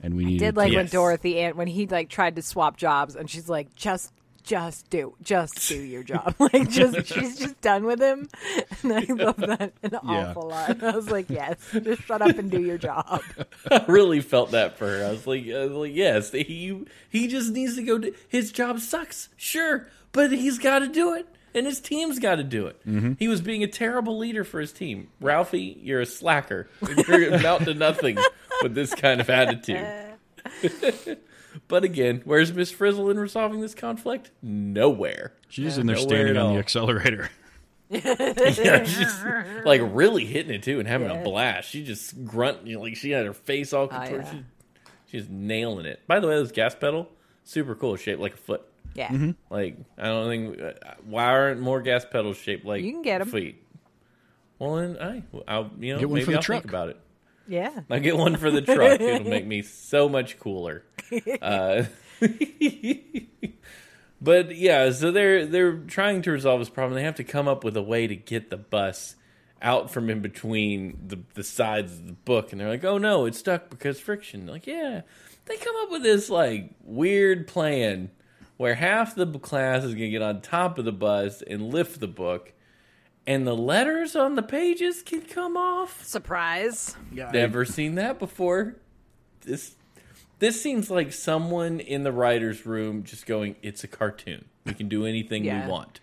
And 0.00 0.16
we 0.16 0.24
needed 0.24 0.38
Did 0.46 0.56
like 0.56 0.68
when 0.72 0.84
Yes. 0.86 0.92
Dorothy 0.92 1.40
Ann 1.40 1.58
when 1.58 1.66
he 1.66 1.86
like 1.86 2.08
tried 2.08 2.36
to 2.36 2.42
swap 2.42 2.78
jobs, 2.78 3.16
and 3.16 3.28
she's 3.28 3.50
like, 3.50 3.74
just. 3.74 4.14
Just 4.48 4.88
do, 4.88 5.14
just 5.22 5.68
do 5.68 5.76
your 5.78 6.02
job. 6.12 6.34
Like, 6.40 6.70
just 6.70 7.06
she's 7.12 7.38
just 7.38 7.60
done 7.60 7.84
with 7.84 8.00
him, 8.00 8.28
and 8.82 8.92
I 8.94 9.04
love 9.12 9.36
that 9.36 9.72
an 9.82 9.90
Yeah. 9.92 9.98
awful 10.30 10.48
lot. 10.48 10.82
I 10.82 10.96
was 10.96 11.10
like, 11.10 11.28
yes, 11.28 11.58
just 11.82 12.02
shut 12.04 12.22
up 12.22 12.38
and 12.38 12.50
do 12.50 12.60
your 12.62 12.78
job. 12.78 13.20
I 13.70 13.84
really 13.86 14.20
felt 14.20 14.52
that 14.52 14.78
for 14.78 14.88
her. 14.88 15.04
I 15.04 15.10
was 15.10 15.26
like, 15.26 15.46
I 15.48 15.66
was 15.66 15.72
like 15.72 15.94
yes, 15.94 16.30
he 16.32 16.84
he 17.10 17.28
just 17.28 17.52
needs 17.52 17.76
to 17.76 17.82
go. 17.82 17.98
Do, 17.98 18.14
his 18.28 18.50
job 18.50 18.80
sucks, 18.80 19.28
sure, 19.36 19.88
but 20.12 20.32
he's 20.32 20.58
got 20.58 20.78
to 20.78 20.88
do 20.88 21.12
it, 21.14 21.26
and 21.54 21.66
his 21.66 21.78
team's 21.80 22.18
got 22.18 22.36
to 22.36 22.44
do 22.44 22.66
it. 22.68 22.80
Mm-hmm. 22.86 23.12
He 23.18 23.28
was 23.28 23.42
being 23.42 23.62
a 23.62 23.68
terrible 23.68 24.16
leader 24.16 24.44
for 24.44 24.60
his 24.60 24.72
team. 24.72 25.08
Ralphie, 25.20 25.78
you're 25.82 26.00
a 26.00 26.06
slacker. 26.06 26.70
You're 27.06 27.34
amount 27.34 27.64
to 27.66 27.74
nothing 27.74 28.16
with 28.62 28.74
this 28.74 28.94
kind 28.94 29.20
of 29.20 29.28
attitude. 29.28 29.86
But 31.68 31.84
again, 31.84 32.22
where's 32.24 32.52
Miss 32.52 32.70
Frizzle 32.70 33.10
in 33.10 33.18
resolving 33.18 33.60
this 33.60 33.74
conflict? 33.74 34.30
Nowhere. 34.42 35.32
she's 35.48 35.78
in 35.78 35.86
there 35.86 35.96
Nowhere 35.96 36.08
standing 36.08 36.36
on 36.36 36.54
the 36.54 36.58
accelerator. 36.58 37.30
Yeah, 37.90 38.84
she's 38.84 39.64
like 39.64 39.80
really 39.82 40.26
hitting 40.26 40.54
it 40.54 40.62
too 40.62 40.78
and 40.78 40.86
having 40.86 41.10
a 41.10 41.22
blast. 41.22 41.70
She 41.70 41.82
just 41.82 42.22
grunting, 42.24 42.66
you 42.66 42.76
know, 42.76 42.82
like 42.82 42.96
she 42.96 43.10
had 43.12 43.24
her 43.24 43.32
face 43.32 43.72
all 43.72 43.84
Oh, 43.84 43.88
contorted. 43.88 44.26
yeah. 44.26 44.40
She's 45.06 45.26
nailing 45.30 45.86
it. 45.86 46.00
By 46.06 46.20
the 46.20 46.26
way, 46.28 46.38
this 46.38 46.52
gas 46.52 46.74
pedal, 46.74 47.08
super 47.44 47.74
cool, 47.74 47.96
shaped 47.96 48.20
like 48.20 48.34
a 48.34 48.38
foot. 48.38 48.60
Yeah, 48.94 49.08
Mm-hmm. 49.08 49.30
Like 49.48 49.78
I 49.96 50.04
don't 50.04 50.28
think 50.28 50.60
uh, 50.60 50.72
why 51.06 51.24
aren't 51.24 51.60
more 51.60 51.80
gas 51.80 52.04
pedals 52.04 52.36
shaped 52.36 52.66
like 52.66 52.82
You 52.84 52.92
can 52.92 53.00
get 53.02 53.22
'em. 53.22 53.28
feet? 53.28 53.62
Well, 54.58 54.74
then 54.76 54.98
I, 55.00 55.22
I'll 55.50 55.70
you 55.78 55.94
know 55.94 56.00
Get 56.00 56.10
one 56.10 56.18
maybe 56.18 56.32
the 56.32 56.36
I'll 56.36 56.42
truck. 56.42 56.62
think 56.64 56.70
about 56.70 56.88
it. 56.90 56.98
Yeah. 57.48 57.80
I'll 57.90 58.00
get 58.00 58.16
one 58.16 58.36
for 58.36 58.50
the 58.50 58.62
truck. 58.62 59.00
It'll 59.00 59.28
make 59.28 59.46
me 59.46 59.62
so 59.62 60.08
much 60.08 60.38
cooler. 60.38 60.84
Uh, 61.40 61.84
but 64.20 64.54
yeah, 64.56 64.90
so 64.92 65.10
they're 65.10 65.46
they're 65.46 65.78
trying 65.78 66.22
to 66.22 66.30
resolve 66.30 66.60
this 66.60 66.68
problem. 66.68 66.94
They 66.94 67.04
have 67.04 67.16
to 67.16 67.24
come 67.24 67.48
up 67.48 67.64
with 67.64 67.76
a 67.76 67.82
way 67.82 68.06
to 68.06 68.16
get 68.16 68.50
the 68.50 68.56
bus 68.56 69.16
out 69.60 69.90
from 69.90 70.08
in 70.10 70.20
between 70.20 70.98
the 71.06 71.18
the 71.34 71.42
sides 71.42 71.92
of 71.92 72.06
the 72.06 72.12
book, 72.12 72.52
and 72.52 72.60
they're 72.60 72.68
like, 72.68 72.84
"Oh 72.84 72.98
no, 72.98 73.24
it's 73.24 73.38
stuck 73.38 73.70
because 73.70 73.98
friction." 73.98 74.46
Like, 74.46 74.66
yeah, 74.66 75.02
they 75.46 75.56
come 75.56 75.74
up 75.82 75.90
with 75.90 76.02
this 76.02 76.28
like 76.30 76.74
weird 76.82 77.46
plan 77.46 78.10
where 78.56 78.74
half 78.74 79.14
the 79.14 79.26
class 79.38 79.84
is 79.84 79.94
gonna 79.94 80.10
get 80.10 80.22
on 80.22 80.40
top 80.40 80.78
of 80.78 80.84
the 80.84 80.92
bus 80.92 81.42
and 81.42 81.72
lift 81.72 82.00
the 82.00 82.08
book. 82.08 82.52
And 83.28 83.46
the 83.46 83.54
letters 83.54 84.16
on 84.16 84.36
the 84.36 84.42
pages 84.42 85.02
can 85.02 85.20
come 85.20 85.54
off. 85.54 86.02
Surprise. 86.02 86.96
Never 87.12 87.66
seen 87.66 87.96
that 87.96 88.18
before. 88.18 88.76
This 89.42 89.76
this 90.38 90.62
seems 90.62 90.88
like 90.90 91.12
someone 91.12 91.78
in 91.78 92.04
the 92.04 92.12
writers' 92.12 92.64
room 92.64 93.02
just 93.04 93.26
going, 93.26 93.56
"It's 93.60 93.84
a 93.84 93.86
cartoon. 93.88 94.46
We 94.64 94.72
can 94.72 94.88
do 94.88 95.04
anything 95.04 95.44
Yeah. 95.44 95.66
we 95.66 95.70
want." 95.70 96.00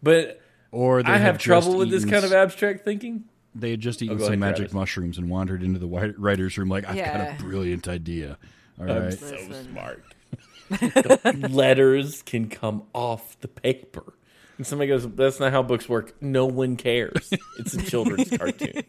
But 0.00 0.40
Or 0.70 1.02
they 1.02 1.08
I 1.10 1.16
had 1.16 1.22
have 1.22 1.38
trouble 1.38 1.72
just 1.72 1.78
with 1.78 1.90
this 1.90 2.04
kind 2.04 2.24
of 2.24 2.32
abstract 2.32 2.84
thinking. 2.84 3.24
They 3.52 3.70
had 3.70 3.80
just 3.80 4.00
oh, 4.00 4.04
eaten 4.04 4.18
go 4.18 4.24
some 4.24 4.34
ahead, 4.34 4.38
magic 4.40 4.56
Travis. 4.58 4.74
mushrooms 4.74 5.18
and 5.18 5.28
wandered 5.28 5.62
into 5.64 5.80
the 5.80 5.88
writer's 6.18 6.56
room 6.56 6.68
like, 6.68 6.88
I've 6.88 6.96
got 6.96 7.20
a 7.20 7.36
brilliant 7.38 7.88
idea. 7.88 8.38
All 8.78 8.88
I'm 8.90 9.02
right. 9.04 9.12
so 9.18 9.26
Listen. 9.30 9.70
smart. 9.72 10.04
the 10.70 11.48
letters 11.50 12.22
can 12.22 12.48
come 12.48 12.84
off 12.92 13.38
the 13.40 13.48
paper. 13.48 14.14
And 14.56 14.66
somebody 14.66 14.88
goes, 14.88 15.08
"That's 15.08 15.40
not 15.40 15.52
how 15.52 15.62
books 15.62 15.88
work. 15.88 16.14
No 16.22 16.46
one 16.46 16.76
cares. 16.76 17.32
It's 17.58 17.74
a 17.74 17.82
children's 17.82 18.30
cartoon. 18.38 18.82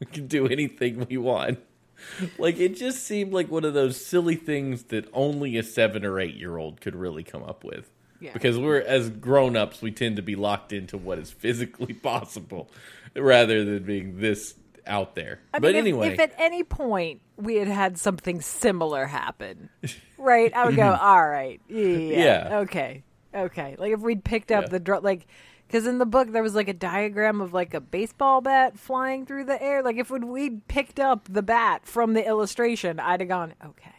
We 0.00 0.06
can 0.12 0.26
do 0.26 0.46
anything 0.48 1.06
we 1.08 1.16
want." 1.16 1.58
Like 2.38 2.58
it 2.58 2.76
just 2.76 3.04
seemed 3.04 3.32
like 3.32 3.50
one 3.50 3.64
of 3.64 3.72
those 3.74 4.04
silly 4.04 4.34
things 4.36 4.84
that 4.84 5.08
only 5.12 5.56
a 5.56 5.62
seven 5.62 6.04
or 6.04 6.20
eight 6.20 6.34
year 6.36 6.56
old 6.58 6.80
could 6.80 6.94
really 6.94 7.22
come 7.22 7.42
up 7.42 7.64
with. 7.64 7.90
Yeah. 8.20 8.32
Because 8.32 8.58
we're 8.58 8.80
as 8.80 9.10
grown 9.10 9.56
ups, 9.56 9.80
we 9.82 9.90
tend 9.92 10.16
to 10.16 10.22
be 10.22 10.36
locked 10.36 10.72
into 10.72 10.96
what 10.98 11.18
is 11.18 11.30
physically 11.30 11.92
possible 12.02 12.70
rather 13.14 13.64
than 13.64 13.82
being 13.84 14.20
this 14.20 14.54
out 14.86 15.14
there. 15.14 15.40
I 15.54 15.58
but 15.58 15.68
mean, 15.68 15.76
if- 15.76 15.80
anyway, 15.80 16.12
if, 16.14 16.20
at 16.20 16.32
any 16.38 16.62
point 16.64 17.20
we 17.36 17.56
had 17.56 17.68
had 17.68 17.98
something 17.98 18.40
similar 18.40 19.06
happen, 19.06 19.68
right? 20.18 20.54
I 20.54 20.66
would 20.66 20.76
go, 20.76 20.92
all 20.94 21.26
right, 21.28 21.60
yeah, 21.68 21.78
Yeah. 21.80 22.58
okay, 22.60 23.02
okay. 23.36 23.76
Like 23.78 23.92
if 23.92 24.00
we'd 24.00 24.24
picked 24.24 24.50
up 24.50 24.64
Yeah. 24.64 24.68
the 24.70 24.80
dr- 24.80 25.02
like, 25.04 25.26
because 25.66 25.86
in 25.86 25.98
the 25.98 26.06
book 26.06 26.32
there 26.32 26.42
was 26.42 26.54
like 26.54 26.68
a 26.68 26.72
diagram 26.74 27.40
of 27.40 27.52
like 27.52 27.74
a 27.74 27.80
baseball 27.80 28.40
bat 28.40 28.78
flying 28.78 29.26
through 29.26 29.44
the 29.44 29.60
air. 29.62 29.82
Like 29.82 29.96
if 29.96 30.10
we'd, 30.10 30.24
we'd 30.24 30.66
picked 30.68 31.00
up 31.00 31.26
the 31.30 31.42
bat 31.42 31.86
from 31.86 32.14
the 32.14 32.26
illustration, 32.26 32.98
I'd 33.00 33.20
have 33.20 33.28
gone, 33.28 33.54
okay, 33.64 33.90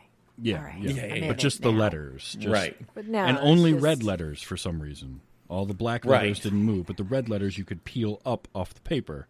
Yeah, 0.42 0.58
all 0.58 0.64
right, 0.64 0.80
yeah. 0.80 0.92
Yeah, 0.92 1.16
yeah. 1.16 1.28
But 1.28 1.36
it 1.38 1.40
just 1.40 1.62
the 1.62 1.72
now. 1.72 1.78
letters. 1.80 2.36
Just, 2.40 2.54
right. 2.54 2.76
But 2.96 3.08
no, 3.08 3.20
and 3.20 3.38
only 3.40 3.72
just- 3.74 3.84
red 3.84 4.04
letters 4.04 4.42
for 4.42 4.58
some 4.58 4.82
reason. 4.82 5.22
All 5.50 5.66
the 5.66 5.74
black 5.74 6.04
Right. 6.04 6.24
letters 6.24 6.42
didn't 6.42 6.64
move, 6.64 6.88
but 6.88 6.98
the 6.98 7.04
red 7.06 7.30
letters 7.30 7.58
you 7.58 7.64
could 7.64 7.86
peel 7.86 8.20
up 8.26 8.48
off 8.54 8.74
the 8.74 8.82
paper 8.82 9.28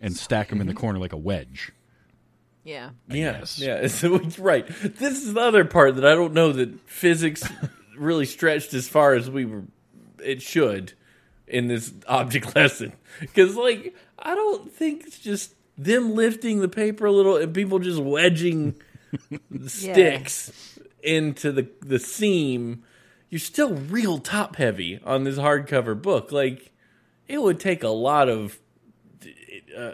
and 0.00 0.16
stack 0.16 0.48
them 0.48 0.60
in 0.60 0.66
the 0.66 0.74
corner 0.74 0.98
like 0.98 1.12
a 1.12 1.16
wedge. 1.16 1.70
Yeah, 2.64 2.90
Yeah, 3.08 3.40
guess. 3.40 3.58
yeah. 3.58 3.86
So 3.88 4.14
it's 4.16 4.38
right. 4.38 4.66
This 4.66 5.22
is 5.24 5.34
the 5.34 5.40
other 5.40 5.64
part 5.64 5.96
that 5.96 6.04
I 6.04 6.14
don't 6.14 6.32
know 6.32 6.52
that 6.52 6.80
physics 6.88 7.42
really 7.96 8.26
stretched 8.26 8.74
as 8.74 8.88
far 8.88 9.14
as 9.14 9.30
we 9.30 9.44
were. 9.44 9.62
It 10.22 10.40
should 10.40 10.92
in 11.48 11.66
this 11.66 11.92
object 12.06 12.54
lesson 12.56 12.92
because, 13.20 13.56
like, 13.56 13.94
I 14.18 14.34
don't 14.34 14.72
think 14.72 15.04
it's 15.06 15.18
just 15.18 15.54
them 15.76 16.14
lifting 16.14 16.60
the 16.60 16.68
paper 16.68 17.06
a 17.06 17.12
little 17.12 17.36
and 17.36 17.52
people 17.52 17.78
just 17.78 18.00
wedging 18.00 18.80
the 19.50 19.68
sticks 19.70 20.78
into 21.02 21.52
the 21.52 21.68
the 21.80 21.98
seam. 21.98 22.84
You're 23.30 23.38
still 23.38 23.74
real 23.74 24.18
top 24.18 24.56
heavy 24.56 25.00
on 25.04 25.24
this 25.24 25.38
hardcover 25.38 26.00
book. 26.00 26.30
Like, 26.32 26.70
it 27.26 27.40
would 27.40 27.58
take 27.58 27.82
a 27.82 27.88
lot 27.88 28.28
of 28.28 28.58
uh, 29.76 29.92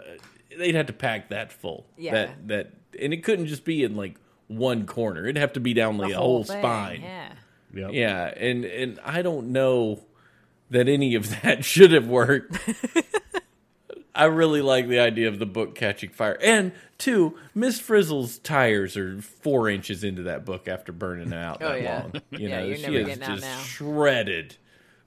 they'd 0.57 0.75
have 0.75 0.87
to 0.87 0.93
pack 0.93 1.29
that 1.29 1.51
full. 1.51 1.87
Yeah. 1.97 2.11
That 2.11 2.47
that 2.47 2.73
and 3.01 3.13
it 3.13 3.23
couldn't 3.23 3.47
just 3.47 3.63
be 3.63 3.83
in 3.83 3.95
like 3.95 4.17
one 4.47 4.85
corner. 4.85 5.23
It'd 5.23 5.37
have 5.37 5.53
to 5.53 5.59
be 5.59 5.73
down 5.73 5.97
like 5.97 6.09
The 6.11 6.17
a 6.17 6.21
whole 6.21 6.43
thing, 6.43 6.59
spine. 6.59 7.01
Yeah, 7.01 7.31
Yep. 7.73 7.91
Yeah, 7.93 8.25
and 8.35 8.65
and 8.65 8.99
I 9.03 9.21
don't 9.21 9.51
know 9.51 10.01
that 10.69 10.87
any 10.87 11.15
of 11.15 11.29
that 11.43 11.63
should 11.65 11.91
have 11.91 12.07
worked. 12.07 12.57
I 14.15 14.25
really 14.25 14.61
like 14.61 14.87
the 14.89 14.99
idea 14.99 15.29
of 15.29 15.39
the 15.39 15.45
book 15.45 15.75
catching 15.75 16.09
fire. 16.09 16.37
And 16.41 16.73
two, 16.97 17.37
Miss 17.55 17.79
Frizzle's 17.79 18.37
tires 18.39 18.97
are 18.97 19.21
four 19.21 19.69
inches 19.69 20.03
into 20.03 20.23
that 20.23 20.43
book 20.45 20.67
after 20.67 20.91
burning 20.91 21.31
it 21.31 21.37
out 21.37 21.61
Oh, 21.61 21.69
that 21.69 21.81
yeah. 21.81 21.99
long. 22.01 22.13
You 22.31 22.49
Yeah, 22.49 22.59
know, 22.59 22.65
you're 22.65 22.75
she 22.75 22.81
never 22.87 23.09
has 23.09 23.17
just 23.19 23.41
now. 23.43 23.59
shredded 23.59 24.57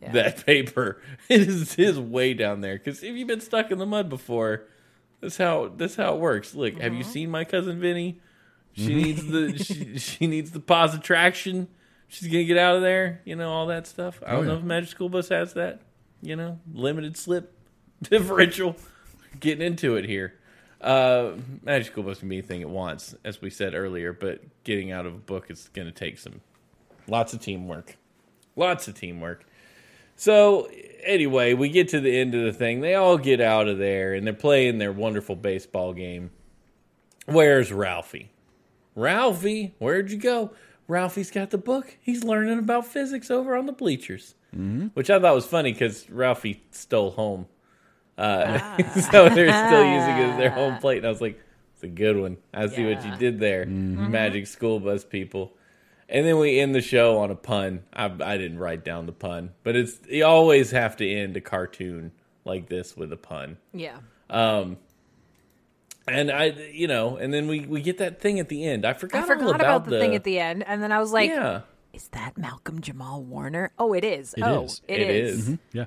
Yeah. 0.01 0.13
that 0.13 0.47
paper. 0.47 1.03
It 1.29 1.43
is 1.43 1.75
his 1.75 1.99
way 1.99 2.33
down 2.33 2.61
there. 2.63 2.79
Because 2.79 3.03
if 3.03 3.15
you've 3.15 3.29
been 3.29 3.41
stuck 3.43 3.71
in 3.71 3.79
the 3.79 3.85
mud 3.87 4.09
before, 4.09 4.63
that's 5.21 5.37
how 5.37 5.73
that's 5.77 5.97
how 5.97 6.15
it 6.15 6.21
works. 6.21 6.55
Look, 6.55 6.75
have 6.75 6.93
Uh-huh. 6.93 6.99
you 6.99 7.05
seen 7.05 7.29
my 7.31 7.45
cousin 7.45 7.81
Vinny? 7.81 8.21
She 8.73 8.95
needs 8.95 9.27
the 9.27 9.59
she, 9.59 9.99
she 9.99 10.27
needs 10.27 10.53
the 10.53 10.61
positive 10.61 11.05
traction. 11.05 11.69
She's 12.13 12.29
gonna 12.29 12.45
get 12.45 12.59
out 12.59 12.77
of 12.77 12.83
there. 12.83 13.23
You 13.25 13.37
know 13.37 13.51
all 13.51 13.67
that 13.69 13.87
stuff. 13.87 14.23
I 14.27 14.33
don't 14.33 14.45
Oh, 14.45 14.49
know 14.49 14.57
if 14.59 14.63
Magic 14.63 14.91
School 14.91 15.09
Bus 15.09 15.31
has 15.31 15.55
that. 15.55 15.81
You 16.21 16.37
know, 16.37 16.61
limited 16.73 17.17
slip 17.17 17.53
differential. 18.03 18.77
Getting 19.41 19.67
into 19.67 19.97
it 19.97 20.05
here. 20.05 20.35
Uh, 20.81 21.33
Magic 21.63 21.91
School 21.91 22.05
Bus 22.05 22.19
can 22.19 22.29
be 22.29 22.37
anything 22.37 22.61
it 22.61 22.69
wants, 22.69 23.15
as 23.25 23.41
we 23.41 23.49
said 23.49 23.75
earlier. 23.75 24.13
But 24.13 24.41
getting 24.63 24.93
out 24.93 25.07
of 25.07 25.15
a 25.15 25.19
book 25.19 25.51
is 25.51 25.69
going 25.73 25.87
to 25.87 25.93
take 25.93 26.19
some 26.19 26.43
lots 27.09 27.33
of 27.33 27.41
teamwork. 27.41 27.97
Lots 28.57 28.89
of 28.89 28.95
teamwork. 28.95 29.47
So 30.17 30.69
anyway, 31.03 31.55
we 31.55 31.71
get 31.71 31.89
to 31.89 32.01
the 32.01 32.17
end 32.21 32.35
of 32.35 32.45
the 32.45 32.53
thing. 32.53 32.81
They 32.83 32.95
all 32.95 33.17
get 33.17 33.41
out 33.41 33.69
of 33.69 33.79
there 33.79 34.13
and 34.13 34.27
they're 34.27 34.35
playing 34.35 34.77
their 34.79 34.93
wonderful 34.93 35.35
baseball 35.35 35.95
game. 35.95 36.31
Where's 37.27 37.73
Ralphie? 37.73 38.31
Ralphie, 38.95 39.75
where'd 39.79 40.11
you 40.11 40.19
go? 40.19 40.51
Ralphie's 40.89 41.31
got 41.31 41.51
the 41.51 41.59
book. 41.59 41.97
He's 42.01 42.25
learning 42.25 42.59
about 42.59 42.87
physics 42.87 43.31
over 43.31 43.57
on 43.57 43.67
the 43.67 43.73
bleachers, 43.73 44.35
mm-hmm. 44.55 44.89
which 44.95 45.11
I 45.11 45.19
thought 45.19 45.35
was 45.35 45.47
funny 45.47 45.73
because 45.73 46.09
Ralphie 46.11 46.63
stole 46.71 47.13
home. 47.13 47.47
Uh, 48.19 48.59
so 49.11 49.29
they're 49.29 49.67
still 49.67 49.85
using 49.85 50.17
it 50.19 50.31
as 50.31 50.37
their 50.39 50.51
home 50.51 50.79
plate. 50.81 50.99
And 50.99 51.07
I 51.07 51.11
was 51.11 51.21
like, 51.21 51.41
it's 51.75 51.83
a 51.83 51.89
good 51.89 52.17
one. 52.17 52.37
I 52.53 52.67
see 52.67 52.85
what 52.87 53.05
you 53.05 53.17
did 53.17 53.41
there, 53.41 53.67
Magic 53.67 54.47
School 54.47 54.81
Bus 54.81 55.05
people. 55.05 55.55
And 56.09 56.27
then 56.27 56.39
we 56.39 56.61
end 56.61 56.75
the 56.75 56.83
show 56.83 57.19
on 57.19 57.31
a 57.31 57.35
pun. 57.35 57.85
I, 57.93 58.05
I 58.05 58.37
didn't 58.37 58.59
write 58.59 58.85
down 58.85 59.07
the 59.07 59.13
pun, 59.13 59.53
but 59.63 59.77
it's 59.77 59.99
you 60.09 60.27
always 60.27 60.71
have 60.73 60.97
to 60.97 61.11
end 61.11 61.37
a 61.39 61.41
cartoon 61.41 62.13
like 62.45 62.69
this 62.69 62.97
with 62.97 63.13
a 63.13 63.17
pun. 63.17 63.57
Yeah. 63.73 63.97
And 66.09 66.31
I, 66.31 66.47
you 66.73 66.89
know, 66.89 67.17
and 67.17 67.33
then 67.33 67.47
we 67.47 67.61
we 67.61 67.81
get 67.81 67.99
that 67.99 68.21
thing 68.21 68.41
at 68.41 68.49
the 68.49 68.65
end. 68.65 68.85
I 68.85 68.93
forgot, 68.93 69.25
I 69.25 69.27
forgot 69.27 69.49
all 69.49 69.55
about, 69.55 69.85
the, 69.85 70.01
thing 70.01 70.15
at 70.15 70.25
the 70.25 70.39
end, 70.39 70.65
and 70.67 70.83
then 70.83 70.91
I 70.91 70.99
was 70.99 71.13
like, 71.13 71.31
yeah, 71.31 71.61
"Is 71.93 72.09
that 72.09 72.37
Malcolm 72.37 72.81
Jamal 72.81 73.23
Warner?" 73.23 73.73
Oh, 73.79 73.93
it 73.93 74.05
is. 74.05 74.35
It 74.35 74.43
oh, 74.43 74.65
is. 74.65 74.81
it 74.89 75.01
is. 75.01 75.49
Mhm, 75.51 75.59
Yeah. 75.73 75.85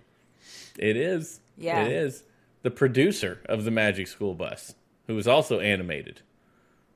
It 0.78 0.97
is. 0.97 1.39
Yeah. 1.57 1.84
it 1.84 1.91
is. 1.91 2.24
The 2.63 2.72
producer 2.72 3.41
of 3.45 3.63
the 3.66 3.72
Magic 3.72 4.07
School 4.07 4.34
Bus, 4.34 4.76
who 5.07 5.16
was 5.16 5.28
also 5.28 5.59
animated. 5.59 6.22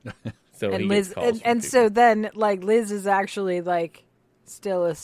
So 0.60 0.68
he 0.68 0.74
And 0.76 0.90
gets 0.90 1.08
Liz, 1.08 1.14
calls 1.14 1.26
and, 1.26 1.46
and 1.46 1.64
so 1.64 1.88
then, 1.88 2.30
like, 2.34 2.62
Liz 2.62 2.92
is 2.92 3.06
actually 3.06 3.62
like 3.62 4.04
still 4.44 4.84
a 4.84 4.94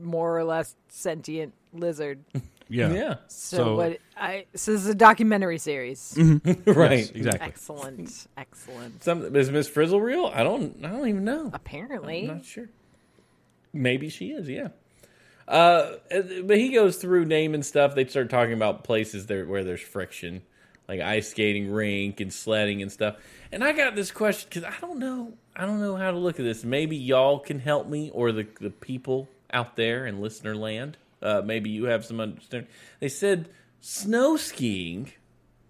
more 0.00 0.38
or 0.38 0.44
less 0.44 0.74
sentient 0.88 1.52
lizard. 1.74 2.24
Yeah. 2.68 2.92
yeah, 2.92 3.14
So, 3.28 3.56
So- 3.56 3.76
what? 3.76 3.98
I 4.16 4.46
so 4.54 4.72
this 4.72 4.82
is 4.82 4.88
a 4.88 4.94
documentary 4.94 5.58
series. 5.58 6.14
right. 6.66 6.98
Yes, 7.00 7.10
exactly. 7.10 7.46
Excellent, 7.48 8.26
excellent. 8.36 9.02
Some 9.02 9.34
is 9.36 9.50
Miss 9.50 9.68
Frizzle 9.68 10.00
real? 10.00 10.26
I 10.32 10.44
don't. 10.44 10.84
I 10.84 10.88
don't 10.88 11.08
even 11.08 11.24
know. 11.24 11.50
Apparently, 11.52 12.22
I'm 12.28 12.36
not 12.36 12.44
sure. 12.44 12.68
Maybe 13.72 14.08
she 14.08 14.30
is, 14.30 14.48
yeah. 14.48 14.68
Uh, 15.48 15.96
but 16.44 16.56
he 16.58 16.70
goes 16.70 16.96
through 16.96 17.24
naming 17.26 17.62
stuff. 17.62 17.94
They 17.94 18.06
start 18.06 18.30
talking 18.30 18.54
about 18.54 18.84
places 18.84 19.26
there 19.26 19.44
where 19.46 19.64
there's 19.64 19.80
friction, 19.82 20.42
like 20.88 21.00
ice 21.00 21.28
skating 21.30 21.70
rink 21.70 22.20
and 22.20 22.32
sledding 22.32 22.80
and 22.80 22.90
stuff. 22.90 23.16
And 23.52 23.62
I 23.64 23.72
got 23.72 23.94
this 23.96 24.10
question 24.12 24.48
because 24.48 24.64
I 24.64 24.74
don't 24.80 24.98
know. 25.00 25.32
I 25.56 25.66
don't 25.66 25.80
know 25.80 25.96
how 25.96 26.12
to 26.12 26.18
look 26.18 26.38
at 26.38 26.44
this. 26.44 26.64
Maybe 26.64 26.96
y'all 26.96 27.40
can 27.40 27.58
help 27.58 27.88
me, 27.88 28.10
or 28.14 28.30
the 28.32 28.46
the 28.60 28.70
people 28.70 29.28
out 29.52 29.76
there 29.76 30.06
in 30.06 30.20
listener 30.20 30.54
land. 30.54 30.96
Uh, 31.24 31.42
maybe 31.44 31.70
you 31.70 31.84
have 31.86 32.04
some 32.04 32.20
understanding. 32.20 32.68
They 33.00 33.08
said 33.08 33.48
snow 33.80 34.36
skiing, 34.36 35.12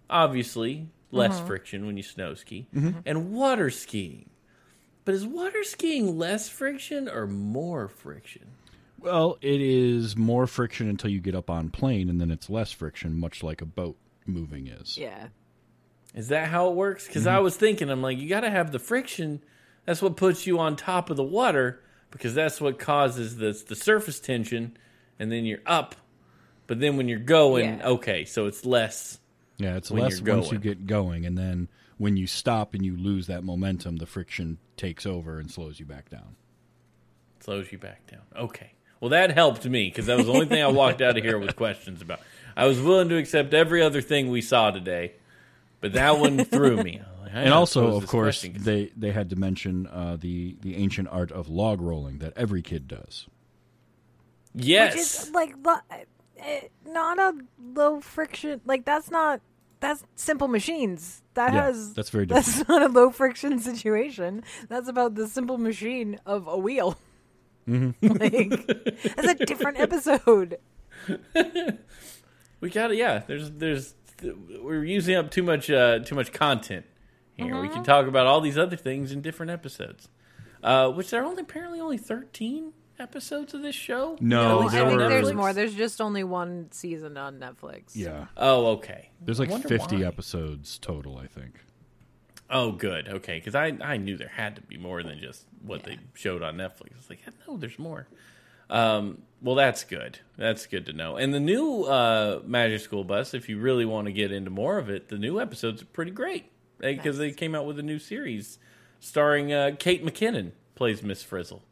obviously 0.09 0.89
less 1.11 1.37
uh-huh. 1.37 1.45
friction 1.45 1.85
when 1.85 1.97
you 1.97 2.03
snow 2.03 2.33
ski, 2.33 2.67
mm-hmm. 2.75 2.99
and 3.05 3.31
water 3.31 3.69
skiing. 3.69 4.29
But 5.05 5.15
is 5.15 5.25
water 5.25 5.63
skiing 5.63 6.17
less 6.17 6.49
friction 6.49 7.07
or 7.07 7.27
more 7.27 7.87
friction? 7.87 8.47
Well, 8.99 9.37
it 9.41 9.61
is 9.61 10.17
more 10.17 10.47
friction 10.47 10.89
until 10.89 11.11
you 11.11 11.19
get 11.19 11.35
up 11.35 11.49
on 11.49 11.69
plane, 11.69 12.09
and 12.09 12.19
then 12.19 12.31
it's 12.31 12.49
less 12.49 12.71
friction, 12.71 13.19
much 13.19 13.43
like 13.43 13.61
a 13.61 13.65
boat 13.65 13.97
moving 14.25 14.67
is. 14.67 14.97
yeah. 14.97 15.27
Is 16.15 16.29
that 16.29 16.47
how 16.47 16.69
it 16.69 16.75
works? 16.75 17.05
Because 17.05 17.27
I 17.27 17.35
mm-hmm. 17.35 17.43
was 17.43 17.57
thinking, 17.57 17.89
I'm 17.89 18.01
like, 18.01 18.17
you 18.17 18.29
got 18.29 18.39
to 18.39 18.49
have 18.49 18.71
the 18.71 18.79
friction. 18.79 19.43
That's 19.83 20.01
what 20.01 20.15
puts 20.15 20.47
you 20.47 20.59
on 20.59 20.77
top 20.77 21.09
of 21.09 21.17
the 21.17 21.23
water 21.23 21.81
because 22.09 22.33
that's 22.33 22.61
what 22.61 22.79
causes 22.79 23.35
the 23.35 23.51
the 23.67 23.75
surface 23.75 24.21
tension, 24.21 24.77
and 25.19 25.31
then 25.31 25.45
you're 25.45 25.59
up. 25.65 25.95
But 26.67 26.79
then 26.79 26.97
when 26.97 27.07
you're 27.07 27.19
going, 27.19 27.77
Yeah. 27.79 27.87
okay, 27.89 28.25
so 28.25 28.47
it's 28.47 28.65
less. 28.65 29.19
Yeah, 29.57 29.75
it's 29.77 29.89
When 29.91 30.03
less 30.03 30.19
you're 30.19 30.35
once 30.35 30.51
you 30.51 30.57
get 30.59 30.85
going, 30.87 31.25
and 31.25 31.37
then 31.37 31.67
when 31.97 32.17
you 32.17 32.27
stop 32.27 32.73
and 32.73 32.85
you 32.85 32.97
lose 32.97 33.27
that 33.27 33.43
momentum, 33.43 33.97
the 33.97 34.05
friction 34.05 34.57
takes 34.77 35.05
over 35.05 35.39
and 35.39 35.49
slows 35.49 35.79
you 35.79 35.85
back 35.85 36.09
down. 36.09 36.35
slows 37.39 37.71
you 37.71 37.77
back 37.77 38.05
down. 38.07 38.21
Okay. 38.35 38.71
Well, 38.99 39.09
that 39.09 39.31
helped 39.31 39.65
me 39.65 39.87
because 39.89 40.07
that 40.07 40.17
was 40.17 40.25
the 40.25 40.31
only 40.33 40.47
thing 40.47 40.63
I 40.63 40.67
walked 40.67 41.01
out 41.01 41.17
of 41.17 41.23
here 41.23 41.37
with 41.37 41.55
questions 41.55 42.01
about. 42.01 42.19
I 42.57 42.65
was 42.65 42.79
willing 42.81 43.09
to 43.09 43.17
accept 43.17 43.53
every 43.53 43.81
other 43.81 44.01
thing 44.01 44.29
we 44.31 44.41
saw 44.41 44.71
today, 44.71 45.13
but 45.81 45.93
that 45.93 46.17
one 46.17 46.43
threw 46.45 46.81
me. 46.83 47.01
Like, 47.25 47.45
And 47.45 47.53
also, 47.53 47.97
of 47.97 48.07
course, 48.07 48.43
they 48.43 48.91
they 48.95 49.11
had 49.11 49.29
to 49.31 49.35
mention 49.35 49.87
uh, 49.87 50.15
the 50.19 50.55
the 50.61 50.75
ancient 50.77 51.09
art 51.11 51.31
of 51.33 51.49
log 51.49 51.81
rolling 51.81 52.19
that 52.19 52.31
every 52.37 52.61
kid 52.61 52.87
does. 52.87 53.27
Yes, 54.55 54.93
Which 54.93 55.01
is 55.01 55.31
like 55.31 55.55
eh, 56.39 56.61
not 56.85 57.19
a 57.19 57.33
low 57.59 58.01
friction. 58.01 58.61
Like 58.65 58.85
that's 58.85 59.11
not 59.11 59.41
that's 59.79 60.03
simple 60.15 60.47
machines. 60.47 61.21
That 61.33 61.53
Yeah, 61.53 61.65
has 61.65 61.93
that's 61.93 62.09
very 62.09 62.25
different. 62.25 62.45
That's 62.45 62.67
not 62.67 62.81
a 62.81 62.87
low 62.87 63.11
friction 63.11 63.59
situation. 63.71 64.43
That's 64.69 64.87
about 64.87 65.15
the 65.15 65.27
simple 65.27 65.57
machine 65.57 66.19
of 66.25 66.47
a 66.47 66.57
wheel. 66.57 66.97
Mm-hmm. 67.67 68.07
like 68.17 69.15
that's 69.15 69.27
a 69.41 69.45
different 69.45 69.79
episode. 69.79 70.59
we 72.59 72.69
got 72.69 72.87
to 72.87 72.95
Yeah, 72.95 73.23
there's 73.27 73.51
there's 73.51 73.95
we're 74.61 74.83
using 74.83 75.15
up 75.15 75.29
too 75.31 75.43
much 75.43 75.69
uh, 75.69 75.99
too 75.99 76.15
much 76.15 76.31
content 76.31 76.85
here. 77.35 77.59
We 77.59 77.69
can 77.69 77.83
talk 77.83 78.07
about 78.07 78.27
all 78.27 78.39
these 78.39 78.57
other 78.57 78.77
things 78.77 79.11
in 79.11 79.21
different 79.21 79.51
episodes, 79.51 80.07
uh, 80.63 80.89
which 80.89 81.09
there 81.09 81.21
are 81.21 81.25
only 81.25 81.41
apparently 81.41 81.79
only 81.81 81.97
thirteen 81.97 82.73
episodes 82.99 83.53
of 83.53 83.61
this 83.61 83.75
show. 83.75 84.17
No, 84.19 84.59
At 84.59 84.61
least 84.61 84.73
there 84.73 84.83
I 84.85 84.87
think 84.89 85.01
were- 85.01 85.09
there's 85.09 85.33
more. 85.33 85.53
There's 85.53 85.75
just 85.75 85.99
only 86.01 86.23
one 86.23 86.67
season 86.71 87.17
on 87.17 87.39
Netflix. 87.39 87.91
Yeah, 87.95 88.27
Oh, 88.37 88.67
okay. 88.73 89.09
there's 89.21 89.39
like 89.39 89.51
50 89.67 89.97
why. 89.97 90.03
episodes 90.03 90.77
total, 90.79 91.17
I 91.17 91.27
think. 91.27 91.59
Oh, 92.49 92.71
good. 92.71 93.07
Okay, 93.07 93.39
because 93.39 93.55
I, 93.55 93.75
I 93.81 93.97
knew 93.97 94.17
there 94.17 94.27
had 94.27 94.55
to 94.57 94.61
be 94.61 94.77
more 94.77 95.01
than 95.01 95.19
just 95.19 95.45
what 95.63 95.83
they 95.83 95.97
showed 96.13 96.43
on 96.43 96.55
Netflix. 96.57 96.93
I 96.93 96.97
was 96.97 97.09
like, 97.09 97.19
no, 97.47 97.57
there's 97.57 97.79
more. 97.79 98.07
Um, 98.69 99.23
well, 99.41 99.55
that's 99.55 99.83
good. 99.83 100.19
That's 100.37 100.65
good 100.65 100.85
to 100.87 100.93
know. 100.93 101.17
And 101.17 101.33
the 101.33 101.39
new 101.39 101.83
uh, 101.83 102.41
Magic 102.45 102.81
School 102.81 103.03
Bus, 103.03 103.33
if 103.33 103.49
you 103.49 103.59
really 103.59 103.85
want 103.85 104.05
to 104.07 104.13
get 104.13 104.31
into 104.31 104.49
more 104.51 104.77
of 104.77 104.89
it, 104.89 105.09
the 105.09 105.17
new 105.17 105.39
episodes 105.39 105.81
are 105.81 105.85
pretty 105.87 106.11
great 106.11 106.51
because 106.79 107.17
they 107.17 107.31
came 107.31 107.55
out 107.55 107.65
with 107.65 107.79
a 107.79 107.83
new 107.83 107.99
series 107.99 108.57
starring 108.99 109.51
uh, 109.53 109.71
Kate 109.77 110.03
McKinnon 110.05 110.51
plays 110.75 111.01
Miss 111.03 111.23
Frizzle. 111.23 111.63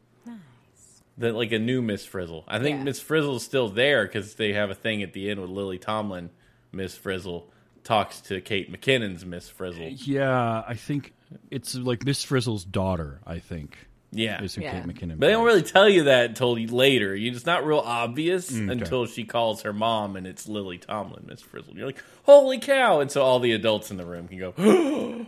Nice. 1.16 1.30
That 1.32 1.34
like 1.36 1.52
a 1.52 1.58
new 1.58 1.80
Miss 1.82 2.04
Frizzle. 2.04 2.44
I 2.48 2.58
think 2.58 2.78
Yeah. 2.78 2.84
Miss 2.84 3.00
Frizzle's 3.00 3.44
still 3.44 3.68
there 3.68 4.04
because 4.06 4.34
they 4.34 4.52
have 4.52 4.70
a 4.70 4.74
thing 4.74 5.02
at 5.02 5.12
the 5.12 5.30
end 5.30 5.40
with 5.40 5.50
Lily 5.50 5.78
Tomlin. 5.78 6.30
Miss 6.72 6.96
Frizzle 6.96 7.50
talks 7.84 8.20
to 8.22 8.40
Kate 8.40 8.72
McKinnon's 8.72 9.24
Miss 9.24 9.48
Frizzle. 9.48 9.88
Yeah, 9.90 10.62
I 10.66 10.74
think 10.74 11.12
it's 11.50 11.74
like 11.74 12.04
Miss 12.04 12.22
Frizzle's 12.24 12.64
daughter. 12.64 13.20
I 13.26 13.38
think 13.38 13.76
Yeah. 14.10 14.42
is 14.42 14.54
who 14.54 14.62
Yeah. 14.62 14.80
Kate 14.80 14.84
McKinnon. 14.92 15.18
But 15.20 15.26
they 15.26 15.32
don't 15.32 15.44
really 15.44 15.62
tell 15.62 15.88
you 15.88 16.04
that 16.04 16.30
until 16.30 16.54
later. 16.54 17.14
You, 17.14 17.30
it's 17.32 17.46
not 17.46 17.64
real 17.66 17.78
obvious 17.78 18.50
Mm, 18.50 18.70
okay. 18.70 18.80
until 18.80 19.06
she 19.06 19.24
calls 19.24 19.62
her 19.62 19.72
mom 19.72 20.16
and 20.16 20.26
it's 20.26 20.48
Lily 20.48 20.78
Tomlin, 20.78 21.24
Miss 21.28 21.42
Frizzle. 21.42 21.74
You're 21.76 21.86
like, 21.86 22.02
holy 22.24 22.58
cow! 22.58 23.00
And 23.00 23.10
so 23.10 23.22
all 23.22 23.38
the 23.38 23.52
adults 23.52 23.90
in 23.90 23.96
the 23.98 24.06
room 24.06 24.26
can 24.28 24.38
go, 24.38 24.54
oh, 24.58 25.26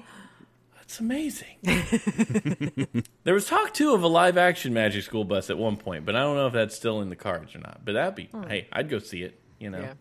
that's 0.87 1.01
amazing. 1.01 1.57
there 3.25 3.35
was 3.35 3.47
talk 3.47 3.75
too 3.75 3.93
of 3.95 4.03
a 4.03 4.07
live 4.07 4.37
action 4.39 4.73
Magic 4.73 5.03
School 5.03 5.25
Bus 5.25 5.51
at 5.51 5.59
one 5.59 5.77
point, 5.77 6.07
but 6.07 6.15
I 6.15 6.21
don't 6.21 6.37
know 6.37 6.47
if 6.47 6.53
that's 6.53 6.77
still 6.77 7.01
in 7.01 7.11
the 7.11 7.17
cards 7.17 7.55
or 7.55 7.59
not. 7.59 7.81
But 7.85 7.93
that'd 7.93 8.15
be, 8.15 8.29
hey, 8.49 8.69
I'd 8.73 8.89
go 8.89 8.99
see 8.99 9.23
it. 9.23 9.39
You 9.59 9.71
know, 9.71 9.81
Yeah. 9.81 9.93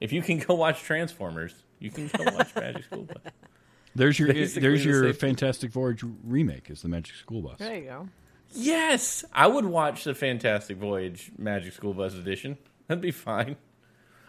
if 0.00 0.12
you 0.12 0.22
can 0.22 0.38
go 0.38 0.54
watch 0.54 0.82
Transformers, 0.82 1.54
you 1.80 1.90
can 1.90 2.08
go 2.16 2.24
watch 2.32 2.54
Magic 2.54 2.84
School 2.84 3.04
Bus. 3.04 3.16
There's 3.96 4.18
your 4.18 4.32
Basically 4.32 4.62
there's 4.62 4.84
your 4.84 5.04
same- 5.04 5.14
Fantastic 5.14 5.70
Voyage 5.70 6.02
remake 6.24 6.68
is 6.68 6.82
the 6.82 6.88
Magic 6.88 7.14
School 7.14 7.42
Bus. 7.42 7.58
There 7.58 7.76
you 7.76 7.84
go. 7.84 8.08
Yes, 8.52 9.24
I 9.32 9.46
would 9.46 9.64
watch 9.64 10.02
the 10.04 10.14
Fantastic 10.14 10.78
Voyage 10.78 11.30
Magic 11.38 11.72
School 11.74 11.94
Bus 11.94 12.14
edition. 12.14 12.58
That'd 12.88 13.02
be 13.02 13.12
fine. 13.12 13.54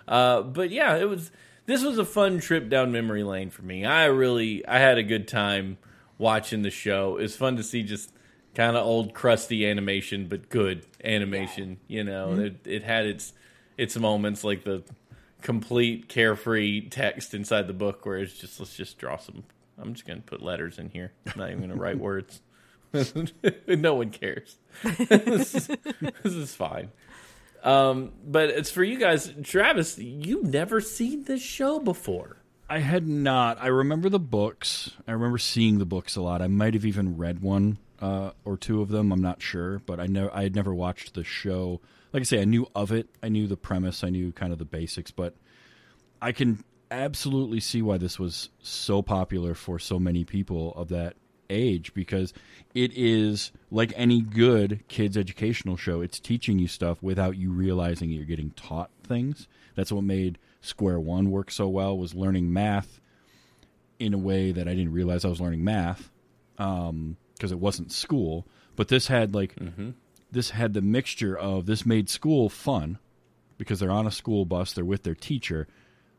Uh, 0.07 0.41
but 0.43 0.69
yeah, 0.69 0.95
it 0.97 1.09
was 1.09 1.31
this 1.65 1.83
was 1.83 1.97
a 1.97 2.05
fun 2.05 2.39
trip 2.39 2.69
down 2.69 2.91
memory 2.91 3.23
lane 3.23 3.49
for 3.49 3.61
me. 3.61 3.85
I 3.85 4.05
really 4.05 4.65
I 4.67 4.79
had 4.79 4.97
a 4.97 5.03
good 5.03 5.27
time 5.27 5.77
watching 6.17 6.61
the 6.61 6.71
show. 6.71 7.17
It 7.17 7.23
was 7.23 7.35
fun 7.35 7.57
to 7.57 7.63
see 7.63 7.83
just 7.83 8.11
kind 8.53 8.77
of 8.77 8.85
old 8.85 9.13
crusty 9.13 9.67
animation, 9.67 10.27
but 10.27 10.49
good 10.49 10.85
animation. 11.03 11.77
You 11.87 12.03
know, 12.03 12.29
mm-hmm. 12.29 12.41
it, 12.41 12.55
it 12.65 12.83
had 12.83 13.05
its 13.05 13.33
its 13.77 13.97
moments 13.97 14.43
like 14.43 14.63
the 14.63 14.83
complete 15.41 16.07
carefree 16.07 16.89
text 16.89 17.33
inside 17.33 17.67
the 17.67 17.73
book 17.73 18.05
where 18.05 18.17
it's 18.17 18.33
just 18.33 18.59
let's 18.59 18.75
just 18.75 18.97
draw 18.97 19.17
some. 19.17 19.43
I'm 19.77 19.93
just 19.93 20.07
going 20.07 20.21
to 20.21 20.25
put 20.25 20.41
letters 20.41 20.79
in 20.79 20.89
here. 20.89 21.11
I'm 21.27 21.39
not 21.39 21.49
even 21.49 21.59
going 21.59 21.71
to 21.71 21.75
write 21.75 21.97
words. 21.99 22.41
no 23.67 23.95
one 23.95 24.09
cares. 24.09 24.55
this, 24.83 25.53
is, 25.53 25.67
this 26.23 26.33
is 26.33 26.55
fine. 26.55 26.89
Um, 27.63 28.13
but 28.25 28.49
it's 28.49 28.71
for 28.71 28.83
you 28.83 28.97
guys, 28.97 29.33
Travis. 29.43 29.97
You've 29.97 30.45
never 30.45 30.81
seen 30.81 31.23
this 31.23 31.41
show 31.41 31.79
before. 31.79 32.37
I 32.69 32.79
had 32.79 33.07
not. 33.07 33.61
I 33.61 33.67
remember 33.67 34.09
the 34.09 34.19
books. 34.19 34.91
I 35.07 35.11
remember 35.11 35.37
seeing 35.37 35.77
the 35.77 35.85
books 35.85 36.15
a 36.15 36.21
lot. 36.21 36.41
I 36.41 36.47
might 36.47 36.73
have 36.73 36.85
even 36.85 37.17
read 37.17 37.41
one 37.41 37.77
uh, 38.01 38.31
or 38.43 38.57
two 38.57 38.81
of 38.81 38.89
them. 38.89 39.11
I'm 39.11 39.21
not 39.21 39.41
sure, 39.41 39.79
but 39.79 39.99
I 39.99 40.07
know 40.07 40.29
I 40.33 40.43
had 40.43 40.55
never 40.55 40.73
watched 40.73 41.13
the 41.13 41.23
show. 41.23 41.81
Like 42.11 42.21
I 42.21 42.23
say, 42.23 42.41
I 42.41 42.45
knew 42.45 42.67
of 42.75 42.91
it. 42.91 43.07
I 43.21 43.29
knew 43.29 43.47
the 43.47 43.57
premise. 43.57 44.03
I 44.03 44.09
knew 44.09 44.31
kind 44.31 44.51
of 44.51 44.59
the 44.59 44.65
basics, 44.65 45.11
but 45.11 45.35
I 46.21 46.31
can 46.31 46.63
absolutely 46.89 47.59
see 47.59 47.81
why 47.81 47.97
this 47.97 48.17
was 48.17 48.49
so 48.61 49.01
popular 49.01 49.53
for 49.53 49.79
so 49.79 49.99
many 49.99 50.23
people 50.23 50.73
of 50.75 50.89
that 50.89 51.15
age 51.49 51.93
because 51.93 52.33
it 52.73 52.91
is 52.95 53.51
like 53.71 53.93
any 53.95 54.21
good 54.21 54.83
kids 54.87 55.17
educational 55.17 55.77
show 55.77 56.01
it's 56.01 56.19
teaching 56.19 56.59
you 56.59 56.67
stuff 56.67 57.01
without 57.01 57.37
you 57.37 57.51
realizing 57.51 58.09
you're 58.09 58.25
getting 58.25 58.51
taught 58.51 58.89
things. 59.03 59.47
That's 59.75 59.91
what 59.91 60.03
made 60.03 60.37
square 60.61 60.99
one 60.99 61.29
work 61.31 61.51
so 61.51 61.67
well 61.67 61.97
was 61.97 62.15
learning 62.15 62.51
math 62.51 62.99
in 63.99 64.13
a 64.13 64.17
way 64.17 64.51
that 64.51 64.67
i 64.67 64.73
didn't 64.73 64.91
realize 64.91 65.23
i 65.23 65.27
was 65.27 65.39
learning 65.39 65.63
math 65.63 66.09
because 66.57 67.51
it 67.51 67.59
wasn't 67.59 67.91
school. 67.91 68.47
But 68.75 68.87
this 68.89 69.07
had 69.07 69.33
like 69.33 69.55
this 70.31 70.49
had 70.49 70.73
the 70.73 70.81
mixture 70.81 71.37
of 71.37 71.65
this 71.65 71.85
made 71.85 72.09
school 72.09 72.49
fun 72.49 72.97
because 73.57 73.79
they're 73.79 73.91
on 73.91 74.07
a 74.07 74.11
school 74.11 74.43
bus 74.45 74.73
they're 74.73 74.83
with 74.83 75.03
their 75.03 75.15
teacher 75.15 75.67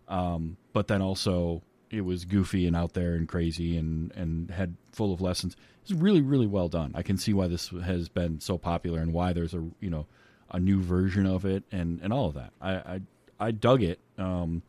um, 0.08 0.56
but 0.72 0.88
then 0.88 1.02
also 1.02 1.62
it 1.90 2.02
was 2.02 2.24
goofy 2.24 2.66
and 2.66 2.74
out 2.74 2.94
there 2.94 3.14
and 3.14 3.28
crazy 3.28 3.76
and 3.76 4.12
and 4.12 4.50
had 4.50 4.76
full 4.92 5.12
of 5.12 5.20
lessons. 5.20 5.56
It's 5.82 5.92
really 5.92 6.20
really 6.20 6.46
well 6.46 6.68
done. 6.68 6.92
I 6.94 7.02
can 7.02 7.16
see 7.16 7.32
why 7.32 7.46
this 7.48 7.68
has 7.68 8.08
been 8.08 8.40
so 8.40 8.58
popular 8.58 9.00
and 9.00 9.12
why 9.12 9.32
there's 9.32 9.54
a 9.54 9.64
you 9.80 9.90
know 9.90 10.06
a 10.50 10.58
new 10.58 10.80
version 10.82 11.26
of 11.26 11.44
it 11.44 11.64
and 11.70 12.00
and 12.02 12.12
all 12.12 12.26
of 12.26 12.34
that. 12.34 12.52
I 12.60 12.72
I, 12.74 13.00
I 13.38 13.50
dug 13.50 13.82
it. 13.82 14.00
Um, 14.18 14.62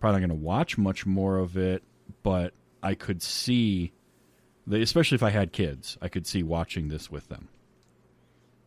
probably 0.00 0.20
not 0.20 0.28
going 0.28 0.40
to 0.40 0.44
watch 0.44 0.76
much 0.78 1.06
more 1.06 1.38
of 1.38 1.56
it, 1.56 1.82
but 2.22 2.52
I 2.82 2.94
could 2.94 3.22
see, 3.22 3.92
the, 4.66 4.82
especially 4.82 5.16
if 5.16 5.22
I 5.22 5.30
had 5.30 5.52
kids, 5.52 5.96
I 6.02 6.08
could 6.08 6.26
see 6.26 6.42
watching 6.42 6.88
this 6.88 7.10
with 7.10 7.28
them. 7.28 7.48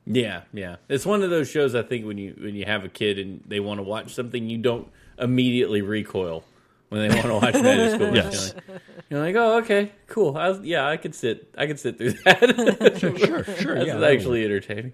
Yeah, 0.05 0.43
yeah. 0.53 0.77
It's 0.89 1.05
one 1.05 1.21
of 1.21 1.29
those 1.29 1.49
shows 1.49 1.75
I 1.75 1.83
think 1.83 2.05
when 2.05 2.17
you 2.17 2.35
when 2.39 2.55
you 2.55 2.65
have 2.65 2.85
a 2.85 2.89
kid 2.89 3.19
and 3.19 3.43
they 3.45 3.59
want 3.59 3.79
to 3.79 3.83
watch 3.83 4.13
something, 4.13 4.49
you 4.49 4.57
don't 4.57 4.87
immediately 5.19 5.81
recoil 5.81 6.43
when 6.89 7.07
they 7.07 7.15
want 7.15 7.27
to 7.27 7.33
watch 7.33 7.53
Magic 7.55 7.95
School. 7.95 8.15
Yes. 8.15 8.53
You're 8.53 8.73
like, 8.73 8.81
you're 9.09 9.21
like, 9.21 9.35
oh, 9.35 9.57
okay, 9.59 9.91
cool. 10.07 10.38
I 10.38 10.51
yeah, 10.63 10.88
I 10.88 10.97
could 10.97 11.15
sit. 11.15 11.53
I 11.57 11.67
could 11.67 11.79
sit 11.79 11.97
through 11.97 12.11
that. 12.25 12.97
Sure, 12.99 13.17
sure, 13.17 13.43
sure. 13.43 13.75
That's 13.75 13.88
yeah, 13.88 14.05
actually 14.05 14.43
entertaining. 14.45 14.93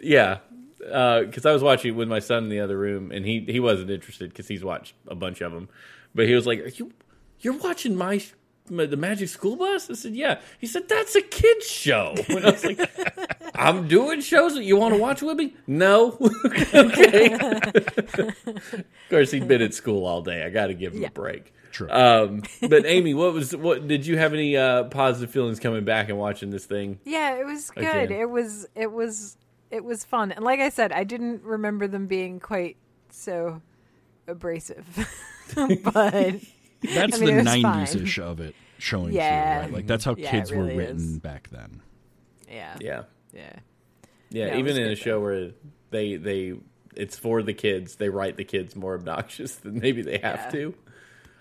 Yeah, 0.00 0.38
uh, 0.90 1.22
because 1.22 1.46
I 1.46 1.52
was 1.52 1.62
watching 1.62 1.94
with 1.96 2.08
my 2.08 2.18
son 2.18 2.44
in 2.44 2.48
the 2.50 2.60
other 2.60 2.76
room, 2.78 3.12
and 3.12 3.24
he 3.24 3.40
he 3.48 3.60
wasn't 3.60 3.90
interested 3.90 4.30
because 4.30 4.48
he's 4.48 4.64
watched 4.64 4.94
a 5.08 5.14
bunch 5.14 5.40
of 5.40 5.52
them, 5.52 5.68
but 6.14 6.26
he 6.26 6.34
was 6.34 6.46
like, 6.46 6.60
"Are 6.60 6.68
you 6.68 6.92
you're 7.40 7.58
watching 7.58 7.96
my?" 7.96 8.22
My- 8.72 8.86
The 8.86 8.96
Magic 8.96 9.28
School 9.28 9.56
Bus? 9.56 9.88
I 9.90 9.94
said, 9.94 10.14
"Yeah." 10.16 10.40
He 10.58 10.66
said, 10.66 10.88
"That's 10.88 11.14
a 11.14 11.22
kids 11.22 11.66
show." 11.66 12.14
And 12.28 12.44
I 12.46 12.50
was 12.50 12.64
like, 12.64 12.80
"I'm 13.54 13.86
doing 13.88 14.20
shows 14.20 14.54
that 14.54 14.64
you 14.64 14.76
want 14.76 14.94
to 14.94 15.00
watch 15.00 15.22
with 15.22 15.36
me." 15.36 15.54
No, 15.66 16.18
okay. 16.74 17.32
of 17.34 18.84
course, 19.10 19.30
he'd 19.30 19.46
been 19.48 19.62
at 19.62 19.74
school 19.74 20.06
all 20.06 20.22
day. 20.22 20.44
I 20.44 20.50
got 20.50 20.66
to 20.68 20.74
give 20.74 20.94
him 20.94 21.02
Yeah. 21.02 21.08
a 21.08 21.12
break. 21.12 21.52
True. 21.70 21.88
Um, 21.90 22.42
but 22.68 22.84
Amy, 22.84 23.14
what 23.14 23.32
was 23.32 23.56
what? 23.56 23.86
Did 23.88 24.06
you 24.06 24.18
have 24.18 24.34
any 24.34 24.56
uh, 24.56 24.84
positive 24.84 25.30
feelings 25.30 25.58
coming 25.58 25.84
back 25.84 26.08
and 26.10 26.18
watching 26.18 26.50
this 26.50 26.66
thing? 26.66 26.98
Yeah, 27.04 27.36
it 27.36 27.46
was 27.46 27.70
good. 27.70 27.84
Again. 27.84 28.12
It 28.12 28.28
was 28.30 28.66
it 28.74 28.92
was 28.92 29.36
it 29.70 29.82
was 29.82 30.04
fun. 30.04 30.32
And 30.32 30.44
like 30.44 30.60
I 30.60 30.68
said, 30.68 30.92
I 30.92 31.04
didn't 31.04 31.42
remember 31.44 31.88
them 31.88 32.06
being 32.06 32.40
quite 32.40 32.76
so 33.10 33.62
abrasive. 34.28 34.86
but 35.54 35.72
That's 36.82 37.22
I 37.22 37.24
mean, 37.24 37.36
the 37.36 37.42
90s 37.42 38.02
ish 38.02 38.18
of 38.18 38.40
it 38.40 38.54
showing 38.82 39.12
Yeah. 39.12 39.54
through, 39.60 39.62
right? 39.66 39.72
Like 39.74 39.86
that's 39.86 40.04
how 40.04 40.14
Yeah, 40.16 40.30
kids 40.30 40.50
really 40.52 40.72
were 40.72 40.78
written 40.78 40.96
is. 40.96 41.18
back 41.20 41.48
then. 41.50 41.80
yeah. 42.50 42.76
Yeah. 42.80 43.02
Yeah. 43.32 43.52
Yeah, 44.30 44.46
Yeah, 44.46 44.56
even 44.58 44.76
in 44.76 44.84
a 44.84 44.88
good, 44.90 44.98
show 44.98 45.20
where 45.20 45.50
they 45.90 46.16
they 46.16 46.54
it's 46.96 47.16
for 47.18 47.42
the 47.42 47.54
kids, 47.54 47.96
they 47.96 48.08
write 48.08 48.36
the 48.36 48.44
kids 48.44 48.74
more 48.76 48.94
obnoxious 48.94 49.54
than 49.62 49.78
maybe 49.78 50.02
they 50.02 50.18
have 50.18 50.40
Yeah. 50.46 50.50
to. 50.50 50.74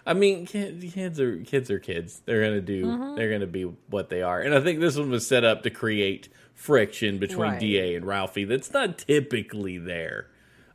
I 0.06 0.14
mean, 0.14 0.46
kids 0.48 1.20
are 1.20 1.38
kids 1.42 1.70
are 1.70 1.80
kids. 1.80 2.22
They're 2.26 2.44
gonna 2.44 2.60
do. 2.62 2.86
Mm-hmm. 2.86 3.16
They're 3.16 3.32
gonna 3.32 3.46
be 3.48 3.64
what 3.64 4.10
they 4.10 4.22
are. 4.24 4.40
And 4.42 4.54
I 4.56 4.60
think 4.62 4.80
this 4.80 4.98
one 4.98 5.10
was 5.12 5.28
set 5.28 5.44
up 5.44 5.62
to 5.64 5.70
create 5.70 6.28
friction 6.56 7.18
between 7.20 7.52
Right. 7.52 7.60
D.A. 7.60 7.96
and 7.96 8.06
Ralphie. 8.06 8.46
That's 8.46 8.72
not 8.74 8.98
typically 8.98 9.78
there. 9.78 10.28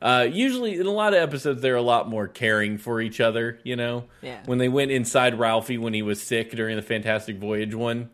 Uh, 0.03 0.26
usually, 0.30 0.74
in 0.78 0.86
a 0.86 0.90
lot 0.90 1.14
of 1.14 1.20
episodes, 1.22 1.62
they're 1.62 1.74
a 1.76 1.82
lot 1.82 2.09
more 2.09 2.28
caring 2.28 2.76
for 2.78 3.01
each 3.01 3.20
other. 3.20 3.59
You 3.64 3.76
know, 3.76 4.05
Yeah. 4.22 4.40
when 4.47 4.59
they 4.59 4.68
went 4.68 4.90
inside 4.90 5.38
Ralphie 5.38 5.78
when 5.78 5.94
he 5.94 6.03
was 6.03 6.22
sick 6.22 6.51
during 6.53 6.76
the 6.76 6.82
Fantastic 6.82 7.38
Voyage 7.38 7.74
one, 7.74 8.11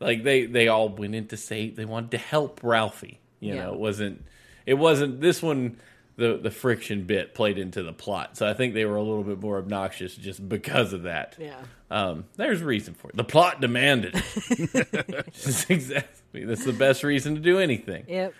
like 0.00 0.22
they 0.24 0.46
they 0.46 0.68
all 0.68 0.88
went 0.88 1.14
in 1.14 1.28
to 1.28 1.36
say 1.36 1.70
they 1.70 1.84
wanted 1.86 2.10
to 2.12 2.18
help 2.18 2.60
Ralphie. 2.62 3.20
You 3.40 3.54
Yeah. 3.54 3.64
know, 3.64 3.72
it 3.74 3.78
wasn't 3.80 4.24
it 4.66 4.74
wasn't 4.74 5.20
this 5.20 5.42
one. 5.42 5.76
The 6.16 6.36
the 6.36 6.50
friction 6.50 7.04
bit 7.04 7.32
played 7.34 7.56
into 7.56 7.82
the 7.82 7.92
plot, 7.94 8.36
so 8.36 8.46
I 8.46 8.52
think 8.52 8.74
they 8.74 8.84
were 8.84 8.96
a 8.96 9.02
little 9.02 9.24
bit 9.24 9.40
more 9.40 9.56
obnoxious 9.56 10.14
just 10.14 10.46
because 10.46 10.92
of 10.92 11.04
that. 11.04 11.36
Yeah. 11.40 11.56
Um, 11.90 12.26
there's 12.36 12.60
a 12.60 12.66
reason 12.66 12.92
for 12.92 13.08
it. 13.08 13.16
The 13.16 13.24
plot 13.24 13.62
demanded 13.62 14.12
it. 14.14 15.26
Exactly. 15.70 16.44
That's 16.44 16.66
the 16.66 16.74
best 16.74 17.02
reason 17.02 17.34
to 17.34 17.40
do 17.40 17.58
anything. 17.58 18.04
Yep. 18.08 18.34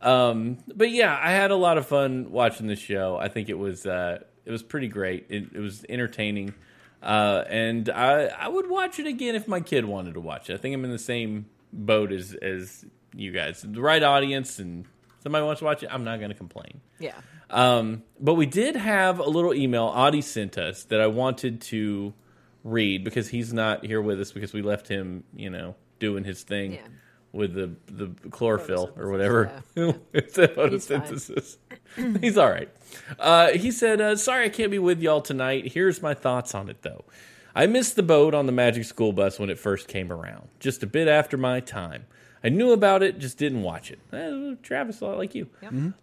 Um, 0.00 0.58
but 0.74 0.90
yeah, 0.90 1.18
I 1.20 1.30
had 1.32 1.50
a 1.50 1.56
lot 1.56 1.78
of 1.78 1.86
fun 1.86 2.30
watching 2.30 2.66
the 2.66 2.76
show. 2.76 3.16
I 3.16 3.28
think 3.28 3.48
it 3.48 3.58
was 3.58 3.86
uh, 3.86 4.18
it 4.44 4.50
was 4.50 4.62
pretty 4.62 4.88
great. 4.88 5.26
It, 5.28 5.44
it 5.54 5.58
was 5.60 5.84
entertaining, 5.88 6.54
uh, 7.02 7.44
and 7.48 7.88
I 7.88 8.26
I 8.26 8.48
would 8.48 8.68
watch 8.68 8.98
it 8.98 9.06
again 9.06 9.34
if 9.34 9.48
my 9.48 9.60
kid 9.60 9.84
wanted 9.84 10.14
to 10.14 10.20
watch 10.20 10.50
it. 10.50 10.54
I 10.54 10.56
think 10.58 10.74
I'm 10.74 10.84
in 10.84 10.90
the 10.90 10.98
same 10.98 11.46
boat 11.72 12.12
as 12.12 12.34
as 12.34 12.84
you 13.14 13.32
guys. 13.32 13.62
The 13.62 13.80
right 13.80 14.02
audience 14.02 14.58
and 14.58 14.84
somebody 15.22 15.44
wants 15.44 15.60
to 15.60 15.64
watch 15.64 15.82
it, 15.82 15.88
I'm 15.90 16.04
not 16.04 16.18
going 16.18 16.30
to 16.30 16.36
complain. 16.36 16.80
Yeah. 16.98 17.14
Um, 17.50 18.02
but 18.20 18.34
we 18.34 18.46
did 18.46 18.76
have 18.76 19.18
a 19.18 19.28
little 19.28 19.54
email 19.54 19.84
Audie 19.84 20.20
sent 20.20 20.58
us 20.58 20.84
that 20.84 21.00
I 21.00 21.06
wanted 21.06 21.60
to 21.62 22.12
read 22.64 23.04
because 23.04 23.28
he's 23.28 23.52
not 23.52 23.84
here 23.86 24.02
with 24.02 24.20
us 24.20 24.32
because 24.32 24.52
we 24.52 24.62
left 24.62 24.88
him, 24.88 25.24
you 25.34 25.48
know, 25.50 25.76
doing 25.98 26.24
his 26.24 26.42
thing 26.42 26.74
Yeah. 26.74 26.80
With 27.36 27.54
the 27.54 27.70
the 27.86 28.30
chlorophyll 28.30 28.92
or 28.96 29.10
whatever. 29.10 29.62
Yeah. 29.74 29.92
it's 30.12 30.38
a 30.38 30.46
He's 30.46 30.56
photosynthesis. 30.56 31.56
He's 32.20 32.38
all 32.38 32.50
right. 32.50 32.68
Uh, 33.18 33.52
he 33.52 33.70
said, 33.70 34.00
uh, 34.00 34.16
"Sorry, 34.16 34.46
I 34.46 34.48
can't 34.48 34.70
be 34.70 34.78
with 34.78 35.00
y'all 35.00 35.20
tonight. 35.20 35.72
Here's 35.72 36.02
my 36.02 36.14
thoughts 36.14 36.54
on 36.54 36.68
it, 36.68 36.82
though. 36.82 37.04
I 37.54 37.66
missed 37.66 37.96
the 37.96 38.02
boat 38.02 38.34
on 38.34 38.46
the 38.46 38.52
Magic 38.52 38.84
School 38.84 39.12
Bus 39.12 39.38
when 39.38 39.48
it 39.48 39.58
first 39.58 39.88
came 39.88 40.12
around, 40.12 40.48
just 40.60 40.82
a 40.82 40.86
bit 40.86 41.08
after 41.08 41.36
my 41.38 41.60
time. 41.60 42.04
I 42.44 42.50
knew 42.50 42.72
about 42.72 43.02
it, 43.02 43.18
just 43.18 43.38
didn't 43.38 43.62
watch 43.62 43.90
it. 43.90 43.98
Eh, 44.12 44.54
Travis, 44.62 45.00
a 45.00 45.06
lot 45.06 45.18
like 45.18 45.34
you, 45.34 45.48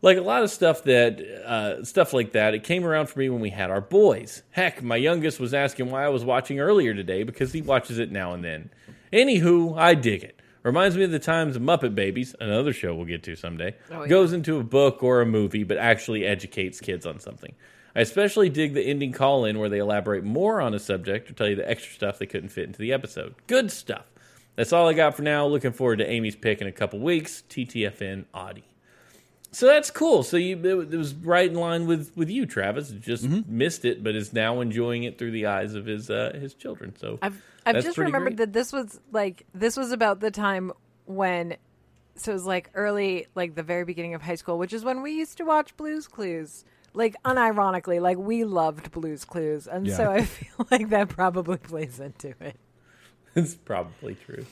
like 0.02 0.18
a 0.18 0.22
lot 0.22 0.44
of 0.44 0.50
stuff 0.50 0.84
that 0.84 1.22
uh, 1.22 1.84
stuff 1.86 2.12
like 2.12 2.32
that. 2.34 2.54
It 2.54 2.64
came 2.64 2.84
around 2.84 3.08
for 3.08 3.20
me 3.20 3.30
when 3.30 3.40
we 3.40 3.52
had 3.52 3.70
our 3.70 3.82
boys. 3.82 4.44
Heck, 4.52 4.82
my 4.82 4.96
youngest 4.96 5.40
was 5.40 5.54
asking 5.54 5.90
why 5.92 6.04
I 6.04 6.10
was 6.10 6.26
watching 6.26 6.60
earlier 6.60 6.94
today 6.94 7.24
because 7.24 7.54
he 7.54 7.62
watches 7.62 8.00
it 8.00 8.12
now 8.12 8.34
and 8.34 8.44
then. 8.44 8.72
Anywho, 9.14 9.78
I 9.78 9.94
dig 9.94 10.24
it." 10.24 10.40
Reminds 10.64 10.96
me 10.96 11.04
of 11.04 11.12
the 11.12 11.20
times 11.20 11.58
Muppet 11.58 11.94
Babies, 11.94 12.36
another 12.40 12.72
show 12.74 12.96
we'll 12.96 13.06
get 13.06 13.24
to 13.24 13.36
someday, 13.36 13.76
Oh, 13.92 14.04
yeah. 14.04 14.08
goes 14.08 14.32
into 14.34 14.58
a 14.60 14.64
book 14.64 15.04
or 15.04 15.22
a 15.22 15.26
movie, 15.26 15.64
but 15.64 15.78
actually 15.78 16.26
educates 16.26 16.80
kids 16.80 17.06
on 17.06 17.20
something. 17.20 17.54
I 17.96 18.02
especially 18.02 18.50
dig 18.50 18.74
the 18.74 18.82
ending 18.82 19.12
call 19.12 19.46
in 19.46 19.60
where 19.60 19.70
they 19.70 19.78
elaborate 19.80 20.24
more 20.24 20.62
on 20.62 20.74
a 20.74 20.80
subject 20.80 21.30
or 21.30 21.34
tell 21.34 21.48
you 21.50 21.56
the 21.56 21.70
extra 21.70 21.94
stuff 21.94 22.18
they 22.18 22.26
couldn't 22.26 22.50
fit 22.50 22.64
into 22.66 22.80
the 22.80 22.94
episode. 22.94 23.36
Good 23.48 23.72
stuff. 23.72 24.06
That's 24.56 24.72
all 24.74 24.88
I 24.88 24.94
got 24.94 25.16
for 25.16 25.22
now. 25.22 25.46
Looking 25.48 25.74
forward 25.74 25.98
to 25.98 26.10
Amy's 26.10 26.36
pick 26.36 26.62
in 26.62 26.68
a 26.68 26.72
couple 26.72 27.00
weeks. 27.00 27.44
TTFN 27.50 28.26
Audie. 28.34 28.64
So 29.54 29.68
that's 29.68 29.90
cool. 29.92 30.24
So 30.24 30.36
you 30.38 30.58
it 30.58 30.96
was 30.98 31.14
right 31.14 31.50
in 31.50 31.56
line 31.56 31.88
with 31.88 32.12
with 32.16 32.30
you, 32.30 32.46
Travis. 32.46 32.90
Just 32.90 33.24
Mm-hmm. 33.26 33.58
missed 33.58 33.86
it, 33.86 34.04
but 34.04 34.16
is 34.16 34.34
now 34.34 34.60
enjoying 34.62 35.04
it 35.04 35.18
through 35.18 35.32
the 35.32 35.46
eyes 35.46 35.76
of 35.76 35.86
his 35.86 36.10
uh, 36.10 36.32
his 36.40 36.54
children. 36.54 36.96
So 36.98 37.20
I've 37.22 37.42
I've 37.66 37.84
just 37.84 37.98
remembered 37.98 38.36
great. 38.36 38.38
that 38.38 38.54
this 38.54 38.74
was 38.74 39.00
like 39.12 39.46
this 39.54 39.78
was 39.78 39.92
about 39.92 40.20
the 40.20 40.32
time 40.32 40.72
when 41.06 41.56
so 42.16 42.32
it 42.32 42.34
was 42.36 42.46
like 42.46 42.70
early 42.74 43.28
like 43.36 43.56
the 43.56 43.64
very 43.64 43.86
beginning 43.86 44.14
of 44.16 44.22
high 44.24 44.36
school, 44.36 44.58
which 44.58 44.74
is 44.74 44.84
when 44.84 45.02
we 45.02 45.12
used 45.14 45.38
to 45.38 45.44
watch 45.46 45.76
Blues 45.78 46.08
Clues. 46.08 46.66
like 46.96 47.16
unironically, 47.24 48.00
like 48.02 48.18
we 48.18 48.44
loved 48.44 48.92
Blue's 48.92 49.26
Clues, 49.26 49.68
and 49.68 49.88
Yeah. 49.88 49.98
so 49.98 50.12
I 50.12 50.22
feel 50.26 50.68
like 50.72 50.90
that 50.90 51.10
probably 51.10 51.58
plays 51.58 52.00
into 52.00 52.34
it. 52.40 52.56
It's 53.36 53.56
probably 53.56 54.16
true. 54.26 54.46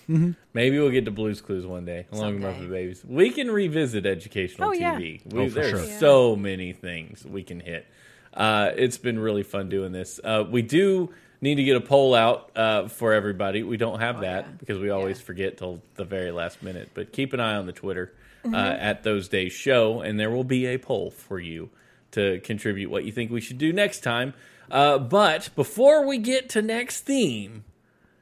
Maybe 0.53 0.79
we'll 0.79 0.89
get 0.89 1.05
to 1.05 1.11
Blue's 1.11 1.39
Clues 1.41 1.65
one 1.65 1.85
day, 1.85 2.07
along 2.11 2.33
with 2.35 2.43
Someday. 2.43 2.59
Muppet 2.65 2.69
Babies. 2.71 3.03
We 3.07 3.29
can 3.31 3.51
revisit 3.51 4.05
educational 4.07 4.69
Oh. 4.69 4.73
TV. 4.73 5.21
Oh, 5.31 5.37
We, 5.37 5.49
for 5.49 5.53
there's 5.55 5.69
sure. 5.69 5.83
Yeah. 5.85 5.99
so 5.99 6.35
many 6.35 6.73
things 6.73 7.23
we 7.25 7.43
can 7.43 7.59
hit. 7.59 7.85
Uh, 8.33 8.71
it's 8.75 8.97
been 8.97 9.19
really 9.19 9.43
fun 9.43 9.69
doing 9.69 9.91
this. 9.91 10.19
Uh, 10.23 10.43
we 10.49 10.61
do 10.63 11.13
need 11.41 11.55
to 11.55 11.63
get 11.63 11.75
a 11.75 11.81
poll 11.81 12.15
out 12.15 12.49
uh, 12.55 12.87
for 12.87 13.13
everybody. 13.13 13.61
We 13.63 13.77
don't 13.77 13.99
have 13.99 14.21
that 14.21 14.45
Oh, 14.45 14.47
yeah. 14.49 14.55
because 14.59 14.79
we 14.79 14.89
always 14.89 15.19
forget 15.21 15.57
till 15.57 15.81
the 15.95 16.05
very 16.05 16.31
last 16.31 16.63
minute. 16.63 16.89
But 16.93 17.11
keep 17.11 17.33
an 17.33 17.39
eye 17.39 17.55
on 17.55 17.65
the 17.67 17.73
Twitter 17.73 18.13
Mm-hmm. 18.43 18.55
uh, 18.55 18.57
at 18.57 19.03
those 19.03 19.27
days 19.27 19.53
show, 19.53 20.01
and 20.01 20.19
there 20.19 20.31
will 20.31 20.43
be 20.43 20.65
a 20.65 20.79
poll 20.79 21.11
for 21.11 21.39
you 21.39 21.69
to 22.13 22.39
contribute 22.39 22.89
what 22.89 23.03
you 23.05 23.11
think 23.11 23.29
we 23.29 23.39
should 23.39 23.59
do 23.59 23.71
next 23.71 23.99
time. 24.01 24.33
Uh, 24.71 24.97
but 24.97 25.49
before 25.55 26.07
we 26.07 26.17
get 26.17 26.49
to 26.49 26.61
next 26.63 27.01
theme, 27.01 27.63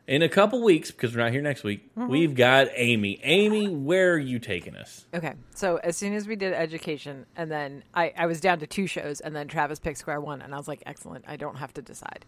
in 0.09 0.21
a 0.23 0.27
couple 0.29 0.61
weeks, 0.63 0.91
because 0.91 1.15
we're 1.15 1.21
not 1.23 1.31
here 1.31 1.41
next 1.41 1.63
week, 1.63 1.93
Mm-hmm. 1.95 2.07
we've 2.09 2.35
got 2.35 2.67
Amy. 2.75 3.19
Amy, 3.23 3.67
where 3.69 4.13
are 4.13 4.17
you 4.17 4.39
taking 4.39 4.75
us? 4.75 5.05
Okay, 5.13 5.33
so 5.53 5.77
as 5.77 5.95
soon 5.95 6.13
as 6.13 6.27
we 6.27 6.35
did 6.35 6.51
education, 6.53 7.25
and 7.35 7.49
then 7.51 7.83
I, 7.93 8.11
I 8.17 8.25
was 8.25 8.41
down 8.41 8.59
to 8.59 8.67
two 8.67 8.87
shows, 8.87 9.21
and 9.21 9.35
then 9.35 9.47
Travis 9.47 9.79
picked 9.79 9.99
Square 9.99 10.21
One, 10.21 10.41
and 10.41 10.53
I 10.53 10.57
was 10.57 10.67
like, 10.67 10.81
excellent, 10.85 11.25
I 11.27 11.35
don't 11.37 11.57
have 11.57 11.73
to 11.75 11.81
decide. 11.81 12.25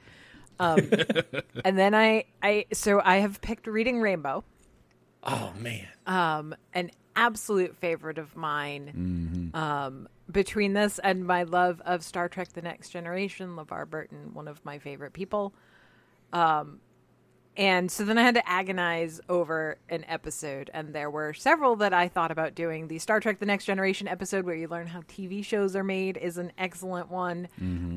Um, 0.59 0.79
and 1.65 1.77
then 1.77 1.95
I, 1.95 2.25
I, 2.43 2.65
so 2.71 3.01
I 3.03 3.17
have 3.17 3.41
picked 3.41 3.65
Reading 3.67 3.99
Rainbow, 3.99 4.43
Oh 5.23 5.51
man, 5.59 5.88
um, 6.07 6.55
an 6.73 6.91
absolute 7.15 7.75
favorite 7.77 8.17
of 8.17 8.36
mine. 8.36 9.51
Um, 9.53 10.07
between 10.32 10.73
this 10.73 10.97
and 10.99 11.25
my 11.25 11.43
love 11.43 11.82
of 11.86 12.03
Star 12.03 12.27
Trek: 12.29 12.53
The 12.53 12.61
Next 12.61 12.89
Generation, 12.89 13.55
LeVar 13.55 13.89
Burton, 13.89 14.34
one 14.34 14.47
of 14.47 14.63
my 14.65 14.79
favorite 14.79 15.13
people. 15.13 15.53
Um, 16.34 16.79
and 17.57 17.91
so 17.91 18.05
then 18.05 18.17
I 18.17 18.23
had 18.23 18.35
to 18.35 18.49
agonize 18.49 19.19
over 19.27 19.77
an 19.89 20.05
episode, 20.07 20.69
and 20.73 20.93
there 20.93 21.09
were 21.09 21.33
several 21.33 21.75
that 21.77 21.93
I 21.93 22.07
thought 22.07 22.31
about 22.31 22.55
doing. 22.55 22.87
The 22.87 22.99
Star 22.99 23.19
Trek: 23.19 23.39
The 23.39 23.45
Next 23.45 23.65
Generation 23.65 24.07
episode, 24.07 24.45
where 24.45 24.55
you 24.55 24.67
learn 24.67 24.87
how 24.87 25.01
TV 25.01 25.43
shows 25.43 25.75
are 25.75 25.83
made, 25.83 26.17
is 26.17 26.37
an 26.37 26.53
excellent 26.57 27.11
one. 27.11 27.47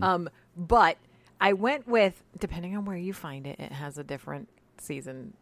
Um, 0.03 0.29
but 0.57 0.97
I 1.41 1.53
went 1.53 1.87
with, 1.87 2.23
depending 2.39 2.77
on 2.77 2.85
where 2.85 2.97
you 2.97 3.13
find 3.13 3.47
it, 3.47 3.61
it 3.61 3.73
has 3.73 3.97
a 3.97 4.05
different 4.05 4.49
season 4.79 5.35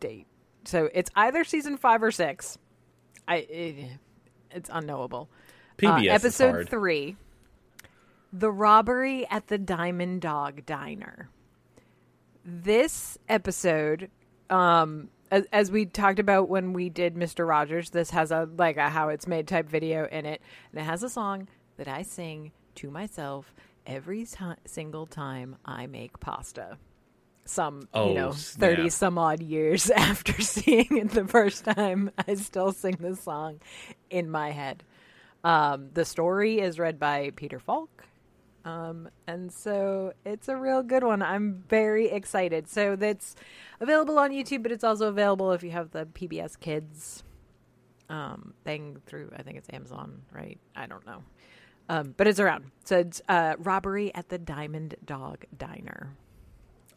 date. 0.00 0.26
So 0.64 0.88
it's 0.94 1.10
either 1.16 1.44
season 1.44 1.76
five 1.76 2.02
or 2.02 2.10
six. 2.10 2.56
I 3.26 3.36
it, 3.36 3.88
it's 4.50 4.70
unknowable. 4.72 5.28
Uh, 5.82 5.96
PBS 5.96 6.02
is 6.02 6.24
episode 6.24 6.68
three, 6.68 7.16
the 8.32 8.50
robbery 8.50 9.26
at 9.28 9.48
the 9.48 9.58
Diamond 9.58 10.20
Dog 10.20 10.64
Diner. 10.66 11.30
This 12.44 13.16
episode, 13.28 14.10
um, 14.50 15.08
as, 15.30 15.46
as 15.50 15.70
we 15.70 15.86
talked 15.86 16.18
about 16.18 16.48
when 16.50 16.74
we 16.74 16.90
did 16.90 17.16
Mister 17.16 17.46
Rogers, 17.46 17.90
this 17.90 18.10
has 18.10 18.30
a 18.30 18.48
like 18.58 18.76
a 18.76 18.90
how 18.90 19.08
it's 19.08 19.26
made 19.26 19.48
type 19.48 19.68
video 19.68 20.06
in 20.06 20.26
it, 20.26 20.42
and 20.72 20.80
it 20.80 20.84
has 20.84 21.02
a 21.02 21.08
song 21.08 21.48
that 21.78 21.88
I 21.88 22.02
sing 22.02 22.52
to 22.76 22.90
myself 22.90 23.54
every 23.86 24.26
ti 24.26 24.44
single 24.66 25.06
time 25.06 25.56
I 25.64 25.86
make 25.86 26.20
pasta. 26.20 26.76
Some 27.46 27.88
Oh, 27.94 28.08
you 28.08 28.14
know 28.14 28.32
snap. 28.32 28.60
thirty 28.76 28.90
some 28.90 29.16
odd 29.16 29.42
years 29.42 29.88
after 29.96 30.32
seeing 30.42 30.98
it 30.98 31.12
the 31.12 31.26
first 31.26 31.64
time, 31.64 32.10
I 32.28 32.34
still 32.34 32.72
sing 32.72 32.98
this 33.00 33.20
song 33.22 33.60
in 34.10 34.30
my 34.30 34.50
head. 34.50 34.82
Um, 35.42 35.88
the 35.94 36.04
story 36.04 36.60
is 36.60 36.78
read 36.78 36.98
by 36.98 37.32
Peter 37.36 37.58
Falk. 37.58 38.04
Um, 38.64 39.08
and 39.26 39.52
so 39.52 40.14
it's 40.24 40.48
a 40.48 40.56
real 40.56 40.82
good 40.82 41.04
one. 41.04 41.22
I'm 41.22 41.64
very 41.68 42.08
excited. 42.08 42.68
So 42.68 42.96
that's 42.96 43.34
available 43.80 44.18
on 44.18 44.30
YouTube, 44.30 44.62
but 44.62 44.72
it's 44.72 44.84
also 44.84 45.08
available 45.08 45.52
if 45.52 45.62
you 45.62 45.70
have 45.70 45.90
the 45.90 46.06
PBS 46.06 46.58
Kids 46.58 47.22
um, 48.08 48.54
thing 48.64 48.98
through, 49.06 49.30
I 49.36 49.42
think 49.42 49.58
it's 49.58 49.68
Amazon, 49.72 50.22
right? 50.32 50.58
I 50.74 50.86
don't 50.86 51.04
know. 51.06 51.22
Um, 51.88 52.14
but 52.16 52.26
it's 52.26 52.40
around. 52.40 52.70
So 52.84 52.98
it's 52.98 53.20
uh, 53.28 53.54
Robbery 53.58 54.14
at 54.14 54.30
the 54.30 54.38
Diamond 54.38 54.94
Dog 55.04 55.44
Diner. 55.56 56.16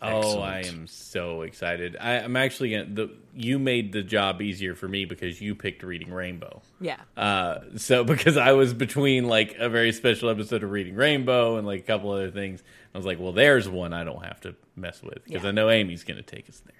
Oh, 0.01 0.39
I 0.41 0.59
am 0.61 0.85
so 0.87 1.41
excited. 1.41 1.97
I, 1.99 2.19
I'm 2.19 2.35
actually 2.35 2.71
gonna. 2.71 2.85
The, 2.85 3.09
you 3.33 3.57
made 3.57 3.91
the 3.91 4.03
job 4.03 4.41
easier 4.41 4.75
for 4.75 4.87
me 4.87 5.05
because 5.05 5.41
you 5.41 5.55
picked 5.55 5.81
Reading 5.83 6.11
Rainbow. 6.11 6.61
Yeah. 6.79 6.97
Uh, 7.15 7.61
so 7.77 8.03
because 8.05 8.37
I 8.37 8.51
was 8.51 8.73
between 8.73 9.27
like 9.27 9.55
a 9.57 9.69
very 9.69 9.91
special 9.91 10.29
episode 10.29 10.63
of 10.63 10.71
Reading 10.71 10.95
Rainbow 10.95 11.57
and 11.57 11.65
like 11.65 11.79
a 11.79 11.83
couple 11.83 12.11
other 12.11 12.29
things, 12.31 12.61
I 12.93 12.97
was 12.97 13.05
like, 13.05 13.19
well, 13.19 13.31
there's 13.31 13.67
one 13.67 13.93
I 13.93 14.03
don't 14.03 14.23
have 14.23 14.39
to 14.41 14.55
mess 14.75 15.01
with 15.01 15.23
because 15.25 15.43
Yeah. 15.43 15.49
I 15.49 15.51
know 15.51 15.69
Amy's 15.69 16.03
going 16.03 16.17
to 16.17 16.23
take 16.23 16.47
us 16.47 16.59
there. 16.59 16.73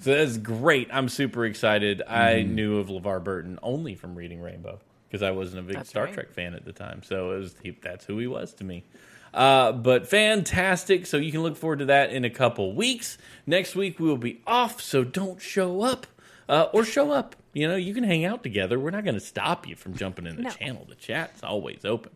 So 0.00 0.14
that's 0.14 0.38
great. 0.38 0.88
I'm 0.90 1.08
super 1.10 1.44
excited. 1.44 2.00
I 2.08 2.42
knew 2.42 2.78
of 2.78 2.88
LeVar 2.88 3.22
Burton 3.22 3.58
only 3.62 3.94
from 3.94 4.14
Reading 4.14 4.40
Rainbow 4.40 4.80
because 5.08 5.22
I 5.22 5.30
wasn't 5.32 5.60
a 5.60 5.62
big 5.62 5.76
That's 5.76 5.90
Star 5.90 6.04
right. 6.04 6.14
Trek 6.14 6.32
fan 6.32 6.54
at 6.54 6.64
the 6.64 6.72
time. 6.72 7.02
So 7.04 7.32
it 7.32 7.38
was 7.38 7.54
he, 7.62 7.70
that's 7.82 8.06
who 8.06 8.18
he 8.18 8.26
was 8.26 8.54
to 8.54 8.64
me. 8.64 8.84
Uh, 9.32 9.72
but 9.72 10.06
fantastic. 10.08 11.06
So 11.06 11.16
you 11.16 11.32
can 11.32 11.42
look 11.42 11.56
forward 11.56 11.78
to 11.80 11.84
that 11.86 12.10
in 12.12 12.24
a 12.24 12.30
couple 12.30 12.74
weeks. 12.74 13.16
Next 13.46 13.74
week 13.74 13.98
we 13.98 14.06
will 14.08 14.16
be 14.18 14.40
off, 14.46 14.80
so 14.80 15.04
don't 15.04 15.40
show 15.40 15.82
up 15.82 16.06
uh, 16.48 16.66
or 16.72 16.84
show 16.84 17.10
up. 17.12 17.36
You 17.54 17.68
know, 17.68 17.76
you 17.76 17.94
can 17.94 18.04
hang 18.04 18.24
out 18.24 18.42
together. 18.42 18.78
We're 18.78 18.90
not 18.90 19.04
going 19.04 19.14
to 19.14 19.20
stop 19.20 19.66
you 19.66 19.76
from 19.76 19.94
jumping 19.94 20.26
in 20.26 20.36
the 20.36 20.42
No. 20.42 20.50
channel. 20.50 20.86
The 20.88 20.94
chat's 20.94 21.42
always 21.42 21.84
open. 21.84 22.12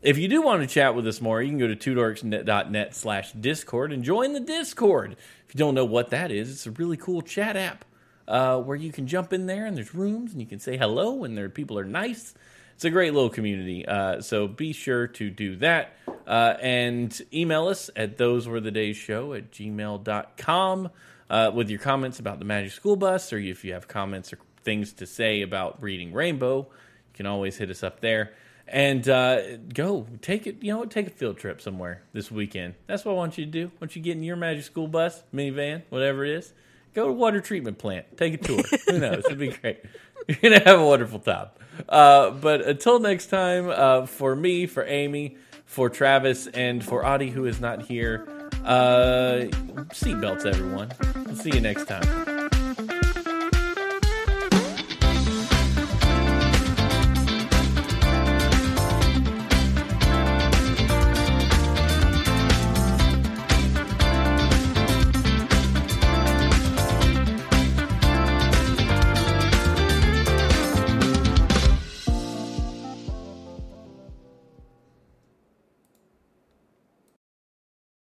If 0.00 0.16
you 0.16 0.28
do 0.28 0.40
want 0.42 0.60
to 0.62 0.66
chat 0.66 0.94
with 0.94 1.06
us 1.08 1.20
more, 1.20 1.42
you 1.42 1.48
can 1.48 1.58
go 1.58 1.66
to 1.66 1.74
twodorksnet.net 1.76 2.94
slash 2.94 3.32
discord 3.32 3.92
and 3.92 4.04
join 4.04 4.32
the 4.32 4.40
Discord. 4.40 5.16
If 5.48 5.54
you 5.54 5.58
don't 5.58 5.74
know 5.74 5.84
what 5.84 6.10
that 6.10 6.30
is, 6.30 6.50
it's 6.50 6.66
a 6.66 6.70
really 6.70 6.96
cool 6.96 7.20
chat 7.20 7.56
app 7.56 7.84
uh, 8.28 8.60
where 8.60 8.76
you 8.76 8.92
can 8.92 9.06
jump 9.08 9.32
in 9.32 9.46
there 9.46 9.66
and 9.66 9.76
there's 9.76 9.94
rooms 9.94 10.32
and 10.32 10.40
you 10.40 10.46
can 10.46 10.60
say 10.60 10.76
hello 10.76 11.24
and 11.24 11.36
there 11.36 11.48
people 11.48 11.78
are 11.78 11.84
nice. 11.84 12.32
It's 12.78 12.84
a 12.84 12.90
great 12.90 13.12
little 13.12 13.28
community. 13.28 13.84
Uh, 13.84 14.20
so 14.20 14.46
be 14.46 14.72
sure 14.72 15.08
to 15.08 15.30
do 15.30 15.56
that. 15.56 15.96
Uh, 16.24 16.54
and 16.62 17.22
email 17.34 17.66
us 17.66 17.90
at 17.96 18.18
those 18.18 18.46
were 18.46 18.60
the 18.60 18.70
days 18.70 18.96
show 18.96 19.32
at 19.32 19.50
gmail.com 19.50 20.90
uh, 21.28 21.50
with 21.52 21.70
your 21.70 21.80
comments 21.80 22.20
about 22.20 22.38
the 22.38 22.44
Magic 22.44 22.70
School 22.70 22.94
Bus 22.94 23.32
or 23.32 23.38
if 23.38 23.64
you 23.64 23.72
have 23.72 23.88
comments 23.88 24.32
or 24.32 24.38
things 24.62 24.92
to 24.92 25.06
say 25.06 25.42
about 25.42 25.82
reading 25.82 26.12
Rainbow, 26.12 26.68
you 26.68 27.14
can 27.14 27.26
always 27.26 27.56
hit 27.56 27.68
us 27.68 27.82
up 27.82 27.98
there. 27.98 28.30
And 28.68 29.08
uh, 29.08 29.56
go 29.74 30.06
take 30.22 30.46
it, 30.46 30.62
you 30.62 30.72
know, 30.72 30.84
take 30.84 31.08
a 31.08 31.10
field 31.10 31.38
trip 31.38 31.60
somewhere 31.60 32.04
this 32.12 32.30
weekend. 32.30 32.74
That's 32.86 33.04
what 33.04 33.10
I 33.10 33.16
want 33.16 33.38
you 33.38 33.44
to 33.44 33.50
do. 33.50 33.72
Once 33.80 33.96
you 33.96 34.02
get 34.02 34.16
in 34.16 34.22
your 34.22 34.36
Magic 34.36 34.62
School 34.62 34.86
Bus, 34.86 35.20
minivan, 35.34 35.82
whatever 35.88 36.24
it 36.24 36.30
is, 36.30 36.52
go 36.98 37.06
to 37.06 37.12
water 37.12 37.40
treatment 37.40 37.78
plant, 37.78 38.16
take 38.16 38.34
a 38.34 38.36
tour. 38.38 38.62
Who 38.88 38.98
knows? 38.98 39.24
It'd 39.26 39.38
be 39.38 39.48
great. 39.48 39.84
You're 40.28 40.36
gonna 40.42 40.64
have 40.64 40.80
a 40.80 40.84
wonderful 40.84 41.20
time. 41.20 41.48
Uh, 41.88 42.30
but 42.30 42.62
until 42.62 42.98
next 42.98 43.26
time, 43.26 43.70
uh, 43.70 44.06
for 44.06 44.34
me, 44.34 44.66
for 44.66 44.84
Amy, 44.84 45.36
for 45.64 45.88
Travis, 45.88 46.46
and 46.48 46.84
for 46.84 47.04
Audie, 47.06 47.30
who 47.30 47.44
is 47.46 47.60
not 47.60 47.82
here, 47.82 48.28
uh, 48.64 49.46
seatbelts, 49.94 50.44
everyone. 50.44 50.90
We'll 51.26 51.36
see 51.36 51.52
you 51.54 51.60
next 51.60 51.86
time. 51.86 52.27